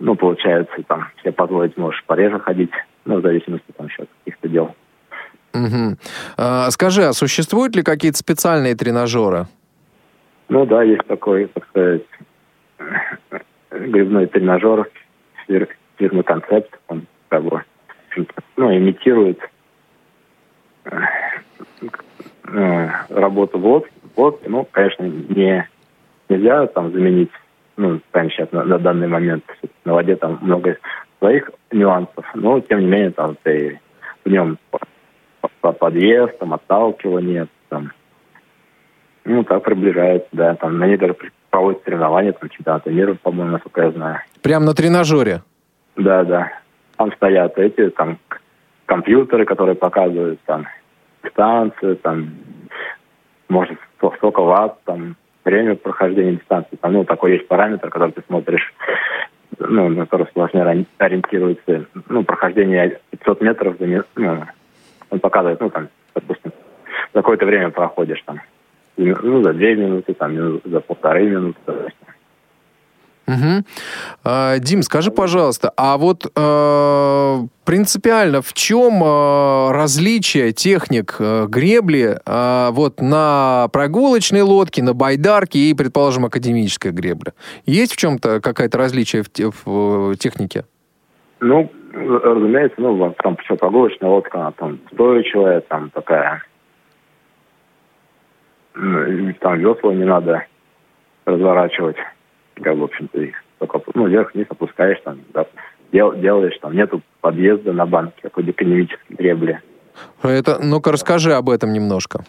ну, 0.00 0.14
получается, 0.14 0.74
там, 0.86 1.08
себе 1.20 1.32
позволить 1.32 1.76
можешь 1.76 2.04
пореже 2.04 2.38
ходить, 2.38 2.70
ну, 3.04 3.18
в 3.18 3.22
зависимости 3.22 3.66
там 3.76 3.88
еще 3.88 4.02
от 4.02 4.08
каких-то 4.18 4.48
дел. 4.48 4.76
Угу. 5.54 5.96
А, 6.36 6.70
скажи, 6.70 7.02
а 7.02 7.12
существуют 7.12 7.74
ли 7.74 7.82
какие-то 7.82 8.16
специальные 8.16 8.76
тренажеры? 8.76 9.46
Ну 10.48 10.66
да, 10.66 10.84
есть 10.84 11.04
такой, 11.08 11.46
так 11.46 11.66
сказать, 11.68 12.02
грибной 13.70 14.26
тренажер, 14.26 14.88
фирмы 15.96 16.22
концепт, 16.22 16.78
он 16.86 17.06
как 17.28 17.42
бы 17.42 17.64
ну, 18.56 18.76
имитирует 18.76 19.40
э, 20.84 22.88
работу 23.08 23.58
в 23.58 23.66
лодке, 23.66 23.90
в 24.14 24.20
лодке, 24.20 24.48
ну, 24.48 24.64
конечно, 24.70 25.02
не 25.02 25.68
нельзя 26.28 26.66
там 26.68 26.92
заменить, 26.92 27.30
ну, 27.76 28.00
прямо 28.10 28.30
сейчас 28.30 28.50
на, 28.52 28.64
на 28.64 28.78
данный 28.78 29.08
момент 29.08 29.44
на 29.84 29.94
воде 29.94 30.16
там 30.16 30.38
много 30.42 30.76
своих 31.18 31.50
нюансов, 31.70 32.24
но 32.34 32.60
тем 32.60 32.80
не 32.80 32.86
менее 32.86 33.10
там 33.10 33.36
ты 33.42 33.80
в 34.24 34.30
нем 34.30 34.58
по 35.60 35.72
подъезд, 35.72 36.38
там 36.38 36.54
отталкивание, 36.54 37.46
там, 37.68 37.92
ну, 39.24 39.44
так 39.44 39.62
приближается, 39.64 40.28
да, 40.32 40.54
там 40.54 40.78
на 40.78 40.86
ней 40.86 40.96
даже 40.96 41.16
проводят 41.50 41.82
соревнования, 41.84 42.32
там 42.32 42.48
чемпионаты 42.48 42.90
мира, 42.90 43.14
по-моему, 43.22 43.52
насколько 43.52 43.82
я 43.82 43.90
знаю. 43.90 44.20
Прям 44.42 44.64
на 44.64 44.74
тренажере? 44.74 45.42
Да, 45.96 46.24
да. 46.24 46.52
Там 46.96 47.12
стоят 47.12 47.58
эти, 47.58 47.90
там, 47.90 48.18
компьютеры, 48.86 49.44
которые 49.44 49.74
показывают, 49.74 50.40
там, 50.46 50.66
станции, 51.30 51.94
там, 51.94 52.30
может, 53.48 53.78
сколько 53.98 54.40
ватт, 54.40 54.82
там, 54.84 55.16
время 55.48 55.74
прохождения 55.76 56.32
дистанции. 56.32 56.76
Там, 56.76 56.92
ну, 56.92 57.04
такой 57.04 57.32
есть 57.32 57.48
параметр, 57.48 57.88
когда 57.90 58.10
ты 58.10 58.22
смотришь, 58.26 58.74
ну, 59.58 59.88
на 59.88 60.04
который 60.04 60.26
сложнее 60.32 60.86
ориентируется. 60.98 61.86
Ну, 62.08 62.24
прохождение 62.24 63.00
500 63.10 63.40
метров 63.40 63.78
за 63.78 64.04
ну, 64.16 64.44
он 65.10 65.20
показывает, 65.20 65.60
ну, 65.60 65.70
там, 65.70 65.88
допустим, 66.14 66.52
какое-то 67.12 67.46
время 67.46 67.70
проходишь 67.70 68.22
там. 68.26 68.40
Ну, 68.96 69.42
за 69.42 69.52
две 69.52 69.74
минуты, 69.76 70.12
там, 70.14 70.60
за 70.64 70.80
полторы 70.80 71.24
минуты. 71.30 71.58
Угу. 73.28 74.58
Дим, 74.60 74.82
скажи, 74.82 75.10
пожалуйста, 75.10 75.70
а 75.76 75.98
вот 75.98 76.32
э, 76.34 77.38
принципиально 77.66 78.40
в 78.40 78.54
чем 78.54 79.04
э, 79.04 79.70
различие 79.72 80.52
техник 80.52 81.16
э, 81.18 81.44
гребли 81.46 82.16
э, 82.24 82.68
вот 82.72 83.02
на 83.02 83.68
прогулочной 83.70 84.40
лодке, 84.40 84.82
на 84.82 84.94
байдарке 84.94 85.58
и, 85.58 85.74
предположим, 85.74 86.24
академической 86.24 86.90
гребле? 86.90 87.34
Есть 87.66 87.92
в 87.92 87.96
чем-то 87.98 88.40
какая-то 88.40 88.78
различие 88.78 89.22
в, 89.22 89.28
в, 89.28 90.12
в 90.12 90.16
технике? 90.16 90.64
Ну, 91.40 91.70
разумеется, 91.92 92.80
ну, 92.80 93.14
там 93.22 93.36
все 93.44 93.56
прогулочная 93.56 94.08
лодка, 94.08 94.40
она 94.40 94.52
там 94.52 94.78
стоячая, 94.94 95.60
там 95.60 95.90
такая, 95.90 96.42
ну, 98.74 99.34
там 99.40 99.58
весла 99.58 99.92
не 99.92 100.04
надо 100.04 100.46
разворачивать 101.26 101.96
как, 102.62 102.76
в 102.76 102.82
общем-то, 102.82 103.20
их 103.20 103.34
только, 103.58 103.80
ну, 103.94 104.06
вверх-вниз 104.06 104.46
опускаешь, 104.48 105.00
там, 105.04 105.18
да, 105.32 105.46
дел, 105.92 106.14
делаешь, 106.14 106.56
там, 106.60 106.74
нету 106.74 107.02
подъезда 107.20 107.72
на 107.72 107.86
банк, 107.86 108.14
какой-то 108.22 108.50
экономической 108.50 109.14
гребли. 109.14 109.60
Это, 110.22 110.58
ну-ка, 110.62 110.92
расскажи 110.92 111.32
об 111.32 111.50
этом 111.50 111.72
немножко. 111.72 112.24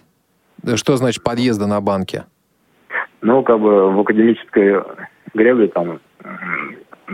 Что 0.75 0.97
значит 0.97 1.23
подъезда 1.23 1.67
на 1.67 1.79
банке? 1.81 2.25
Ну, 3.21 3.43
как 3.43 3.59
бы 3.59 3.91
в 3.91 3.99
академической 3.99 4.81
гребле 5.33 5.67
там 5.67 5.99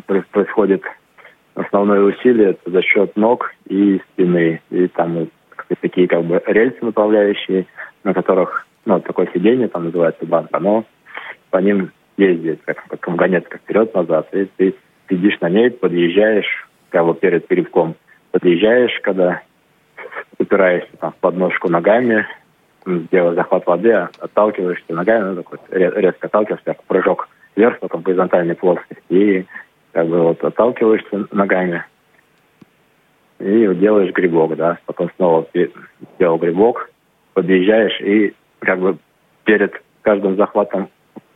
происходит 0.06 0.84
основное 1.56 2.02
усилие 2.02 2.52
это 2.52 2.70
за 2.70 2.82
счет 2.82 3.16
ног 3.16 3.54
и 3.66 4.02
спины. 4.14 4.62
И 4.70 4.88
там 4.90 5.30
такие 5.82 6.08
как 6.08 6.24
бы 6.24 6.42
рельсы 6.46 6.78
направляющие, 6.82 7.66
на 8.04 8.14
которых, 8.14 8.66
ну, 8.86 9.00
такое 9.00 9.30
сиденье 9.34 9.68
там 9.68 9.86
называется 9.86 10.26
банк, 10.26 10.50
оно 10.52 10.86
по 11.50 11.58
ним 11.58 11.92
ездить, 12.18 12.62
как, 12.66 12.84
как 12.88 13.08
вагонет, 13.08 13.48
как 13.48 13.62
вперед-назад. 13.62 14.34
И 14.34 14.46
ты 14.58 14.76
сидишь 15.10 15.40
на 15.42 15.50
ней, 15.50 15.72
подъезжаешь, 15.72 16.68
бы 16.92 17.14
перед 17.14 17.48
передком, 17.48 17.96
подъезжаешь, 18.32 18.98
когда 19.02 19.42
упираешься 20.38 20.96
там 21.00 21.12
в 21.12 21.16
подножку 21.16 21.70
ногами, 21.70 22.26
делаешь 22.86 23.36
захват 23.36 23.66
воды, 23.66 23.92
а 23.92 24.10
отталкиваешься 24.20 24.94
ногами, 24.94 25.34
ну, 25.34 25.44
такой 25.44 25.60
резко 25.72 26.28
отталкиваешься, 26.28 26.76
прыжок 26.88 27.28
вверх, 27.56 27.80
потом 27.80 28.02
по 28.02 28.06
горизонтальной 28.08 28.56
плоскости, 28.56 29.02
и 29.10 29.46
как 29.92 30.08
бы 30.08 30.22
вот 30.22 30.44
отталкиваешься 30.44 31.28
ногами, 31.32 31.84
и 33.40 33.68
делаешь 33.76 34.14
грибок, 34.14 34.56
да, 34.56 34.78
потом 34.86 35.10
снова 35.18 35.48
сделал 36.16 36.38
грибок, 36.38 36.90
подъезжаешь, 37.34 38.00
и 38.02 38.34
как 38.60 38.80
бы 38.80 38.98
перед 39.44 39.82
каждым 40.02 40.36
захватом 40.38 40.90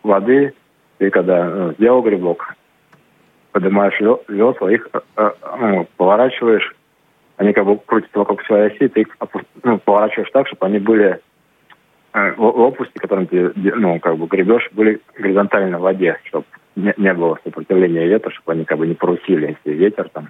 воды 0.04 0.54
ты 1.00 1.10
когда 1.10 1.46
ну, 1.46 1.74
сделал 1.74 2.04
грибок, 2.04 2.56
поднимаешь 3.54 4.00
весла, 4.00 4.72
их 4.72 4.88
э, 5.16 5.32
ну, 5.60 5.88
поворачиваешь, 5.98 6.76
они 7.38 7.54
как 7.54 7.66
бы 7.66 7.78
крутятся 7.78 8.20
вокруг 8.20 8.44
своей 8.44 8.68
оси, 8.68 8.88
ты 8.90 9.02
их 9.02 9.18
ну, 9.64 9.80
поворачиваешь 9.80 10.30
так, 10.32 10.48
чтобы 10.48 10.66
они 10.68 10.80
были 10.80 11.20
э, 12.14 12.34
лопасти, 12.38 12.98
которым 12.98 13.28
ты 13.28 13.52
ну, 13.56 14.00
как 14.00 14.18
бы 14.18 14.28
гребешь, 14.28 14.70
были 14.74 15.02
горизонтально 15.18 15.80
в 15.80 15.82
воде, 15.82 16.20
чтобы 16.26 16.46
не, 16.76 16.94
не 16.98 17.14
было 17.14 17.40
сопротивления 17.44 18.06
ветра, 18.06 18.32
чтобы 18.32 18.52
они 18.52 18.66
как 18.66 18.78
бы 18.78 18.86
не 18.86 18.94
порусили, 18.94 19.58
если 19.64 19.78
ветер 19.78 20.10
там. 20.10 20.30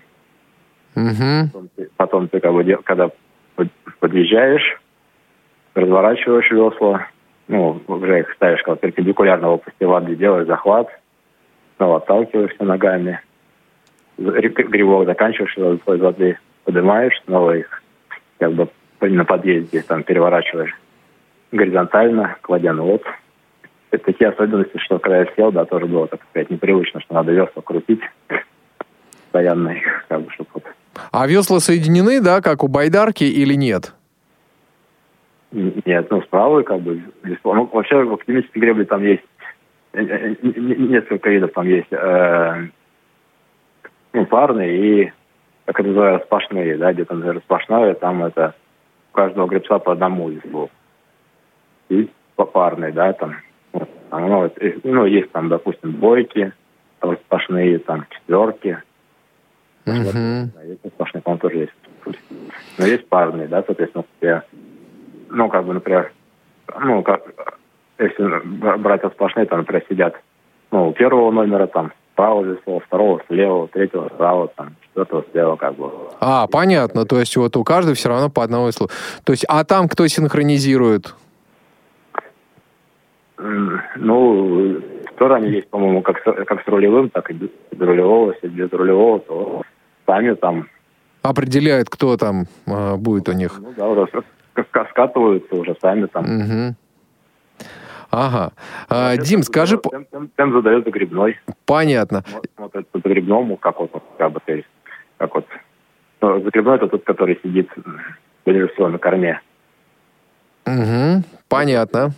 Угу. 0.96 1.50
Потом, 1.52 1.70
ты, 1.76 1.90
потом 1.98 2.28
ты 2.28 2.40
как 2.40 2.54
бы, 2.54 2.80
когда 2.84 3.10
подъезжаешь, 4.00 4.80
разворачиваешь 5.74 6.52
весла, 6.52 7.08
ну, 7.50 7.82
уже 7.88 8.20
их 8.20 8.32
ставишь 8.36 8.62
как 8.62 8.80
перпендикулярно 8.80 9.50
в 9.50 9.54
области 9.56 9.84
воды, 9.84 10.16
делаешь 10.16 10.48
захват, 10.48 10.88
снова 11.76 11.98
отталкиваешься 11.98 12.64
ногами, 12.64 13.20
грибок 14.18 15.06
заканчиваешь 15.06 15.58
из 15.58 16.00
воды, 16.00 16.38
поднимаешь, 16.64 17.20
снова 17.26 17.58
их 17.58 17.84
как 18.38 18.54
бы 18.54 18.70
на 19.02 19.26
подъезде 19.26 19.82
там 19.82 20.04
переворачиваешь 20.04 20.78
горизонтально, 21.52 22.38
кладя 22.42 22.74
на 22.74 22.84
лоб. 22.84 23.04
Это 23.92 24.06
такие 24.06 24.30
особенности, 24.30 24.78
что 24.78 25.00
когда 25.00 25.22
я 25.22 25.28
сел, 25.36 25.52
да, 25.52 25.66
тоже 25.66 25.88
было, 25.88 26.08
так 26.08 26.22
сказать, 26.30 26.52
непривычно, 26.52 27.02
что 27.02 27.16
надо 27.16 27.32
весла 27.32 27.64
крутить 27.64 28.02
постоянно 29.18 29.70
их, 29.70 30.06
как 30.08 30.22
бы, 30.22 30.32
чтобы 30.32 30.50
вот. 30.54 30.64
А 31.12 31.26
весла 31.26 31.60
соединены, 31.60 32.22
да, 32.22 32.42
как 32.42 32.64
у 32.64 32.68
байдарки 32.68 33.24
или 33.24 33.56
нет? 33.56 33.94
Нет, 35.52 36.12
ну, 36.12 36.22
справа 36.22 36.62
как 36.62 36.82
бы. 36.82 37.02
Ну, 37.44 37.70
вообще 37.74 38.04
в 38.04 38.14
академической 38.14 38.60
гребле 38.60 38.86
там 38.86 39.04
есть 39.04 39.24
э, 39.94 40.02
э, 40.02 40.36
несколько 40.44 41.30
видов 41.30 41.54
там 41.54 41.68
есть. 41.68 41.92
Э, 41.92 42.68
ну, 44.14 44.26
парные 44.26 44.78
и, 44.78 45.14
как 45.66 45.80
это 45.80 45.90
называют, 45.90 46.22
распашные, 46.22 46.78
да, 46.78 46.94
где-то, 46.94 47.16
например, 47.16 47.38
распашная, 47.38 47.94
там 47.96 48.24
это 48.24 48.54
у 49.12 49.16
каждого 49.16 49.48
гребца 49.48 49.80
по 49.80 49.94
одному 49.94 50.30
веслу. 50.30 50.70
И 51.90 52.10
парные, 52.36 52.92
да, 52.92 53.14
там, 53.14 53.36
ну, 54.12 54.52
ну, 54.84 55.06
есть 55.06 55.32
там, 55.32 55.50
допустим, 55.50 55.92
бойки, 55.94 56.54
там, 57.00 57.12
распашные, 57.12 57.80
там, 57.80 58.06
четверки. 58.10 58.78
Есть 59.86 60.86
распашные, 60.86 61.22
по-моему, 61.24 61.42
тоже 61.42 61.58
есть. 61.58 61.74
Но 62.78 62.86
есть 62.86 63.08
парные, 63.08 63.48
да, 63.48 63.64
соответственно, 63.64 64.06
где 64.20 64.44
ну, 65.30 65.50
как 65.50 65.66
бы, 65.66 65.74
например, 65.74 66.12
ну, 66.80 67.04
как, 67.04 67.22
если 67.98 68.78
брать 68.78 69.02
сплошные, 69.14 69.46
там, 69.46 69.60
например, 69.60 69.84
сидят, 69.90 70.16
ну, 70.72 70.90
у 70.90 70.94
первого 70.94 71.32
номера, 71.32 71.68
там, 71.68 71.92
справа 72.14 72.44
весло, 72.44 72.80
второго 72.80 73.22
слева, 73.28 73.68
третьего 73.70 74.10
справа, 74.10 74.50
там, 74.56 74.76
четвертого 74.82 75.26
слева, 75.32 75.56
как 75.56 75.76
бы. 75.76 75.92
А, 76.20 76.48
понятно, 76.48 77.06
то 77.06 77.20
есть 77.20 77.36
вот 77.38 77.56
у 77.58 77.64
каждого 77.64 77.96
все 77.96 78.10
равно 78.10 78.30
по 78.30 78.44
одному 78.44 78.68
веслу. 78.68 78.90
То 79.24 79.32
есть, 79.32 79.46
а 79.48 79.64
там 79.64 79.88
кто 79.88 80.06
синхронизирует? 80.08 81.16
Ну, 83.96 84.82
тоже 85.18 85.36
они 85.36 85.50
есть, 85.50 85.70
по-моему, 85.70 86.02
как, 86.02 86.22
как 86.24 86.62
с 86.62 86.68
рулевым, 86.68 87.10
так 87.10 87.32
и 87.32 87.34
без 87.34 87.50
рулевого. 87.80 88.34
Если 88.34 88.48
без 88.48 88.72
рулевого, 88.72 89.20
то 89.20 89.62
сами 90.06 90.34
там... 90.34 90.68
Определяет, 91.22 91.90
кто 91.90 92.18
там 92.18 92.46
э, 92.66 92.96
будет 92.96 93.30
у 93.30 93.34
них. 93.34 93.60
Ну, 93.60 93.74
да, 93.78 93.88
уже 93.88 94.08
скатываются 94.92 95.56
уже 95.56 95.76
сами 95.82 96.06
там. 96.08 96.24
Угу. 96.24 96.76
Ага. 98.12 98.52
А, 98.90 99.18
Дим, 99.18 99.44
скажи... 99.44 99.80
Тем, 99.92 100.06
тем, 100.12 100.32
тем 100.36 100.54
задает 100.54 100.86
загребной. 100.86 101.40
Понятно. 101.66 102.24
Смотрит 102.56 102.88
по 102.90 103.00
загребному, 103.00 103.58
как 103.58 103.80
вот, 103.80 103.92
как 104.18 104.32
бы, 104.32 104.40
как 105.18 105.36
вот... 105.36 105.46
Ну, 106.22 106.42
загребной 106.44 106.76
это 106.78 106.88
тот, 106.88 107.04
который 107.04 107.40
сидит, 107.44 107.70
ближе 108.46 108.68
всего, 108.70 108.90
на 108.90 108.98
корме. 108.98 109.42
Угу, 110.66 111.24
понятно. 111.48 112.12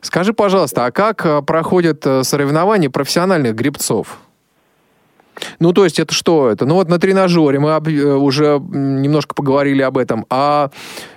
Скажи, 0.00 0.32
пожалуйста, 0.32 0.86
а 0.86 0.90
как 0.90 1.24
э, 1.26 1.42
проходят 1.42 2.06
э, 2.06 2.22
соревнования 2.22 2.90
профессиональных 2.90 3.54
гребцов? 3.54 4.18
Ну, 5.60 5.72
то 5.72 5.84
есть 5.84 5.98
это 5.98 6.14
что 6.14 6.50
это? 6.50 6.66
Ну, 6.66 6.74
вот 6.74 6.88
на 6.88 6.98
тренажере 6.98 7.58
мы 7.58 7.74
об, 7.74 7.88
э, 7.88 8.14
уже 8.14 8.60
немножко 8.70 9.34
поговорили 9.34 9.82
об 9.82 9.98
этом. 9.98 10.26
А 10.30 10.70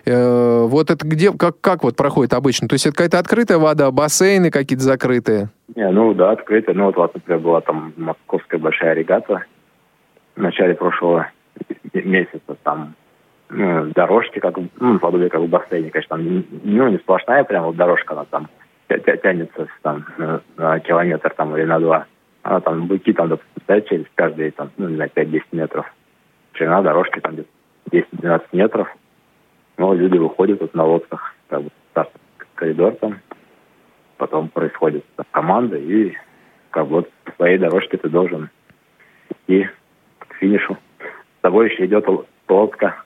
э, 0.05 0.63
вот 0.65 0.89
это 0.89 1.05
где, 1.05 1.31
как, 1.31 1.59
как 1.61 1.83
вот 1.83 1.95
проходит 1.95 2.33
обычно? 2.33 2.67
То 2.67 2.73
есть 2.73 2.85
это 2.85 2.95
какая-то 2.95 3.19
открытая 3.19 3.57
вода, 3.57 3.91
бассейны 3.91 4.51
какие-то 4.51 4.83
закрытые? 4.83 5.49
Не, 5.75 5.89
ну 5.91 6.13
да, 6.13 6.31
открытая. 6.31 6.75
Ну, 6.75 6.91
вот, 6.91 7.13
например, 7.13 7.39
была 7.39 7.61
там 7.61 7.93
московская 7.97 8.57
большая 8.57 8.93
регата 8.93 9.43
в 10.35 10.41
начале 10.41 10.75
прошлого 10.75 11.29
месяца. 11.93 12.55
Там 12.63 12.95
ну, 13.49 13.85
дорожки, 13.95 14.39
как, 14.39 14.55
ну, 14.79 14.99
подобие 14.99 15.29
как 15.29 15.41
в 15.41 15.47
бассейне, 15.47 15.89
конечно, 15.89 16.17
там, 16.17 16.45
ну, 16.63 16.87
не 16.89 16.97
сплошная 16.97 17.43
прям 17.43 17.65
вот 17.65 17.75
дорожка, 17.75 18.13
она 18.13 18.25
там 18.25 18.49
тянется 18.87 19.67
там, 19.81 20.05
на 20.57 20.79
километр 20.79 21.33
там, 21.35 21.55
или 21.55 21.65
на 21.65 21.79
два 21.79 22.05
она 22.47 22.61
там, 22.61 22.87
быки 22.87 23.11
там, 23.11 23.27
допустим, 23.27 23.61
стоят 23.63 23.89
через 23.89 24.05
каждые, 24.15 24.51
там, 24.51 24.71
ну, 24.77 24.87
не 24.87 24.95
знаю, 24.95 25.11
5-10 25.13 25.41
метров. 25.51 25.85
Ширина 26.53 26.81
дорожки 26.81 27.19
там 27.19 27.33
где-то 27.33 27.49
10-12 28.25 28.41
метров. 28.53 28.87
Ну, 29.77 29.93
люди 29.93 30.17
выходят 30.17 30.61
вот 30.61 30.73
на 30.73 30.85
лодках, 30.85 31.35
как 31.49 31.63
бы, 31.63 31.69
коридор 32.55 32.93
там. 32.95 33.19
Потом 34.15 34.47
происходит 34.47 35.03
там, 35.17 35.25
команда, 35.31 35.77
и 35.77 36.13
как 36.71 36.87
бы 36.87 36.95
вот 36.95 37.11
по 37.25 37.31
своей 37.33 37.57
дорожке 37.57 37.97
ты 37.97 38.09
должен 38.09 38.49
идти 39.29 39.69
к 40.17 40.33
финишу. 40.35 40.77
С 41.39 41.41
тобой 41.41 41.69
еще 41.69 41.85
идет 41.85 42.07
лодка, 42.47 43.03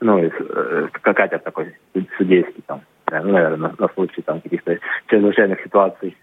ну, 0.00 0.18
э, 0.18 0.88
катер 1.02 1.40
такой 1.40 1.74
судейский 2.16 2.62
там, 2.66 2.82
ну, 3.10 3.32
наверное, 3.32 3.56
на, 3.56 3.74
на 3.76 3.88
случай 3.94 4.22
там 4.22 4.40
каких-то 4.40 4.78
чрезвычайных 5.08 5.60
ситуаций. 5.62 6.16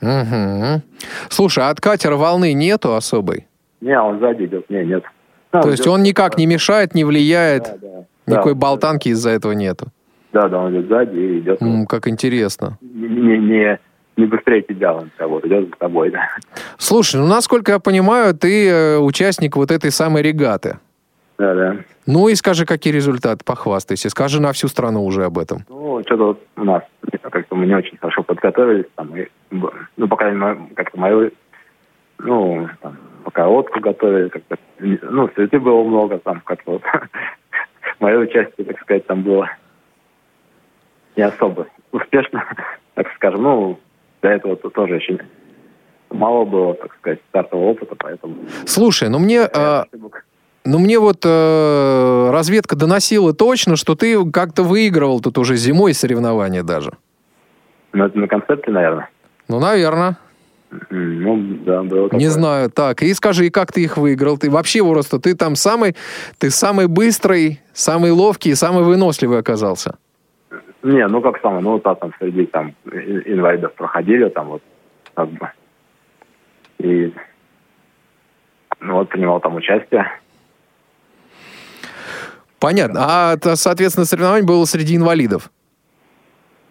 Угу. 0.00 0.82
Слушай, 1.28 1.64
а 1.64 1.70
от 1.70 1.80
катера 1.80 2.16
волны 2.16 2.52
нету 2.52 2.94
особой? 2.94 3.46
Не, 3.80 3.98
он 4.00 4.18
сзади 4.18 4.44
идет, 4.44 4.68
не, 4.70 4.84
нет. 4.84 5.04
То 5.50 5.62
ну, 5.62 5.70
есть 5.70 5.86
он 5.86 6.02
никак 6.02 6.38
не 6.38 6.46
мешает, 6.46 6.94
не 6.94 7.04
влияет? 7.04 7.64
Да, 7.64 7.76
да. 7.80 8.04
Никакой 8.26 8.54
да, 8.54 8.58
болтанки 8.58 9.08
из-за 9.08 9.30
этого 9.30 9.52
нету? 9.52 9.88
Да, 10.32 10.48
да, 10.48 10.58
он 10.58 10.72
идет 10.72 10.88
сзади 10.88 11.16
и 11.16 11.38
идет. 11.40 11.62
М, 11.62 11.86
как 11.86 12.08
интересно. 12.08 12.78
Не, 12.82 13.38
не, 13.38 13.78
не 14.16 14.26
быстрее 14.26 14.62
тебя 14.62 14.94
он 14.94 15.10
вот, 15.18 15.44
идет 15.44 15.68
за 15.68 15.76
тобой, 15.78 16.10
да. 16.10 16.28
Слушай, 16.78 17.20
ну, 17.20 17.26
насколько 17.26 17.72
я 17.72 17.78
понимаю, 17.78 18.34
ты 18.34 18.68
э, 18.68 18.98
участник 18.98 19.56
вот 19.56 19.70
этой 19.70 19.90
самой 19.90 20.22
регаты. 20.22 20.78
Да, 21.38 21.54
да. 21.54 21.76
Ну 22.06 22.28
и 22.28 22.34
скажи, 22.34 22.64
какие 22.64 22.92
результаты, 22.92 23.44
похвастайся. 23.44 24.08
Скажи 24.08 24.40
на 24.40 24.52
всю 24.52 24.68
страну 24.68 25.04
уже 25.04 25.24
об 25.24 25.38
этом. 25.38 25.64
Ну, 25.68 26.00
что-то 26.04 26.24
вот 26.24 26.42
у 26.56 26.64
нас 26.64 26.82
как-то 27.30 27.54
мы 27.54 27.66
не 27.66 27.74
очень 27.74 27.98
хорошо 27.98 28.22
подготовились. 28.22 28.86
Там, 28.94 29.14
и, 29.16 29.28
ну, 29.50 30.08
по 30.08 30.16
крайней 30.16 30.38
мере, 30.38 30.58
как-то 30.74 30.98
мою, 30.98 31.30
ну, 32.18 32.68
там, 32.80 32.96
пока 33.24 33.46
лодку 33.46 33.80
готовили, 33.80 34.28
как-то, 34.28 34.56
ну, 34.78 35.28
суеты 35.34 35.60
было 35.60 35.82
много, 35.84 36.18
там, 36.18 36.40
как-то 36.40 36.72
вот. 36.72 36.82
Мое 38.00 38.18
участие, 38.18 38.66
так 38.66 38.80
сказать, 38.80 39.06
там 39.06 39.22
было 39.22 39.48
не 41.16 41.22
особо 41.22 41.66
успешно, 41.92 42.44
так 42.94 43.06
скажем. 43.14 43.42
Ну, 43.42 43.80
до 44.22 44.28
этого 44.28 44.54
-то 44.54 44.70
тоже 44.70 44.96
еще 44.96 45.18
мало 46.10 46.44
было, 46.44 46.74
так 46.74 46.94
сказать, 46.96 47.20
стартового 47.28 47.70
опыта, 47.70 47.94
поэтому... 47.96 48.36
Слушай, 48.66 49.08
ну 49.08 49.18
мне... 49.18 49.48
Э, 49.52 49.84
ну, 50.66 50.78
мне 50.78 50.98
вот 50.98 51.24
э, 51.24 52.30
разведка 52.30 52.76
доносила 52.76 53.32
точно, 53.32 53.76
что 53.76 53.94
ты 53.94 54.30
как-то 54.30 54.62
выигрывал 54.62 55.20
тут 55.20 55.38
уже 55.38 55.56
зимой 55.56 55.94
соревнования 55.94 56.62
даже. 56.62 56.92
Ну, 57.92 58.04
это 58.04 58.18
на 58.18 58.28
концерте, 58.28 58.70
наверное. 58.70 59.08
Ну, 59.48 59.60
наверное. 59.60 60.18
Ну, 60.90 61.36
да, 61.64 61.82
было 61.82 62.08
такое. 62.08 62.18
Не 62.18 62.26
знаю. 62.26 62.70
Так, 62.70 63.02
и 63.02 63.14
скажи, 63.14 63.50
как 63.50 63.72
ты 63.72 63.82
их 63.84 63.96
выиграл? 63.96 64.36
Ты 64.36 64.50
вообще 64.50 64.84
просто, 64.84 65.18
ты 65.18 65.34
там 65.34 65.54
самый, 65.54 65.94
ты 66.38 66.50
самый 66.50 66.88
быстрый, 66.88 67.60
самый 67.72 68.10
ловкий, 68.10 68.54
самый 68.54 68.84
выносливый 68.84 69.38
оказался. 69.38 69.96
Не, 70.82 71.06
ну 71.08 71.20
как 71.20 71.40
самый, 71.40 71.62
ну 71.62 71.78
так 71.78 71.98
там 72.00 72.12
среди 72.18 72.46
там 72.46 72.74
инвалидов 72.84 73.74
проходили, 73.74 74.28
там 74.28 74.48
вот 74.48 74.62
как 75.14 75.28
бы. 75.30 75.50
И 76.78 77.12
ну 78.80 78.94
вот 78.94 79.08
принимал 79.08 79.40
там 79.40 79.56
участие. 79.56 80.06
Понятно. 82.66 83.00
А, 83.00 83.36
соответственно, 83.54 84.06
соревнование 84.06 84.44
было 84.44 84.64
среди 84.64 84.96
инвалидов? 84.96 85.52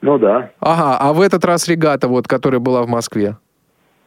Ну 0.01 0.17
да. 0.17 0.51
Ага, 0.59 0.97
а 0.99 1.13
в 1.13 1.21
этот 1.21 1.45
раз 1.45 1.69
регата, 1.69 2.09
вот, 2.09 2.27
которая 2.27 2.59
была 2.59 2.83
в 2.83 2.89
Москве? 2.89 3.37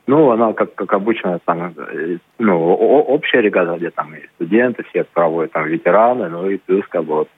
Ну, 0.06 0.30
она, 0.30 0.52
как, 0.52 0.74
как 0.74 0.92
обычно, 0.92 1.38
там, 1.46 1.72
э, 1.78 2.18
ну, 2.38 2.74
общая 2.74 3.40
регата, 3.40 3.78
где 3.78 3.88
там 3.88 4.14
и 4.14 4.18
студенты 4.34 4.84
все 4.90 5.04
проводят, 5.04 5.52
там, 5.52 5.64
ветераны, 5.64 6.28
ну 6.28 6.50
и 6.50 6.58
плюс, 6.58 6.84
как 6.90 7.04
бы, 7.04 7.14
вот, 7.14 7.28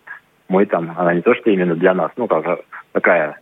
мы 0.49 0.67
там, 0.67 0.97
она 0.99 1.15
не 1.15 1.21
то, 1.21 1.33
что 1.37 1.49
именно 1.51 1.77
для 1.77 1.95
нас, 1.95 2.11
ну, 2.17 2.27
как 2.27 2.45
такая 2.91 3.39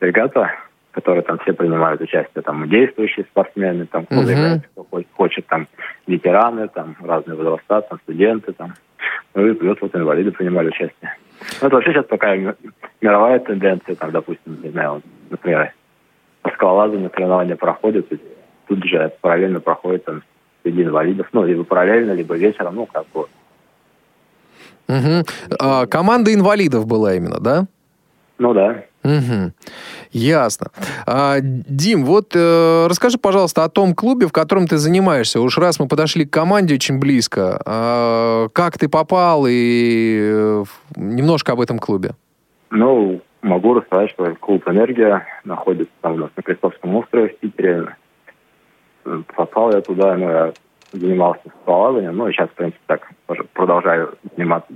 регата, 0.00 0.50
в 0.90 0.94
которой 0.96 1.22
там 1.22 1.38
все 1.38 1.52
принимают 1.52 2.00
участие, 2.00 2.42
там, 2.42 2.68
действующие 2.68 3.26
спортсмены, 3.30 3.86
там, 3.86 4.06
кто 4.06 4.16
uh-huh. 4.16 4.60
кто 4.72 5.02
хочет, 5.14 5.46
там, 5.46 5.68
ветераны, 6.08 6.66
там, 6.66 6.96
разные 7.00 7.36
возраста, 7.36 7.82
там, 7.82 8.00
студенты, 8.02 8.52
там, 8.54 8.74
ну 9.34 9.46
и 9.46 9.54
плюс 9.54 9.78
вот 9.80 9.94
инвалиды 9.94 10.30
принимали 10.30 10.68
участие. 10.68 11.16
Ну, 11.60 11.66
это 11.66 11.76
вообще 11.76 11.92
сейчас 11.92 12.06
такая 12.06 12.56
мировая 13.00 13.38
тенденция, 13.40 13.96
там, 13.96 14.10
допустим, 14.12 14.60
не 14.62 14.70
знаю, 14.70 15.02
например, 15.30 15.72
скалолазание 16.54 17.10
соревнования 17.10 17.56
проходят, 17.56 18.10
и 18.12 18.18
тут 18.68 18.84
же 18.84 19.12
параллельно 19.20 19.60
проходит 19.60 20.04
там 20.04 20.22
среди 20.62 20.82
инвалидов, 20.82 21.28
ну, 21.32 21.44
либо 21.44 21.64
параллельно, 21.64 22.12
либо 22.12 22.36
вечером, 22.36 22.76
ну, 22.76 22.86
как 22.86 23.06
бы. 23.08 23.26
Угу. 24.88 25.24
А, 25.58 25.86
команда 25.86 26.32
инвалидов 26.34 26.86
была 26.86 27.14
именно, 27.14 27.38
да? 27.40 27.66
Ну 28.38 28.54
да. 28.54 28.84
Угу. 29.04 29.52
Ясно. 30.12 30.68
А, 31.06 31.38
Дим, 31.40 32.04
вот 32.04 32.36
э, 32.36 32.86
расскажи, 32.88 33.18
пожалуйста, 33.18 33.64
о 33.64 33.68
том 33.68 33.94
клубе, 33.94 34.26
в 34.26 34.32
котором 34.32 34.68
ты 34.68 34.76
занимаешься. 34.76 35.40
Уж 35.40 35.58
раз 35.58 35.80
мы 35.80 35.88
подошли 35.88 36.24
к 36.24 36.30
команде 36.30 36.74
очень 36.74 37.00
близко, 37.00 37.60
э, 37.64 38.48
как 38.52 38.78
ты 38.78 38.88
попал 38.88 39.46
и 39.48 40.18
э, 40.20 40.64
немножко 40.96 41.52
об 41.52 41.60
этом 41.60 41.78
клубе. 41.78 42.12
Ну, 42.70 43.20
могу 43.42 43.74
рассказать, 43.74 44.10
что 44.10 44.34
клуб 44.36 44.68
«Энергия» 44.68 45.26
находится 45.44 45.92
там 46.00 46.14
у 46.14 46.16
нас 46.18 46.30
на 46.36 46.42
Крестовском 46.42 46.94
острове 46.96 47.28
в 47.28 47.38
Питере. 47.38 47.96
Попал 49.34 49.72
я 49.72 49.80
туда, 49.80 50.16
ну, 50.16 50.30
я 50.30 50.52
занимался 50.92 51.42
скалолазанием, 51.62 52.16
ну, 52.16 52.28
и 52.28 52.32
сейчас, 52.32 52.48
в 52.50 52.54
принципе, 52.54 52.80
так 52.86 53.10
продолжаю 53.52 54.14
заниматься 54.36 54.72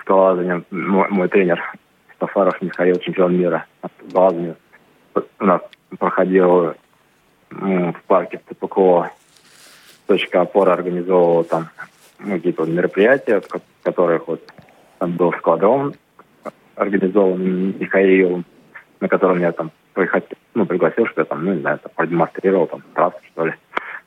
скалолазанием. 0.00 0.64
Мой, 0.70 1.08
мой 1.08 1.28
тренер 1.28 1.62
Сафаров 2.22 2.62
Михаил, 2.62 3.00
чемпион 3.00 3.36
мира 3.36 3.66
по 3.80 3.88
скалолазанию, 3.88 4.56
у 5.40 5.44
нас 5.44 5.60
проходил 5.98 6.74
ну, 7.50 7.92
в 7.92 8.02
парке 8.04 8.38
в 8.38 8.54
ТПКО 8.54 9.10
точка 10.06 10.42
опоры 10.42 10.70
организовывала 10.70 11.42
там 11.42 11.68
ну, 12.20 12.36
какие-то 12.36 12.64
мероприятия, 12.64 13.40
в 13.40 13.60
которых 13.82 14.28
вот 14.28 14.40
там 15.00 15.16
был 15.16 15.32
складром 15.32 15.94
организован 16.76 17.76
Михаилом, 17.80 18.44
на 19.00 19.08
котором 19.08 19.40
я 19.40 19.50
там 19.50 19.72
приходил, 19.92 20.28
ну, 20.54 20.64
пригласил, 20.64 21.06
что 21.06 21.22
я 21.22 21.24
там, 21.24 21.44
ну, 21.44 21.54
не 21.54 21.60
знаю, 21.60 21.80
там, 21.80 21.90
продемонстрировал 21.96 22.68
там 22.68 22.82
трассу, 22.94 23.18
что 23.32 23.46
ли. 23.46 23.54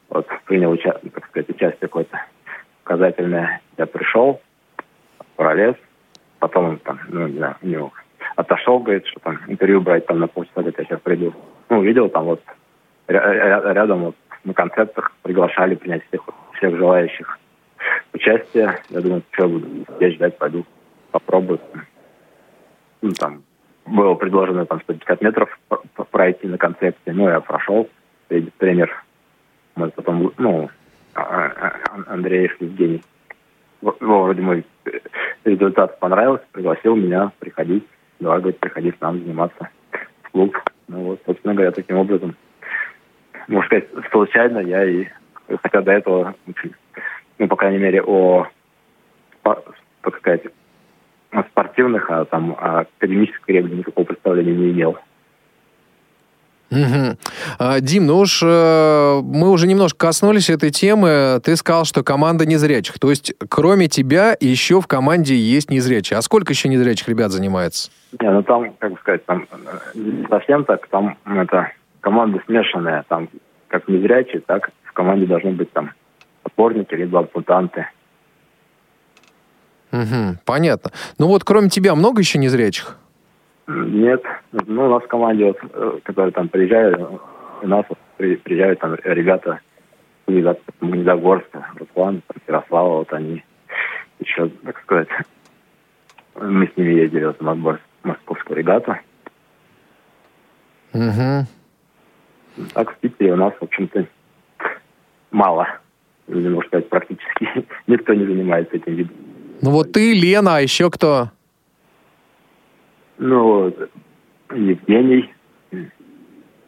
Вот, 0.07 0.25
принял, 0.45 0.71
уча- 0.71 1.01
так 1.13 1.27
сказать, 1.27 1.49
участие 1.49 1.79
какое-то 1.81 2.21
показательное. 2.83 3.61
Я 3.77 3.85
пришел, 3.85 4.41
пролез, 5.35 5.75
потом 6.39 6.77
там, 6.79 6.99
ну, 7.09 7.27
не 7.27 7.37
знаю, 7.37 7.55
у 7.61 7.67
него 7.67 7.91
отошел, 8.35 8.79
говорит, 8.79 9.05
что 9.07 9.19
там 9.19 9.39
интервью 9.47 9.81
брать 9.81 10.05
там 10.05 10.19
на 10.19 10.27
полчаса, 10.27 10.61
говорит, 10.61 10.79
я 10.79 10.85
сейчас 10.85 10.99
приду. 11.01 11.33
Ну, 11.69 11.79
увидел 11.79 12.09
там 12.09 12.25
вот 12.25 12.41
рядом 13.07 14.05
вот 14.05 14.15
на 14.43 14.53
концертах 14.53 15.11
приглашали 15.21 15.75
принять 15.75 16.05
всех, 16.07 16.21
всех 16.53 16.75
желающих 16.75 17.39
участия. 18.13 18.79
Я 18.89 19.01
думаю, 19.01 19.23
что 19.31 19.47
буду 19.47 19.67
здесь 19.97 20.15
ждать, 20.15 20.37
пойду 20.37 20.65
попробую 21.11 21.59
ну, 23.05 23.11
там, 23.13 23.43
было 23.85 24.15
предложено 24.15 24.65
там 24.65 24.81
150 24.81 25.21
метров 25.21 25.59
пройти 26.11 26.47
на 26.47 26.57
концепте, 26.57 27.13
ну, 27.13 27.29
я 27.29 27.39
прошел, 27.39 27.87
тренер, 28.57 29.03
мы 29.75 29.91
потом, 29.91 30.33
ну, 30.37 30.69
а, 31.13 31.21
а, 31.21 31.75
а, 31.89 32.13
Андреев 32.13 32.59
Евгений, 32.59 33.03
вроде 33.81 34.41
мой 34.41 34.65
результат 35.43 35.99
понравился, 35.99 36.45
пригласил 36.51 36.95
меня 36.95 37.31
приходить, 37.39 37.85
давай, 38.19 38.53
приходи 38.53 38.91
к 38.91 39.01
нам 39.01 39.19
заниматься 39.19 39.69
в 40.23 40.31
клуб. 40.31 40.57
Ну 40.87 41.01
вот, 41.01 41.21
собственно 41.25 41.53
говоря, 41.53 41.71
таким 41.71 41.97
образом, 41.97 42.35
можно 43.47 43.65
сказать, 43.67 43.87
случайно 44.11 44.59
я 44.59 44.83
и, 44.85 45.07
хотя 45.61 45.81
до 45.81 45.91
этого, 45.91 46.35
ну, 47.37 47.47
по 47.47 47.55
крайней 47.55 47.79
мере, 47.79 48.01
о, 48.01 48.47
так 49.43 50.17
сказать, 50.17 50.43
спортивных, 51.51 52.09
а 52.09 52.25
там 52.25 52.55
о 52.59 52.81
академической 52.81 53.45
карьере 53.45 53.77
никакого 53.77 54.05
представления 54.05 54.53
не 54.53 54.71
имел. 54.71 54.97
Угу. 56.71 57.79
Дим, 57.81 58.07
ну 58.07 58.17
уж 58.17 58.41
э, 58.43 59.21
мы 59.23 59.51
уже 59.51 59.67
немножко 59.67 60.07
коснулись 60.07 60.49
этой 60.49 60.71
темы. 60.71 61.39
Ты 61.43 61.55
сказал, 61.55 61.85
что 61.85 62.03
команда 62.03 62.45
незрячих. 62.45 62.99
То 62.99 63.09
есть, 63.09 63.33
кроме 63.49 63.87
тебя, 63.87 64.35
еще 64.39 64.81
в 64.81 64.87
команде 64.87 65.35
есть 65.35 65.69
незрячие. 65.69 66.17
А 66.17 66.21
сколько 66.21 66.53
еще 66.53 66.67
незрячих 66.67 67.07
ребят 67.07 67.31
занимается? 67.31 67.91
Не, 68.19 68.31
ну 68.31 68.41
там, 68.43 68.73
как 68.79 68.93
бы 68.93 68.97
сказать, 68.99 69.25
там 69.25 69.47
не 69.93 70.27
совсем 70.27 70.65
так. 70.65 70.87
Там 70.87 71.17
это 71.25 71.71
команда 72.01 72.41
смешанная. 72.45 73.05
Там 73.07 73.29
как 73.67 73.87
незрячие, 73.87 74.41
так 74.41 74.69
в 74.83 74.93
команде 74.93 75.27
должны 75.27 75.51
быть 75.51 75.71
там 75.71 75.91
опорники, 76.43 76.95
либо 76.95 77.19
ампутанты. 77.19 77.87
Угу, 79.91 80.39
понятно. 80.45 80.91
Ну 81.19 81.27
вот 81.27 81.43
кроме 81.43 81.69
тебя 81.69 81.95
много 81.95 82.21
еще 82.21 82.39
незрячих? 82.39 82.97
Нет. 83.67 84.23
Ну, 84.51 84.85
у 84.85 84.89
нас 84.89 85.03
в 85.03 85.07
команде, 85.07 85.45
вот, 85.45 85.57
э, 85.73 85.99
которые 86.03 86.31
там 86.31 86.49
приезжают, 86.49 86.99
у 87.61 87.67
нас 87.67 87.85
вот, 87.89 87.97
приезжают 88.17 88.79
там 88.79 88.95
ребята 89.03 89.59
из 90.27 90.45
Магнитогорска, 90.81 91.67
Руслан, 91.75 92.21
Ярослава, 92.47 92.97
вот 92.99 93.13
они 93.13 93.43
еще, 94.19 94.49
так 94.63 94.79
сказать, 94.81 95.07
мы 96.35 96.67
с 96.67 96.77
ними 96.77 96.93
ездили 96.93 97.25
вот, 97.25 97.39
в 97.39 97.79
московскую 98.03 98.57
регату. 98.57 98.95
Угу. 100.93 102.67
Так 102.73 102.93
в 102.93 102.97
Питере 102.97 103.33
у 103.33 103.35
нас, 103.35 103.53
в 103.59 103.63
общем-то, 103.63 104.05
мало. 105.31 105.67
Или, 106.27 106.47
можно 106.49 106.67
сказать, 106.67 106.89
практически 106.89 107.47
никто 107.87 108.13
не 108.13 108.25
занимается 108.25 108.77
этим 108.77 108.95
видом. 108.95 109.15
Ну 109.61 109.71
вот 109.71 109.91
ты, 109.91 110.13
Лена, 110.13 110.57
а 110.57 110.61
еще 110.61 110.89
кто? 110.89 111.31
Ну, 113.17 113.73
Евгений 114.51 115.33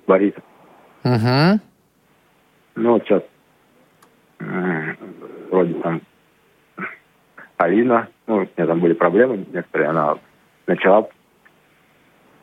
Борисов. 0.06 0.44
Угу. 1.04 1.60
Ну, 2.76 2.92
вот 2.94 3.04
сейчас 3.04 3.24
вроде 5.50 5.74
там 5.76 6.02
Алина, 7.58 8.08
ну, 8.28 8.36
у 8.36 8.40
меня 8.42 8.68
там 8.68 8.80
были 8.80 8.94
проблемы 8.94 9.46
некоторые, 9.52 9.90
она 9.90 10.18
начала, 10.68 11.10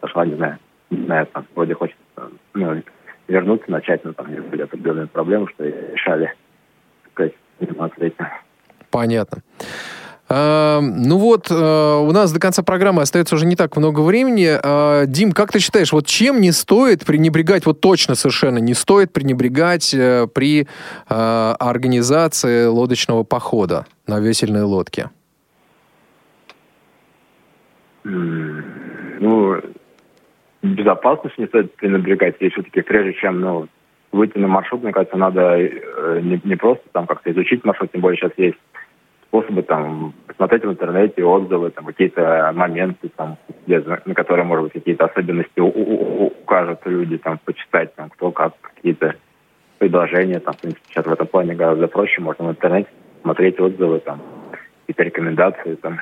пошла, 0.01 0.27
не 0.27 0.35
знаю, 0.35 0.59
не 0.91 1.05
знаю, 1.05 1.27
там, 1.27 1.47
вроде 1.55 1.75
хочет 1.75 1.97
ну, 2.55 2.83
вернуться, 3.29 3.71
начать, 3.71 4.05
но 4.05 4.13
там 4.13 4.27
были 4.27 4.63
определенные 4.63 5.07
проблемы, 5.07 5.49
что 5.55 5.65
решали, 5.65 6.35
так 7.05 7.13
сказать, 7.13 7.35
заниматься 7.61 8.05
этим. 8.05 8.27
Понятно. 8.91 9.43
А, 10.29 10.81
ну 10.81 11.19
вот, 11.19 11.49
а, 11.51 11.99
у 12.01 12.11
нас 12.13 12.33
до 12.33 12.41
конца 12.41 12.63
программы 12.63 13.03
остается 13.03 13.35
уже 13.35 13.47
не 13.47 13.57
так 13.57 13.77
много 13.77 14.01
времени. 14.01 14.49
А, 14.51 15.05
Дим, 15.07 15.33
как 15.33 15.53
ты 15.53 15.59
считаешь, 15.59 15.93
вот 15.93 16.07
чем 16.07 16.41
не 16.41 16.53
стоит 16.53 17.05
пренебрегать, 17.05 17.67
вот 17.67 17.81
точно 17.81 18.15
совершенно 18.15 18.59
не 18.59 18.75
стоит 18.75 19.13
пренебрегать 19.13 19.93
э, 19.95 20.27
при 20.33 20.67
организации 21.07 22.67
лодочного 22.67 23.25
похода 23.25 23.87
на 24.07 24.21
весельной 24.21 24.63
лодке? 24.63 25.11
Ну, 28.05 29.61
безопасность 30.63 31.39
не 31.39 31.47
стоит 31.47 31.75
пренебрегать. 31.77 32.37
И 32.41 32.49
все-таки 32.51 32.83
прежде 32.83 33.15
чем 33.15 33.41
ну, 33.41 33.69
выйти 34.13 34.39
на 34.39 34.49
маршрут, 34.49 34.83
мне 34.83 34.93
кажется, 34.93 35.17
надо 35.17 35.57
э, 35.59 36.21
не, 36.23 36.41
не 36.45 36.57
просто 36.57 36.85
там 36.93 37.07
как-то 37.07 37.31
изучить 37.33 37.65
маршрут, 37.65 37.93
тем 37.93 38.01
более 38.01 38.19
сейчас 38.19 38.33
есть 38.37 38.59
способы 39.35 39.63
там 39.63 40.15
посмотреть 40.29 40.65
в 40.65 40.71
интернете 40.71 41.25
отзывы, 41.25 41.71
там 41.71 41.87
какие-то 41.87 42.53
моменты, 42.55 43.11
там, 43.17 43.37
где, 43.67 43.81
на 43.81 44.15
которые, 44.15 44.45
может 44.45 44.65
быть, 44.65 44.73
какие-то 44.75 45.07
особенности 45.07 45.59
укажут 45.59 46.79
люди, 46.85 47.19
там, 47.19 47.41
почитать, 47.45 47.93
там, 47.97 48.11
кто 48.11 48.31
как, 48.31 48.53
какие-то 48.61 49.17
предложения, 49.79 50.39
там, 50.39 50.55
в 50.55 50.61
принципе, 50.61 50.85
сейчас 50.89 51.07
в 51.07 51.13
этом 51.13 51.27
плане 51.27 51.55
гораздо 51.55 51.89
проще, 51.89 52.21
можно 52.21 52.45
в 52.45 52.51
интернете 52.51 52.89
смотреть 53.23 53.59
отзывы, 53.59 53.99
там, 53.99 54.23
какие-то 54.83 55.03
рекомендации, 55.03 55.75
там, 55.75 55.99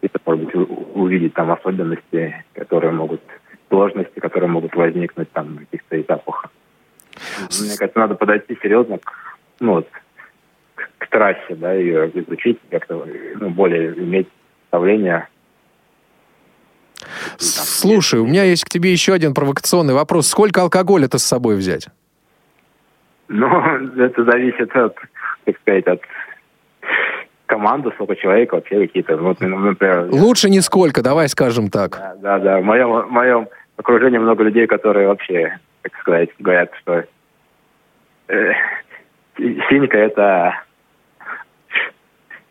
какие-то, 0.00 0.20
может 0.24 0.44
быть, 0.44 0.54
увидеть 0.94 1.34
там 1.34 1.50
особенности, 1.50 2.44
которые 2.52 2.92
могут, 2.92 3.20
сложности, 3.68 4.20
которые 4.20 4.48
могут 4.48 4.76
возникнуть 4.76 5.32
там 5.32 5.56
на 5.56 5.60
каких-то 5.62 6.00
этапах. 6.00 6.46
Мне 7.60 7.76
кажется, 7.76 7.98
надо 7.98 8.14
подойти 8.14 8.56
серьезно 8.62 8.98
к, 8.98 9.38
ну, 9.58 9.72
вот, 9.72 9.88
к 10.98 11.08
трассе, 11.08 11.54
да, 11.54 11.72
ее 11.72 12.10
изучить, 12.14 12.58
как-то 12.70 13.06
ну, 13.40 13.50
более 13.50 13.92
иметь 13.98 14.28
представление. 14.68 15.28
Слушай, 17.38 18.20
у 18.20 18.26
меня 18.26 18.44
есть 18.44 18.64
к 18.64 18.68
тебе 18.68 18.90
еще 18.92 19.12
один 19.12 19.32
провокационный 19.32 19.94
вопрос. 19.94 20.28
Сколько 20.28 20.62
алкоголя 20.62 21.08
ты 21.08 21.18
с 21.18 21.24
собой 21.24 21.56
взять? 21.56 21.88
Ну, 23.28 23.46
это 23.98 24.24
зависит 24.24 24.74
от, 24.74 24.96
так 25.44 25.56
сказать, 25.60 25.86
от 25.86 26.00
команды, 27.46 27.90
сколько 27.94 28.16
человек 28.16 28.52
вообще 28.52 28.86
какие-то. 28.86 29.16
Вот, 29.16 29.40
например, 29.40 30.08
Лучше 30.10 30.50
нисколько, 30.50 31.02
давай 31.02 31.28
скажем 31.28 31.70
так. 31.70 31.92
Да, 31.92 32.14
да, 32.16 32.38
да. 32.38 32.60
В 32.60 32.64
моем, 32.64 32.90
в 32.90 33.10
моем 33.10 33.48
окружении 33.76 34.18
много 34.18 34.44
людей, 34.44 34.66
которые 34.66 35.08
вообще, 35.08 35.58
так 35.82 35.94
сказать, 36.00 36.30
говорят, 36.38 36.70
что 36.80 37.04
э, 38.28 38.52
синька 39.36 39.96
это 39.96 40.62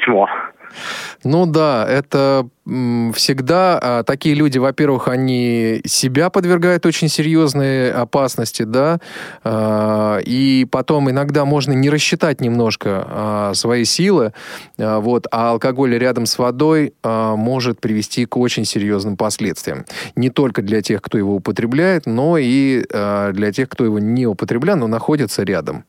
чмо. 0.07 0.27
Ну 1.23 1.45
да, 1.45 1.85
это 1.87 2.47
всегда 2.65 3.79
а, 3.81 4.03
такие 4.03 4.35
люди, 4.35 4.57
во-первых, 4.57 5.07
они 5.07 5.81
себя 5.85 6.29
подвергают 6.29 6.85
очень 6.85 7.07
серьезной 7.07 7.91
опасности, 7.91 8.63
да, 8.63 8.99
а, 9.43 10.19
и 10.19 10.67
потом 10.69 11.09
иногда 11.09 11.45
можно 11.45 11.71
не 11.71 11.89
рассчитать 11.89 12.41
немножко 12.41 13.07
а, 13.07 13.53
свои 13.55 13.85
силы, 13.85 14.33
вот, 14.77 15.27
а 15.31 15.51
алкоголь 15.51 15.97
рядом 15.97 16.25
с 16.25 16.37
водой 16.37 16.93
может 17.03 17.79
привести 17.79 18.25
к 18.25 18.37
очень 18.37 18.65
серьезным 18.65 19.17
последствиям. 19.17 19.85
Не 20.15 20.29
только 20.29 20.61
для 20.61 20.81
тех, 20.81 21.01
кто 21.01 21.17
его 21.17 21.35
употребляет, 21.35 22.05
но 22.05 22.37
и 22.37 22.83
для 22.87 23.51
тех, 23.51 23.69
кто 23.69 23.85
его 23.85 23.99
не 23.99 24.27
употребляет, 24.27 24.79
но 24.79 24.87
находится 24.87 25.43
рядом. 25.43 25.85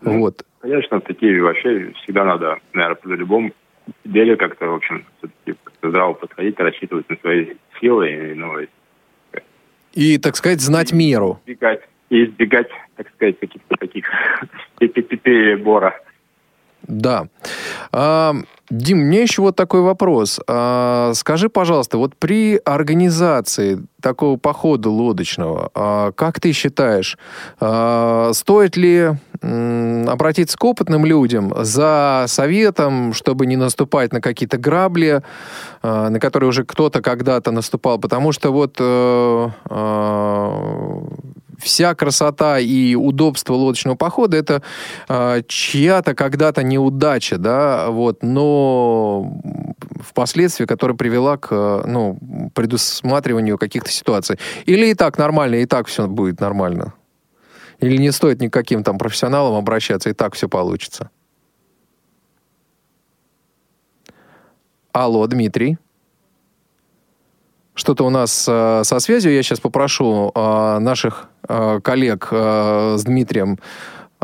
Ну, 0.00 0.20
вот. 0.20 0.44
Конечно, 0.60 1.00
такие 1.00 1.42
вообще 1.42 1.92
всегда 2.02 2.24
надо, 2.24 2.58
наверное, 2.72 2.96
по-любому 2.96 3.52
деле 4.04 4.36
как-то, 4.36 4.66
в 4.66 4.74
общем, 4.74 5.04
все-таки 5.18 5.58
здраво 5.82 6.14
подходить, 6.14 6.58
рассчитывать 6.58 7.08
на 7.08 7.16
свои 7.16 7.54
силы. 7.80 8.10
И, 8.10 8.34
ну, 8.34 8.58
и, 8.58 8.66
и, 9.92 10.18
так 10.18 10.36
сказать, 10.36 10.60
знать 10.60 10.92
меру. 10.92 11.40
Избегать, 11.46 11.82
и 12.10 12.24
избегать, 12.24 12.68
так 12.96 13.08
сказать, 13.14 13.38
каких-то 13.38 13.76
таких 13.76 14.06
перебора. 14.78 16.00
Да. 16.88 17.28
А, 17.92 18.34
Дим, 18.70 18.98
мне 18.98 19.22
еще 19.22 19.42
вот 19.42 19.54
такой 19.54 19.80
вопрос. 19.80 20.40
А, 20.48 21.12
скажи, 21.14 21.48
пожалуйста, 21.48 21.98
вот 21.98 22.16
при 22.16 22.60
организации 22.64 23.80
такого 24.00 24.36
похода 24.36 24.90
лодочного, 24.90 25.70
а, 25.74 26.12
как 26.12 26.40
ты 26.40 26.52
считаешь, 26.52 27.16
а, 27.60 28.32
стоит 28.32 28.76
ли 28.76 29.12
обратиться 29.42 30.56
к 30.56 30.64
опытным 30.64 31.04
людям 31.04 31.52
за 31.58 32.24
советом, 32.26 33.12
чтобы 33.12 33.46
не 33.46 33.56
наступать 33.56 34.12
на 34.12 34.20
какие-то 34.20 34.56
грабли, 34.56 35.22
а, 35.82 36.08
на 36.08 36.18
которые 36.18 36.48
уже 36.48 36.64
кто-то 36.64 37.02
когда-то 37.02 37.50
наступал? 37.50 37.98
Потому 37.98 38.32
что 38.32 38.50
вот 38.50 38.76
а, 38.80 39.50
а, 39.68 41.02
вся 41.58 41.94
красота 41.94 42.58
и 42.58 42.94
удобство 42.94 43.54
лодочного 43.54 43.96
похода 43.96 44.36
это 44.36 44.62
э, 45.08 45.42
чья-то 45.46 46.14
когда-то 46.14 46.62
неудача, 46.62 47.38
да, 47.38 47.90
вот, 47.90 48.22
но 48.22 49.40
впоследствии, 50.00 50.66
которая 50.66 50.96
привела 50.96 51.36
к 51.36 51.82
ну, 51.86 52.18
предусматриванию 52.54 53.58
каких-то 53.58 53.90
ситуаций. 53.90 54.38
Или 54.66 54.88
и 54.88 54.94
так 54.94 55.18
нормально, 55.18 55.56
и 55.56 55.66
так 55.66 55.86
все 55.86 56.06
будет 56.06 56.40
нормально. 56.40 56.94
Или 57.80 57.98
не 57.98 58.10
стоит 58.10 58.40
никаким 58.40 58.82
там 58.82 58.98
профессионалам 58.98 59.54
обращаться, 59.54 60.10
и 60.10 60.12
так 60.12 60.34
все 60.34 60.48
получится. 60.48 61.10
Алло, 64.92 65.26
Дмитрий. 65.26 65.76
Что-то 67.76 68.06
у 68.06 68.10
нас 68.10 68.46
э, 68.48 68.82
со 68.84 68.98
связью. 69.00 69.34
Я 69.34 69.42
сейчас 69.42 69.60
попрошу 69.60 70.32
э, 70.34 70.78
наших 70.78 71.28
э, 71.46 71.80
коллег 71.84 72.28
э, 72.30 72.96
с 72.98 73.04
Дмитрием 73.04 73.58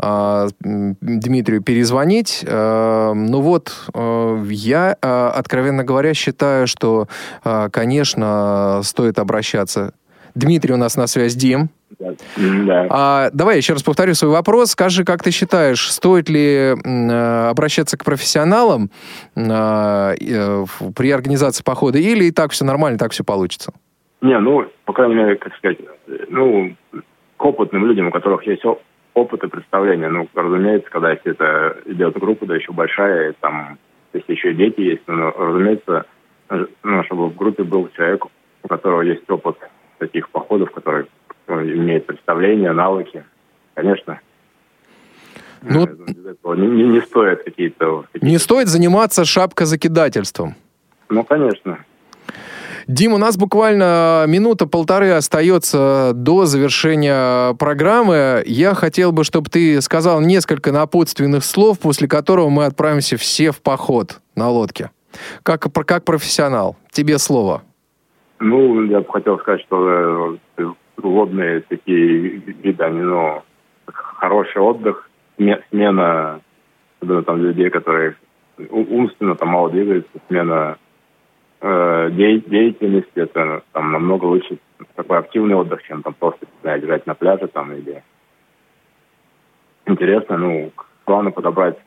э, 0.01 0.49
Дмитрию 0.59 1.61
перезвонить. 1.61 2.43
Э, 2.47 3.13
ну 3.13 3.41
вот, 3.41 3.71
э, 3.93 4.45
я, 4.49 4.97
э, 4.99 5.27
откровенно 5.35 5.83
говоря, 5.83 6.15
считаю, 6.15 6.65
что, 6.65 7.07
э, 7.45 7.69
конечно, 7.71 8.81
стоит 8.83 9.19
обращаться. 9.19 9.93
Дмитрий 10.33 10.73
у 10.73 10.77
нас 10.77 10.97
на 10.97 11.05
связь. 11.05 11.35
Дим. 11.35 11.69
Да. 11.99 12.87
А, 12.89 13.29
давай 13.33 13.57
еще 13.57 13.73
раз 13.73 13.83
повторю 13.83 14.13
свой 14.13 14.31
вопрос. 14.31 14.71
Скажи, 14.71 15.03
как 15.03 15.23
ты 15.23 15.31
считаешь, 15.31 15.91
стоит 15.91 16.29
ли 16.29 16.75
э, 16.75 17.49
обращаться 17.49 17.97
к 17.97 18.03
профессионалам 18.03 18.89
э, 19.35 19.41
э, 19.41 20.65
при 20.95 21.11
организации 21.11 21.63
похода, 21.63 21.97
или 21.97 22.25
и 22.25 22.31
так 22.31 22.51
все 22.51 22.65
нормально, 22.65 22.97
так 22.97 23.11
все 23.11 23.23
получится? 23.23 23.73
Не, 24.21 24.39
ну, 24.39 24.65
по 24.85 24.93
крайней 24.93 25.15
мере, 25.15 25.35
как 25.35 25.55
сказать, 25.55 25.79
ну, 26.29 26.75
к 27.37 27.45
опытным 27.45 27.85
людям, 27.85 28.07
у 28.07 28.11
которых 28.11 28.45
есть 28.47 28.63
опыт 29.13 29.43
и 29.43 29.47
представление. 29.47 30.09
Ну, 30.09 30.27
разумеется, 30.33 30.89
когда 30.89 31.11
если 31.11 31.31
это 31.31 31.77
идет 31.85 32.17
группа, 32.17 32.45
да 32.45 32.55
еще 32.55 32.71
большая, 32.71 33.33
там, 33.39 33.77
если 34.13 34.33
еще 34.33 34.53
дети 34.53 34.81
есть, 34.81 35.03
ну, 35.07 35.31
разумеется, 35.31 36.05
ну, 36.83 37.03
чтобы 37.03 37.29
в 37.29 37.35
группе 37.35 37.63
был 37.63 37.89
человек, 37.95 38.25
у 38.63 38.67
которого 38.67 39.01
есть 39.01 39.29
опыт 39.29 39.57
таких 39.99 40.29
походов, 40.29 40.71
который 40.71 41.05
имеет 41.47 42.05
представление, 42.05 42.71
навыки, 42.71 43.23
конечно. 43.73 44.19
Ну, 45.61 45.87
не, 46.55 46.67
не, 46.67 46.83
не 46.83 47.01
стоит 47.01 47.43
какие-то... 47.43 48.05
Какие 48.11 48.29
не 48.29 48.37
стоит 48.37 48.67
заниматься 48.67 49.23
шапкозакидательством. 49.23 50.55
Ну, 51.09 51.23
конечно. 51.23 51.79
Дим, 52.87 53.13
у 53.13 53.17
нас 53.17 53.37
буквально 53.37 54.25
минута-полторы 54.27 55.11
остается 55.11 56.11
до 56.13 56.45
завершения 56.45 57.53
программы. 57.53 58.43
Я 58.45 58.73
хотел 58.73 59.13
бы, 59.13 59.23
чтобы 59.23 59.49
ты 59.49 59.81
сказал 59.81 60.19
несколько 60.19 60.73
напутственных 60.73 61.45
слов, 61.45 61.79
после 61.79 62.09
которого 62.09 62.49
мы 62.49 62.65
отправимся 62.65 63.15
все 63.15 63.51
в 63.51 63.61
поход 63.61 64.19
на 64.35 64.49
лодке. 64.49 64.91
Как, 65.43 65.61
как 65.71 66.03
профессионал. 66.03 66.75
Тебе 66.91 67.17
слово. 67.19 67.61
Ну, 68.39 68.83
я 68.83 68.99
бы 68.99 69.07
хотел 69.09 69.39
сказать, 69.39 69.61
что 69.61 70.37
э, 70.57 70.63
водные 70.97 71.61
такие 71.61 72.07
виды, 72.07 72.83
они, 72.83 73.01
ну, 73.01 73.41
хороший 73.85 74.61
отдых, 74.61 75.09
смена 75.69 76.41
там 76.99 77.41
людей, 77.41 77.69
которые 77.69 78.15
умственно 78.69 79.35
там 79.35 79.49
мало 79.49 79.69
двигаются, 79.69 80.11
смена 80.27 80.77
э, 81.61 82.09
деятельность, 82.11 83.11
это 83.15 83.63
там 83.71 83.91
намного 83.91 84.25
лучше 84.25 84.57
такой 84.95 85.17
активный 85.17 85.55
отдых, 85.55 85.83
чем 85.83 86.03
там 86.03 86.13
просто 86.13 86.45
да, 86.61 86.77
лежать 86.77 87.05
на 87.05 87.15
пляже 87.15 87.47
там 87.47 87.73
или 87.73 88.03
интересно, 89.85 90.37
ну, 90.37 90.71
главное 91.05 91.31
подобрать, 91.31 91.77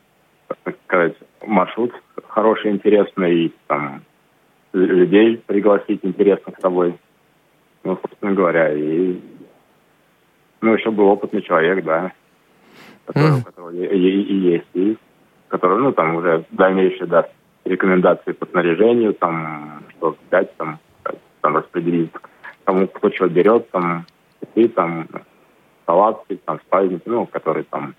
так 0.63 0.75
сказать, 0.85 1.15
маршрут 1.45 1.93
хороший, 2.27 2.71
интересный, 2.71 3.45
и 3.45 3.53
там 3.67 4.01
людей 4.73 5.37
пригласить 5.45 6.01
интересных 6.03 6.57
с 6.57 6.61
собой. 6.61 6.95
Ну, 7.87 7.97
собственно 8.01 8.33
говоря, 8.33 8.73
и 8.73 9.17
ну, 10.59 10.73
еще 10.73 10.91
был 10.91 11.07
опытный 11.07 11.41
человек, 11.41 11.85
да, 11.85 12.11
который, 13.05 13.29
mm. 13.31 13.39
у 13.39 13.43
которого 13.45 13.69
и, 13.71 13.85
и, 13.85 14.21
и 14.23 14.35
есть, 14.35 14.67
и 14.73 14.97
который, 15.47 15.77
ну, 15.77 15.93
там 15.93 16.17
уже 16.17 16.43
дальнейшие 16.51 17.07
даст 17.07 17.29
рекомендации 17.63 18.33
по 18.33 18.45
снаряжению, 18.45 19.13
там, 19.13 19.83
что 19.91 20.17
взять, 20.27 20.53
там, 20.57 20.79
там 21.39 21.55
распределить, 21.55 22.11
кому 22.65 22.87
кто 22.89 23.09
чего 23.09 23.29
берет, 23.29 23.71
там, 23.71 24.05
и 24.55 24.67
там, 24.67 25.07
палатки, 25.85 26.41
там, 26.43 26.59
спальники, 26.67 27.03
ну, 27.05 27.25
которые 27.25 27.63
там 27.63 27.95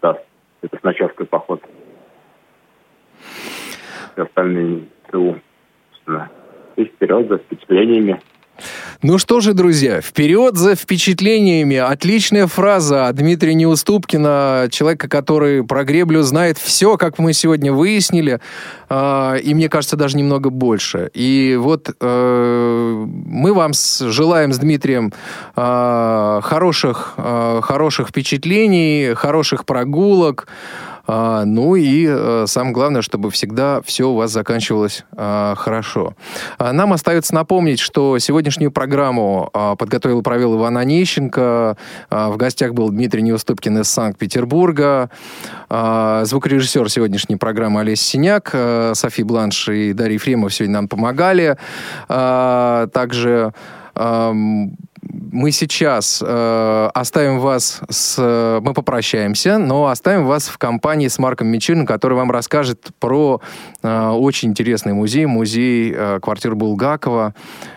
даст 0.00 0.20
это 0.62 0.78
с 0.78 0.82
ночевкой 0.84 1.26
поход. 1.26 1.64
Все 4.12 4.22
остальные 4.22 4.84
ТУ, 5.10 5.40
и 6.76 6.84
вперед 6.84 7.26
за 7.26 7.38
впечатлениями. 7.38 8.20
Ну 9.02 9.18
что 9.18 9.40
же, 9.40 9.52
друзья, 9.52 10.00
вперед 10.00 10.56
за 10.56 10.74
впечатлениями. 10.74 11.76
Отличная 11.76 12.46
фраза 12.46 13.10
Дмитрия 13.12 13.54
Неуступкина, 13.54 14.68
человека, 14.70 15.08
который 15.08 15.64
про 15.64 15.84
греблю 15.84 16.22
знает 16.22 16.58
все, 16.58 16.96
как 16.96 17.18
мы 17.18 17.32
сегодня 17.32 17.72
выяснили, 17.72 18.40
э, 18.88 19.38
и 19.42 19.54
мне 19.54 19.68
кажется, 19.68 19.96
даже 19.96 20.16
немного 20.16 20.50
больше. 20.50 21.10
И 21.14 21.56
вот 21.60 21.90
э, 22.00 23.06
мы 23.26 23.54
вам 23.54 23.72
желаем 23.74 24.52
с 24.52 24.58
Дмитрием 24.58 25.12
э, 25.56 26.40
хороших, 26.42 27.14
э, 27.16 27.60
хороших 27.62 28.08
впечатлений, 28.08 29.14
хороших 29.14 29.64
прогулок, 29.66 30.48
а, 31.06 31.44
ну 31.44 31.76
и 31.76 32.06
э, 32.08 32.44
самое 32.46 32.72
главное, 32.74 33.02
чтобы 33.02 33.30
всегда 33.30 33.80
все 33.82 34.08
у 34.08 34.14
вас 34.14 34.32
заканчивалось 34.32 35.04
а, 35.16 35.54
хорошо. 35.56 36.14
А, 36.58 36.72
нам 36.72 36.92
остается 36.92 37.34
напомнить, 37.34 37.78
что 37.78 38.18
сегодняшнюю 38.18 38.70
программу 38.70 39.50
подготовил 39.78 40.20
и 40.20 40.22
провел 40.22 40.56
Иван 40.56 40.78
Онищенко. 40.78 41.76
В 42.10 42.36
гостях 42.36 42.74
был 42.74 42.90
Дмитрий 42.90 43.22
Неуступкин 43.22 43.78
из 43.78 43.88
Санкт-Петербурга. 43.88 45.10
Звукорежиссер 45.68 46.90
сегодняшней 46.90 47.36
программы 47.36 47.80
Олесь 47.80 48.02
Синяк. 48.02 48.54
Софи 48.94 49.22
Бланш 49.22 49.68
и 49.68 49.92
Дарья 49.92 50.14
Ефремов 50.14 50.54
сегодня 50.54 50.74
нам 50.74 50.88
помогали. 50.88 51.56
Также 52.08 53.52
мы 55.32 55.50
сейчас 55.50 56.22
э, 56.24 56.90
оставим 56.94 57.38
вас 57.40 57.80
с... 57.88 58.60
Мы 58.62 58.74
попрощаемся, 58.74 59.58
но 59.58 59.86
оставим 59.86 60.26
вас 60.26 60.48
в 60.48 60.58
компании 60.58 61.08
с 61.08 61.18
Марком 61.18 61.48
Мичиным, 61.48 61.86
который 61.86 62.14
вам 62.14 62.30
расскажет 62.30 62.88
про 62.98 63.40
э, 63.82 64.08
очень 64.10 64.50
интересный 64.50 64.92
музей, 64.92 65.26
музей 65.26 65.92
э, 65.94 66.20
квартир 66.20 66.54
Булгакова. 66.54 67.34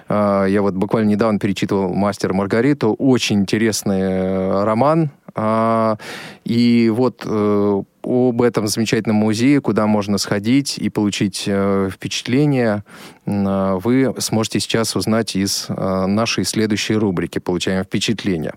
Э, 0.09 0.45
я 0.49 0.61
вот 0.61 0.73
буквально 0.73 1.09
недавно 1.09 1.39
перечитывал 1.39 1.93
«Мастер 1.93 2.33
Маргариту». 2.33 2.93
Очень 2.93 3.41
интересный 3.41 4.01
э, 4.01 4.63
роман. 4.63 5.11
Э, 5.35 5.95
и 6.43 6.91
вот 6.93 7.23
э, 7.25 7.83
об 8.09 8.41
этом 8.41 8.67
замечательном 8.67 9.17
музее, 9.17 9.61
куда 9.61 9.85
можно 9.85 10.17
сходить 10.17 10.79
и 10.79 10.89
получить 10.89 11.43
э, 11.45 11.89
впечатление, 11.93 12.83
э, 13.27 13.79
вы 13.83 14.15
сможете 14.17 14.59
сейчас 14.59 14.95
узнать 14.95 15.35
из 15.35 15.67
э, 15.69 16.05
нашей 16.07 16.43
следующей 16.43 16.95
рубрики 16.95 17.37
«Получаем 17.37 17.83
впечатление». 17.83 18.55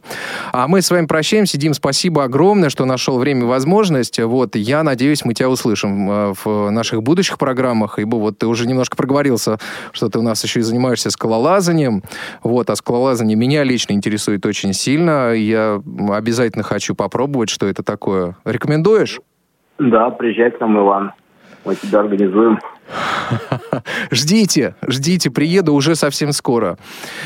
А 0.53 0.69
мы 0.69 0.81
с 0.81 0.91
вами 0.91 1.05
прощаемся. 1.05 1.59
Дим, 1.59 1.75
спасибо 1.75 2.25
огромное, 2.25 2.71
что 2.71 2.87
нашел 2.87 3.19
время 3.19 3.43
и 3.43 3.45
возможность. 3.45 4.19
Вот, 4.19 4.57
я 4.57 4.83
надеюсь, 4.83 5.23
мы 5.27 5.35
тебя 5.35 5.51
услышим 5.51 6.11
э, 6.11 6.35
в 6.43 6.71
наших 6.71 7.03
будущих 7.03 7.37
программах, 7.37 7.99
ибо 7.99 8.17
вот 8.17 8.39
ты 8.39 8.47
уже 8.47 8.67
немножко 8.67 8.97
проговорился, 8.97 9.59
что 9.93 10.09
ты 10.09 10.19
у 10.19 10.23
нас 10.23 10.43
еще 10.43 10.61
и 10.61 10.63
занимаешься 10.63 11.11
скалолазанием. 11.11 12.03
Вот, 12.43 12.71
а 12.71 12.77
скалолазание 12.77 13.37
меня 13.37 13.65
лично 13.65 13.93
интересует 13.93 14.47
очень 14.47 14.73
сильно. 14.73 15.35
Я 15.35 15.83
обязательно 16.09 16.65
хочу 16.65 16.95
попробовать, 16.95 17.51
что 17.51 17.67
это 17.67 17.83
такое. 17.83 18.37
Рекомендуешь? 18.47 19.21
Да, 19.91 20.11
приезжай 20.11 20.51
к 20.51 20.61
нам, 20.61 20.79
Иван. 20.79 21.13
Мы 21.65 21.75
тебя 21.75 22.01
организуем. 22.01 22.59
Ждите, 24.11 24.75
ждите, 24.87 25.31
приеду 25.31 25.75
уже 25.75 25.97
совсем 25.97 26.33
скоро. 26.33 26.79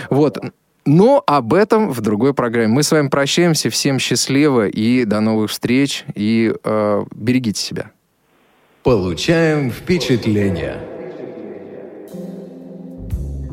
Вот. 0.09 0.39
Но 0.87 1.23
об 1.27 1.53
этом 1.53 1.91
в 1.91 2.01
другой 2.01 2.33
программе. 2.33 2.69
Мы 2.69 2.83
с 2.83 2.93
вами 2.93 3.09
прощаемся. 3.09 3.71
Всем 3.71 3.99
счастливо 3.99 4.69
и 4.69 5.05
до 5.05 5.21
новых 5.21 5.51
встреч. 5.51 6.05
И 6.15 6.55
э, 6.63 7.05
берегите 7.15 7.61
себя. 7.61 7.91
Получаем 8.85 9.71
впечатление. 9.71 10.77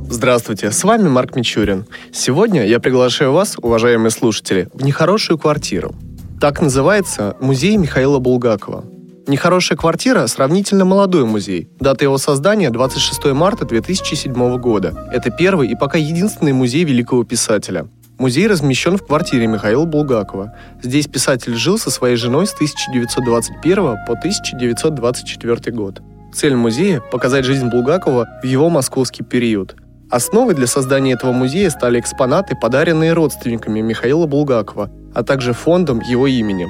Здравствуйте, 0.10 0.72
с 0.72 0.84
вами 0.84 1.10
Марк 1.10 1.36
Мичурин. 1.36 1.88
Сегодня 2.12 2.68
я 2.68 2.80
приглашаю 2.80 3.34
вас, 3.34 3.58
уважаемые 3.60 4.12
слушатели, 4.12 4.70
в 4.74 4.84
нехорошую 4.84 5.40
квартиру. 5.40 5.96
Так 6.40 6.62
называется 6.62 7.36
музей 7.40 7.78
Михаила 7.78 8.20
Булгакова. 8.20 8.93
Нехорошая 9.26 9.78
квартира– 9.78 10.28
сравнительно 10.28 10.84
молодой 10.84 11.24
музей. 11.24 11.70
Дата 11.80 12.04
его 12.04 12.18
создания– 12.18 12.70
26 12.72 13.34
марта 13.34 13.64
2007 13.66 14.58
года. 14.58 15.10
Это 15.14 15.32
первый 15.32 15.70
и 15.70 15.76
пока 15.76 15.98
единственный 15.98 16.52
музей 16.52 16.84
великого 16.84 17.24
писателя. 17.24 17.88
Музей 18.18 18.48
размещен 18.48 18.98
в 18.98 19.06
квартире 19.06 19.48
Михаила 19.48 19.86
Булгакова. 19.86 20.54
Здесь 20.82 21.08
писатель 21.08 21.56
жил 21.56 21.78
со 21.78 21.90
своей 21.90 22.18
женой 22.18 22.48
с 22.48 22.54
1921 22.54 23.76
по 24.06 24.14
1924 24.14 25.76
год. 25.76 26.02
Цель 26.34 26.56
музея– 26.56 27.02
показать 27.12 27.46
жизнь 27.46 27.70
Булгакова 27.70 28.28
в 28.42 28.46
его 28.46 28.70
московский 28.70 29.24
период. 29.24 29.78
Основой 30.12 30.54
для 30.54 30.68
создания 30.68 31.14
этого 31.14 31.32
музея 31.32 31.70
стали 31.70 32.00
экспонаты, 32.00 32.56
подаренные 32.56 33.14
родственниками 33.14 33.80
Михаила 33.80 34.28
Булгакова, 34.28 34.92
а 35.16 35.24
также 35.24 35.54
фондом 35.54 36.02
его 36.02 36.28
именем. 36.28 36.68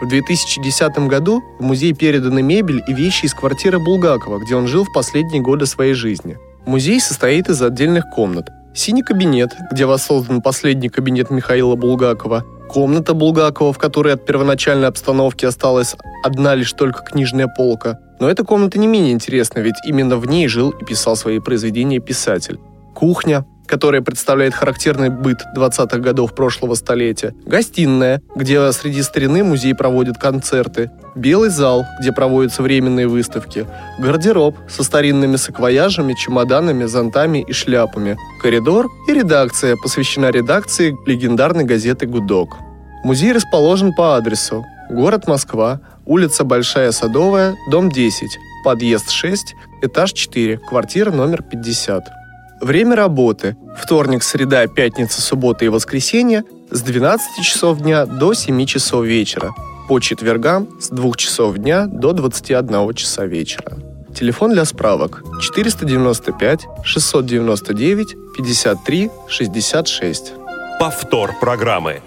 В 0.00 0.08
2010 0.08 0.98
году 1.06 1.42
в 1.58 1.62
музей 1.62 1.94
переданы 1.94 2.42
мебель 2.42 2.82
и 2.86 2.92
вещи 2.92 3.26
из 3.26 3.34
квартиры 3.34 3.78
Булгакова, 3.78 4.38
где 4.38 4.56
он 4.56 4.66
жил 4.66 4.84
в 4.84 4.92
последние 4.92 5.40
годы 5.40 5.66
своей 5.66 5.94
жизни. 5.94 6.36
Музей 6.66 7.00
состоит 7.00 7.48
из 7.48 7.62
отдельных 7.62 8.10
комнат. 8.10 8.48
Синий 8.74 9.02
кабинет, 9.02 9.50
где 9.70 9.86
воссоздан 9.86 10.42
последний 10.42 10.88
кабинет 10.88 11.30
Михаила 11.30 11.76
Булгакова, 11.76 12.44
комната 12.68 13.14
Булгакова, 13.14 13.72
в 13.72 13.78
которой 13.78 14.14
от 14.14 14.26
первоначальной 14.26 14.88
обстановки 14.88 15.44
осталась 15.44 15.94
одна 16.24 16.56
лишь 16.56 16.72
только 16.72 17.02
книжная 17.02 17.46
полка. 17.46 18.00
Но 18.18 18.28
эта 18.28 18.44
комната 18.44 18.78
не 18.78 18.88
менее 18.88 19.12
интересна, 19.12 19.60
ведь 19.60 19.76
именно 19.86 20.16
в 20.16 20.26
ней 20.26 20.48
жил 20.48 20.70
и 20.70 20.84
писал 20.84 21.14
свои 21.14 21.38
произведения 21.38 22.00
писатель. 22.00 22.58
Кухня, 22.94 23.44
которая 23.66 24.02
представляет 24.02 24.54
характерный 24.54 25.08
быт 25.08 25.42
20-х 25.56 25.98
годов 25.98 26.34
прошлого 26.34 26.74
столетия, 26.74 27.34
гостиная, 27.46 28.22
где 28.34 28.72
среди 28.72 29.02
старины 29.02 29.44
музей 29.44 29.74
проводит 29.74 30.18
концерты, 30.18 30.90
белый 31.14 31.50
зал, 31.50 31.84
где 32.00 32.12
проводятся 32.12 32.62
временные 32.62 33.08
выставки, 33.08 33.66
гардероб 33.98 34.56
со 34.68 34.82
старинными 34.82 35.36
саквояжами, 35.36 36.14
чемоданами, 36.14 36.84
зонтами 36.84 37.44
и 37.46 37.52
шляпами, 37.52 38.16
коридор 38.42 38.90
и 39.08 39.12
редакция, 39.12 39.76
посвящена 39.76 40.30
редакции 40.30 40.96
легендарной 41.06 41.64
газеты 41.64 42.06
«Гудок». 42.06 42.56
Музей 43.04 43.32
расположен 43.32 43.92
по 43.92 44.16
адресу. 44.16 44.64
Город 44.90 45.26
Москва, 45.26 45.80
улица 46.06 46.44
Большая 46.44 46.90
Садовая, 46.92 47.54
дом 47.70 47.90
10, 47.90 48.38
подъезд 48.64 49.10
6, 49.10 49.54
этаж 49.82 50.12
4, 50.12 50.58
квартира 50.58 51.10
номер 51.10 51.42
50. 51.42 52.23
Время 52.60 52.96
работы. 52.96 53.56
Вторник, 53.76 54.22
среда, 54.22 54.66
пятница, 54.66 55.20
суббота 55.20 55.64
и 55.64 55.68
воскресенье 55.68 56.44
с 56.70 56.80
12 56.80 57.44
часов 57.44 57.78
дня 57.80 58.06
до 58.06 58.34
7 58.34 58.64
часов 58.66 59.04
вечера. 59.04 59.52
По 59.88 60.00
четвергам 60.00 60.68
с 60.80 60.88
2 60.88 61.12
часов 61.16 61.56
дня 61.58 61.86
до 61.86 62.12
21 62.12 62.94
часа 62.94 63.26
вечера. 63.26 63.76
Телефон 64.14 64.52
для 64.52 64.64
справок 64.64 65.22
495 65.40 66.66
699 66.84 68.16
53 68.36 69.10
66. 69.28 70.32
Повтор 70.78 71.32
программы. 71.40 72.00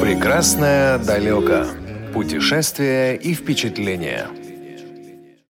Прекрасное 0.00 0.98
далеко. 0.98 1.66
Путешествия 2.14 3.14
и 3.14 3.34
впечатления. 3.34 4.28